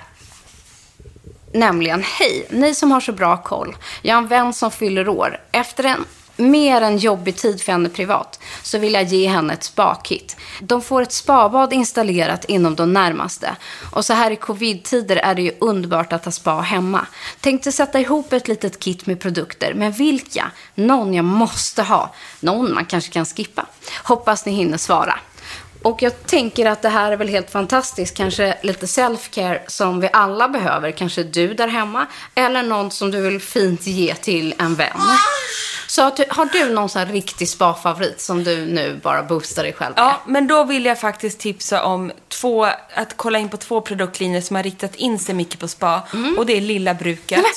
nämligen, 1.52 2.02
hej, 2.02 2.46
ni 2.50 2.74
som 2.74 2.90
har 2.90 3.00
så 3.00 3.12
bra 3.12 3.42
koll. 3.42 3.76
Jag 4.02 4.14
har 4.14 4.22
en 4.22 4.28
vän 4.28 4.52
som 4.52 4.70
fyller 4.70 5.08
år. 5.08 5.40
Efter 5.52 5.84
en 5.84 6.04
mer 6.37 6.80
än 6.80 6.99
jobbig 6.99 7.37
tid 7.37 7.61
för 7.61 7.72
henne 7.72 7.89
privat 7.89 8.41
så 8.62 8.78
vill 8.78 8.93
jag 8.93 9.03
ge 9.03 9.28
henne 9.28 9.53
ett 9.53 9.64
spakit. 9.64 10.37
De 10.61 10.82
får 10.82 11.03
ett 11.03 11.12
spabad 11.12 11.72
installerat 11.72 12.45
inom 12.45 12.74
de 12.74 12.93
närmaste. 12.93 13.57
Och 13.93 14.05
så 14.05 14.12
här 14.12 14.30
i 14.30 14.37
covid-tider 14.37 15.16
är 15.16 15.35
det 15.35 15.43
ju 15.43 15.53
underbart 15.61 16.12
att 16.12 16.24
ha 16.24 16.32
spa 16.32 16.61
hemma. 16.61 17.07
Tänkte 17.41 17.72
sätta 17.72 18.01
ihop 18.01 18.32
ett 18.32 18.49
litet 18.49 18.78
kit 18.78 19.07
med 19.07 19.20
produkter, 19.20 19.74
men 19.74 19.93
vilka? 19.93 20.51
Någon 20.74 21.14
jag 21.14 21.24
måste 21.24 21.82
ha. 21.82 22.14
Någon 22.41 22.74
man 22.74 22.85
kanske 22.85 23.12
kan 23.12 23.26
skippa. 23.26 23.66
Hoppas 24.05 24.47
ni 24.47 24.53
hinner 24.53 24.78
svara. 24.78 25.18
Och 25.82 26.03
jag 26.03 26.26
tänker 26.26 26.66
att 26.66 26.82
det 26.82 26.89
här 26.89 27.12
är 27.12 27.16
väl 27.16 27.28
helt 27.28 27.51
fantastiskt. 27.51 28.16
Kanske 28.16 28.59
lite 28.62 28.87
self-care 28.87 29.61
som 29.66 30.01
vi 30.01 30.09
alla 30.12 30.49
behöver. 30.49 30.91
Kanske 30.91 31.22
du 31.22 31.55
där 31.55 31.68
hemma. 31.68 32.07
Eller 32.35 32.62
någon 32.62 32.91
som 32.91 33.11
du 33.11 33.20
vill 33.20 33.41
fint 33.41 33.87
ge 33.87 34.14
till 34.14 34.55
en 34.59 34.74
vän. 34.74 34.97
Ah! 34.97 35.18
Så 35.95 36.03
att 36.03 36.16
du, 36.16 36.24
har 36.28 36.47
du 36.47 36.74
någon 36.74 36.88
sån 36.88 37.07
riktig 37.07 37.49
spa-favorit 37.49 38.20
som 38.20 38.45
du 38.45 38.66
nu 38.66 39.01
bara 39.03 39.22
boostar 39.22 39.62
dig 39.62 39.72
själv 39.72 39.95
med? 39.95 40.05
Ja, 40.05 40.22
men 40.26 40.47
då 40.47 40.64
vill 40.64 40.84
jag 40.84 41.01
faktiskt 41.01 41.38
tipsa 41.38 41.84
om 41.84 42.12
två, 42.28 42.64
att 42.95 43.16
kolla 43.16 43.38
in 43.38 43.49
på 43.49 43.57
två 43.57 43.80
produktlinjer 43.80 44.40
som 44.40 44.57
har 44.57 44.62
riktat 44.62 44.95
in 44.95 45.18
sig 45.18 45.34
mycket 45.34 45.61
på 45.61 45.68
spa. 45.68 46.03
Och 46.36 46.47
det 46.47 46.57
är 46.57 46.61
Lilla 46.61 46.95
Bruket. 46.95 47.38
Men, 47.38 47.53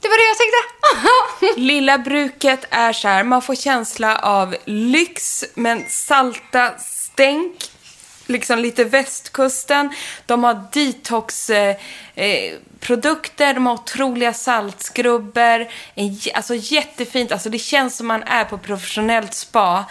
det 0.00 0.08
var 0.08 0.16
det 0.18 0.28
jag 0.28 0.36
tänkte. 0.38 1.60
Lilla 1.60 1.98
Bruket 1.98 2.66
är 2.70 2.92
så 2.92 3.08
här, 3.08 3.24
man 3.24 3.42
får 3.42 3.54
känsla 3.54 4.18
av 4.18 4.56
lyx, 4.64 5.44
men 5.54 5.84
salta 5.88 6.78
stänk. 6.78 7.70
Liksom 8.26 8.58
lite 8.58 8.84
västkusten. 8.84 9.90
De 10.26 10.44
har 10.44 10.64
detox 10.72 11.50
eh, 11.50 11.76
eh, 12.14 12.52
produkter, 12.82 13.54
de 13.54 13.66
har 13.66 13.74
otroliga. 13.74 14.34
En, 15.94 16.08
j- 16.08 16.32
alltså 16.34 16.54
jättefint, 16.54 17.32
alltså 17.32 17.50
det 17.50 17.58
känns 17.58 17.96
som 17.96 18.06
man 18.06 18.22
är 18.22 18.44
på 18.44 18.58
professionellt 18.58 19.34
spa. 19.34 19.84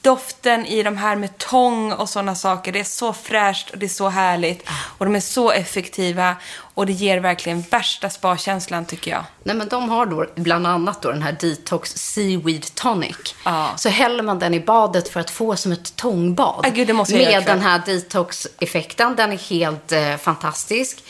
Doften 0.00 0.66
i 0.66 0.82
de 0.82 0.96
här 0.96 1.16
med 1.16 1.38
tång 1.38 1.92
och 1.92 2.08
sådana 2.08 2.34
saker, 2.34 2.72
det 2.72 2.80
är 2.80 2.84
så 2.84 3.12
fräscht 3.12 3.70
och 3.70 3.78
det 3.78 3.86
är 3.86 3.88
så 3.88 4.08
härligt. 4.08 4.68
Och 4.98 5.04
de 5.04 5.16
är 5.16 5.20
så 5.20 5.50
effektiva 5.50 6.36
och 6.74 6.86
det 6.86 6.92
ger 6.92 7.18
verkligen 7.20 7.60
värsta 7.70 8.10
spa-känslan 8.10 8.84
tycker 8.84 9.10
jag. 9.10 9.24
Nej, 9.44 9.56
men 9.56 9.68
de 9.68 9.88
har 9.88 10.06
då 10.06 10.26
bland 10.34 10.66
annat 10.66 11.02
då 11.02 11.12
den 11.12 11.22
här 11.22 11.36
Detox 11.40 11.90
Seaweed 11.96 12.74
Tonic. 12.74 13.34
Ja. 13.44 13.70
Så 13.76 13.88
häller 13.88 14.22
man 14.22 14.38
den 14.38 14.54
i 14.54 14.60
badet 14.60 15.08
för 15.08 15.20
att 15.20 15.30
få 15.30 15.56
som 15.56 15.72
ett 15.72 15.96
tångbad. 15.96 16.66
Ah, 16.66 16.70
gud, 16.70 16.86
det 16.86 16.92
måste 16.92 17.14
jag 17.16 17.32
Med 17.32 17.44
den 17.46 17.60
här 17.60 17.82
detox-effekten. 17.86 19.16
Den 19.16 19.32
är 19.32 19.36
helt 19.36 19.92
eh, 19.92 20.16
fantastisk. 20.16 21.04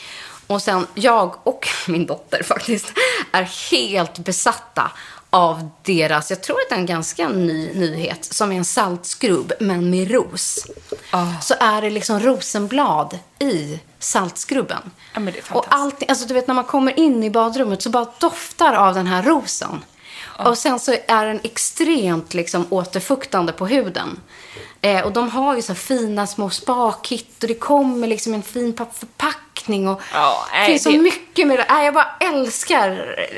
Och 0.47 0.61
sen, 0.61 0.87
jag 0.93 1.35
och 1.43 1.67
min 1.87 2.05
dotter 2.05 2.43
faktiskt, 2.43 2.93
är 3.31 3.43
helt 3.71 4.19
besatta 4.19 4.91
av 5.29 5.69
deras, 5.83 6.29
jag 6.29 6.43
tror 6.43 6.55
att 6.59 6.69
det 6.69 6.75
är 6.75 6.79
en 6.79 6.85
ganska 6.85 7.29
ny 7.29 7.73
nyhet, 7.73 8.25
som 8.25 8.51
är 8.51 8.55
en 8.55 8.65
saltskrubb, 8.65 9.53
men 9.59 9.89
med 9.89 10.11
ros. 10.11 10.65
Ah. 11.11 11.39
Så 11.41 11.53
är 11.59 11.81
det 11.81 11.89
liksom 11.89 12.19
rosenblad 12.19 13.19
i 13.39 13.79
saltskrubben. 13.99 14.91
Ja, 15.13 15.21
och 15.51 15.65
allting, 15.69 16.09
alltså 16.09 16.25
du 16.27 16.33
vet 16.33 16.47
när 16.47 16.53
man 16.55 16.63
kommer 16.63 16.99
in 16.99 17.23
i 17.23 17.29
badrummet 17.29 17.81
så 17.81 17.89
bara 17.89 18.07
doftar 18.19 18.73
av 18.73 18.93
den 18.93 19.07
här 19.07 19.23
rosen. 19.23 19.85
Och 20.45 20.57
sen 20.57 20.79
så 20.79 20.95
är 21.07 21.25
den 21.25 21.39
extremt 21.43 22.33
liksom 22.33 22.65
återfuktande 22.69 23.51
på 23.51 23.67
huden. 23.67 24.19
Eh, 24.81 25.01
och 25.01 25.11
de 25.11 25.29
har 25.29 25.55
ju 25.55 25.61
så 25.61 25.73
här 25.73 25.79
fina 25.79 26.27
små 26.27 26.49
spakit 26.49 27.43
och 27.43 27.47
det 27.47 27.53
kommer 27.53 28.07
liksom 28.07 28.33
en 28.33 28.43
fin 28.43 28.73
papp- 28.73 29.05
förpackning 29.63 29.87
och 29.87 30.01
Ja, 30.13 30.45
det 30.51 30.57
nej, 30.57 30.67
finns 30.67 30.83
så 30.83 30.89
det- 30.89 30.97
mycket 30.97 31.47
med 31.47 31.59
det. 31.59 31.65
Nej, 31.69 31.85
jag 31.85 31.93
bara 31.93 32.09
älskar 32.19 32.89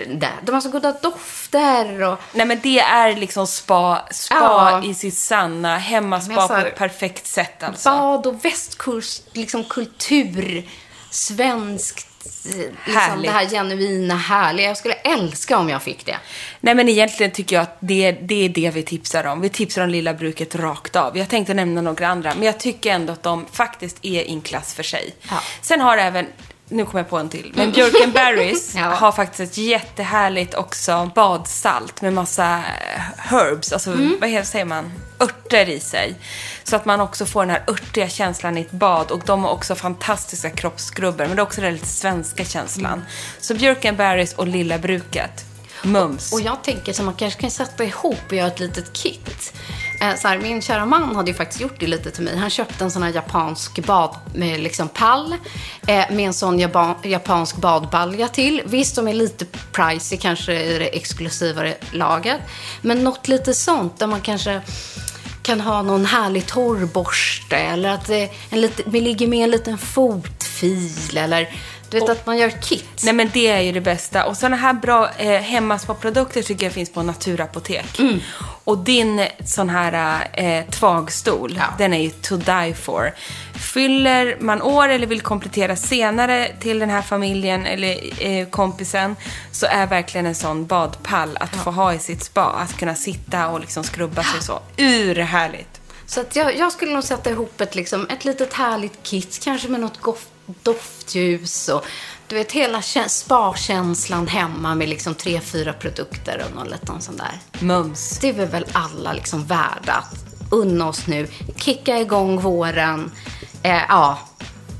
det. 0.07 0.29
De 0.43 0.51
har 0.51 0.61
så 0.61 0.69
goda 0.69 0.91
dofter 0.91 2.01
och 2.03 2.19
Nej 2.33 2.45
men 2.45 2.59
det 2.63 2.79
är 2.79 3.15
liksom 3.15 3.47
spa, 3.47 4.01
spa 4.11 4.35
Ja. 4.35 4.83
i 4.85 4.93
sitt 4.93 5.17
sanna, 5.17 5.77
hemmaspa 5.77 6.47
på 6.47 6.55
ett 6.55 6.75
perfekt 6.77 7.27
sätt 7.27 7.63
alltså. 7.63 7.89
bad 7.89 8.27
och 8.27 8.45
västkust, 8.45 9.23
liksom 9.33 9.63
kultur, 9.63 10.63
svenskt, 11.15 12.07
eh, 12.45 12.57
liksom 12.85 13.21
det 13.21 13.29
här 13.29 13.49
genuina, 13.49 14.15
härliga. 14.15 14.67
Jag 14.67 14.77
skulle 14.77 14.93
älska 14.93 15.57
om 15.57 15.69
jag 15.69 15.83
fick 15.83 16.05
det. 16.05 16.17
Nej 16.59 16.75
men 16.75 16.89
egentligen 16.89 17.31
tycker 17.31 17.55
jag 17.55 17.63
att 17.63 17.77
det, 17.79 18.11
det 18.11 18.45
är 18.45 18.49
det 18.49 18.71
vi 18.73 18.83
tipsar 18.83 19.23
om. 19.23 19.41
Vi 19.41 19.49
tipsar 19.49 19.83
om 19.83 19.89
Lilla 19.89 20.13
Bruket 20.13 20.55
rakt 20.55 20.95
av. 20.95 21.17
Jag 21.17 21.29
tänkte 21.29 21.53
nämna 21.53 21.81
några 21.81 22.07
andra, 22.07 22.33
men 22.35 22.43
jag 22.43 22.59
tycker 22.59 22.91
ändå 22.91 23.13
att 23.13 23.23
de 23.23 23.45
faktiskt 23.51 23.97
är 24.01 24.21
i 24.21 24.31
en 24.31 24.41
klass 24.41 24.73
för 24.73 24.83
sig. 24.83 25.15
Ja. 25.29 25.41
Sen 25.61 25.81
har 25.81 25.97
även 25.97 26.27
nu 26.69 26.85
kommer 26.85 26.99
jag 26.99 27.09
på 27.09 27.17
en 27.17 27.29
till. 27.29 27.51
Men 27.55 27.71
Björken 27.71 28.11
Berries 28.11 28.75
Ja. 28.77 28.81
har 28.83 29.11
faktiskt 29.11 29.51
ett 29.51 29.57
jättehärligt 29.57 30.53
också 30.53 31.11
badsalt 31.15 32.01
med 32.01 32.13
massa 32.13 32.55
eh, 32.57 33.01
herbs, 33.17 33.73
alltså 33.73 33.91
Mm. 33.91 34.17
vad 34.21 34.29
heter, 34.29 34.45
säger 34.47 34.65
man? 34.65 34.91
Örter 35.19 35.69
i 35.69 35.79
sig. 35.79 36.15
Så 36.63 36.75
att 36.75 36.85
man 36.85 37.01
också 37.01 37.25
får 37.25 37.41
den 37.41 37.49
här 37.49 37.63
örtiga 37.67 38.09
känslan 38.09 38.57
i 38.57 38.61
ett 38.61 38.71
bad 38.71 39.11
och 39.11 39.21
de 39.25 39.43
har 39.43 39.51
också 39.51 39.75
fantastiska 39.75 40.49
kroppsskrubbar 40.49 41.25
men 41.27 41.35
det 41.35 41.41
är 41.41 41.43
också 41.43 41.61
den 41.61 41.73
lite 41.73 41.87
svenska 41.87 42.45
känslan. 42.45 42.93
Mm. 42.93 43.05
Så 43.39 43.53
Björken 43.55 43.95
Berries 43.95 44.33
och 44.33 44.47
Lilla 44.47 44.77
Bruket. 44.77 45.45
Mums. 45.83 46.33
Och 46.33 46.41
jag 46.41 46.63
tänker 46.63 46.93
så 46.93 47.03
man 47.03 47.13
kanske 47.13 47.41
kan 47.41 47.51
sätta 47.51 47.83
ihop 47.83 48.19
och 48.27 48.33
göra 48.33 48.47
ett 48.47 48.59
litet 48.59 48.93
kit. 48.93 49.53
Eh, 50.01 50.15
så 50.15 50.27
här, 50.27 50.37
min 50.37 50.61
kära 50.61 50.85
man 50.85 51.15
hade 51.15 51.31
ju 51.31 51.37
faktiskt 51.37 51.61
gjort 51.61 51.79
det 51.79 51.87
lite 51.87 52.11
till 52.11 52.23
mig. 52.23 52.37
Han 52.37 52.49
köpte 52.49 52.83
en 52.83 52.91
sån 52.91 53.03
här 53.03 53.13
japansk 53.13 53.85
bad 53.85 54.15
med 54.33 54.59
liksom 54.59 54.89
pall. 54.89 55.35
Eh, 55.87 56.11
med 56.11 56.19
en 56.19 56.33
sån 56.33 56.59
japansk 57.03 57.55
badbalja 57.55 58.27
till. 58.27 58.61
Visst, 58.65 58.95
de 58.95 59.07
är 59.07 59.13
lite 59.13 59.45
pricey 59.71 60.17
kanske 60.17 60.61
i 60.61 60.79
det 60.79 60.87
exklusivare 60.87 61.75
laget. 61.91 62.41
Men 62.81 63.03
något 63.03 63.27
lite 63.27 63.53
sånt 63.53 63.99
där 63.99 64.07
man 64.07 64.21
kanske 64.21 64.61
kan 65.41 65.61
ha 65.61 65.81
någon 65.81 66.05
härlig 66.05 66.45
torrborste. 66.45 67.57
Eller 67.57 67.89
att 67.89 68.07
det 68.07 68.31
en 68.49 68.61
lite, 68.61 68.83
det 68.85 69.01
ligger 69.01 69.27
med 69.27 69.43
en 69.43 69.51
liten 69.51 69.77
fotfil. 69.77 71.17
Eller 71.17 71.49
du 71.89 71.99
vet 71.99 72.09
att 72.09 72.25
man 72.25 72.37
gör 72.37 72.49
kit. 72.49 73.01
Nej 73.03 73.13
men 73.13 73.29
det 73.33 73.47
är 73.47 73.61
ju 73.61 73.71
det 73.71 73.81
bästa. 73.81 74.25
Och 74.25 74.37
sådana 74.37 74.55
här 74.55 74.73
bra 74.73 75.09
eh, 75.17 75.41
hemmaspaprodukter 75.41 76.41
tycker 76.41 76.65
jag 76.65 76.73
finns 76.73 76.89
på 76.91 77.03
Naturapotek. 77.03 77.99
Mm. 77.99 78.19
Och 78.63 78.77
din 78.77 79.27
sån 79.45 79.69
här 79.69 80.27
eh, 80.33 80.65
tvagstol, 80.65 81.55
Ja. 81.57 81.63
den 81.77 81.93
är 81.93 82.01
ju 82.01 82.09
to 82.09 82.35
die 82.37 82.73
for. 82.73 83.13
Fyller 83.53 84.37
man 84.39 84.61
år 84.61 84.87
eller 84.87 85.07
vill 85.07 85.21
komplettera 85.21 85.75
senare 85.75 86.51
till 86.59 86.79
den 86.79 86.89
här 86.89 87.01
familjen 87.01 87.65
eller 87.65 88.23
eh, 88.27 88.47
kompisen 88.47 89.15
så 89.51 89.65
är 89.65 89.87
verkligen 89.87 90.25
en 90.25 90.35
sån 90.35 90.65
badpall 90.65 91.37
att 91.39 91.55
få 91.55 91.71
ha 91.71 91.93
i 91.93 91.99
sitt 91.99 92.23
spa. 92.23 92.43
Att 92.45 92.77
kunna 92.77 92.95
sitta 92.95 93.47
och 93.47 93.59
liksom 93.59 93.83
skrubba 93.83 94.23
sig 94.23 94.41
så. 94.43 94.59
Urhärligt. 94.77 95.81
Så 96.07 96.21
att 96.21 96.35
jag, 96.35 96.57
jag 96.57 96.71
skulle 96.71 96.93
nog 96.93 97.03
sätta 97.03 97.29
ihop 97.29 97.61
ett, 97.61 97.75
liksom, 97.75 98.07
ett 98.09 98.25
litet 98.25 98.53
härligt 98.53 99.03
kit, 99.03 99.39
kanske 99.43 99.67
med 99.67 99.79
något 99.79 100.01
gof, 100.01 100.25
doftljus 100.63 101.69
och 101.69 101.85
du 102.27 102.35
vet 102.35 102.51
hela 102.51 102.79
kä- 102.79 103.07
spa-känslan 103.07 104.27
hemma 104.27 104.75
med 104.75 104.89
liksom 104.89 105.15
tre, 105.15 105.41
fyra 105.41 105.73
produkter 105.73 106.45
och 106.49 106.55
någon 106.55 106.67
liten 106.67 107.01
sån 107.01 107.17
där. 107.17 107.39
Mums. 107.59 108.19
Det 108.21 108.29
är 108.29 108.33
vi 108.33 108.45
väl 108.45 108.65
alla 108.73 109.13
liksom 109.13 109.45
värda 109.45 109.93
att 109.93 110.15
unna 110.51 110.87
oss 110.87 111.07
nu, 111.07 111.27
kicka 111.55 111.99
igång 111.99 112.39
våren, 112.41 113.11
eh, 113.63 113.81
ja, 113.89 114.19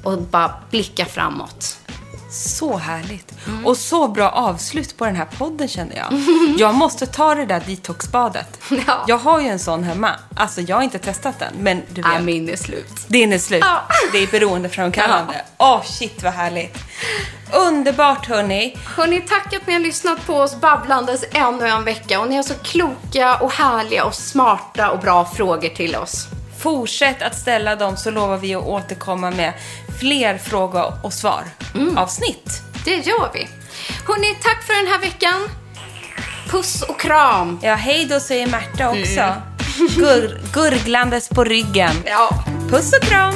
och 0.04 0.22
bara 0.22 0.56
blicka 0.72 1.06
framåt. 1.06 1.78
Så 2.36 2.78
härligt. 2.78 3.34
Mm. 3.48 3.66
Och 3.66 3.78
så 3.78 4.08
bra 4.08 4.30
avslut 4.30 4.98
på 4.98 5.06
den 5.06 5.16
här 5.16 5.28
podden 5.38 5.68
känner 5.68 5.96
jag. 5.96 6.22
Jag 6.58 6.76
måste 6.76 7.06
ta 7.06 7.36
det 7.36 7.46
där 7.46 7.64
detoxbadet. 7.68 8.60
Ja. 8.88 9.04
Jag 9.08 9.18
har 9.18 9.42
ju 9.42 9.48
en 9.48 9.60
sån 9.60 9.84
hemma. 9.84 10.12
Alltså 10.36 10.62
jag 10.62 10.76
har 10.76 10.84
inte 10.84 11.00
testat 11.00 11.40
den, 11.40 11.54
men 11.60 11.82
du 11.90 12.02
vet. 12.02 12.16
Äh, 12.16 12.22
min 12.22 12.50
är 12.50 12.56
slut. 12.56 13.08
Din 13.08 13.34
är 13.34 13.38
slut. 13.38 13.64
Ja. 13.64 13.82
Det 14.12 14.18
är 14.18 14.28
beroendeframkallande. 14.28 15.42
Åh, 15.58 15.84
shit 15.84 16.24
vad 16.24 16.34
härligt. 16.34 16.78
Underbart 17.54 18.28
hörni. 18.28 18.78
Hörni, 18.86 19.22
tack 19.22 19.54
att 19.54 19.68
ni 19.68 19.74
har 19.74 19.80
lyssnat 19.80 20.26
på 20.26 20.34
oss 20.34 20.56
babblandes 20.56 21.26
ännu 21.32 21.68
en 21.68 21.84
vecka. 21.84 22.20
Och 22.20 22.30
ni 22.30 22.36
har 22.36 22.44
så 22.44 22.54
kloka 22.54 23.36
och 23.36 23.52
härliga 23.52 24.06
och 24.06 24.16
smarta 24.16 24.92
och 24.92 25.00
bra 25.00 25.26
frågor 25.26 25.70
till 25.70 25.96
oss. 25.96 26.28
Fortsätt 26.60 27.22
att 27.22 27.36
ställa 27.36 27.76
dem 27.76 27.98
så 27.98 28.12
lovar 28.12 28.38
vi 28.38 28.56
att 28.56 28.64
återkomma 28.64 29.32
med 29.32 29.54
fler 30.00 30.38
frågor 30.38 30.94
och 31.04 31.14
svar 31.14 31.44
avsnitt. 31.98 32.62
Det 32.86 32.96
gör 32.96 33.30
vi. 33.34 33.48
Hörni, 34.08 34.36
tack 34.44 34.64
för 34.64 34.74
den 34.84 34.88
här 34.94 35.00
veckan. 35.00 35.50
Puss 36.50 36.82
och 36.82 37.00
kram. 37.00 37.60
Ja, 37.64 37.76
hej 37.76 38.06
då 38.06 38.20
säger 38.20 38.48
Märta 38.48 38.90
också. 38.90 39.34
Gur- 40.00 40.40
gurglandes 40.54 41.30
på 41.30 41.44
ryggen. 41.44 41.96
Ja. 42.06 42.44
Puss 42.70 42.94
och 42.94 43.02
kram. 43.04 43.34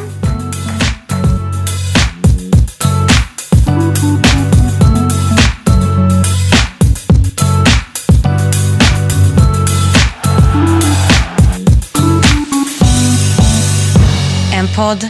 En 14.53 14.67
podd 14.75 15.09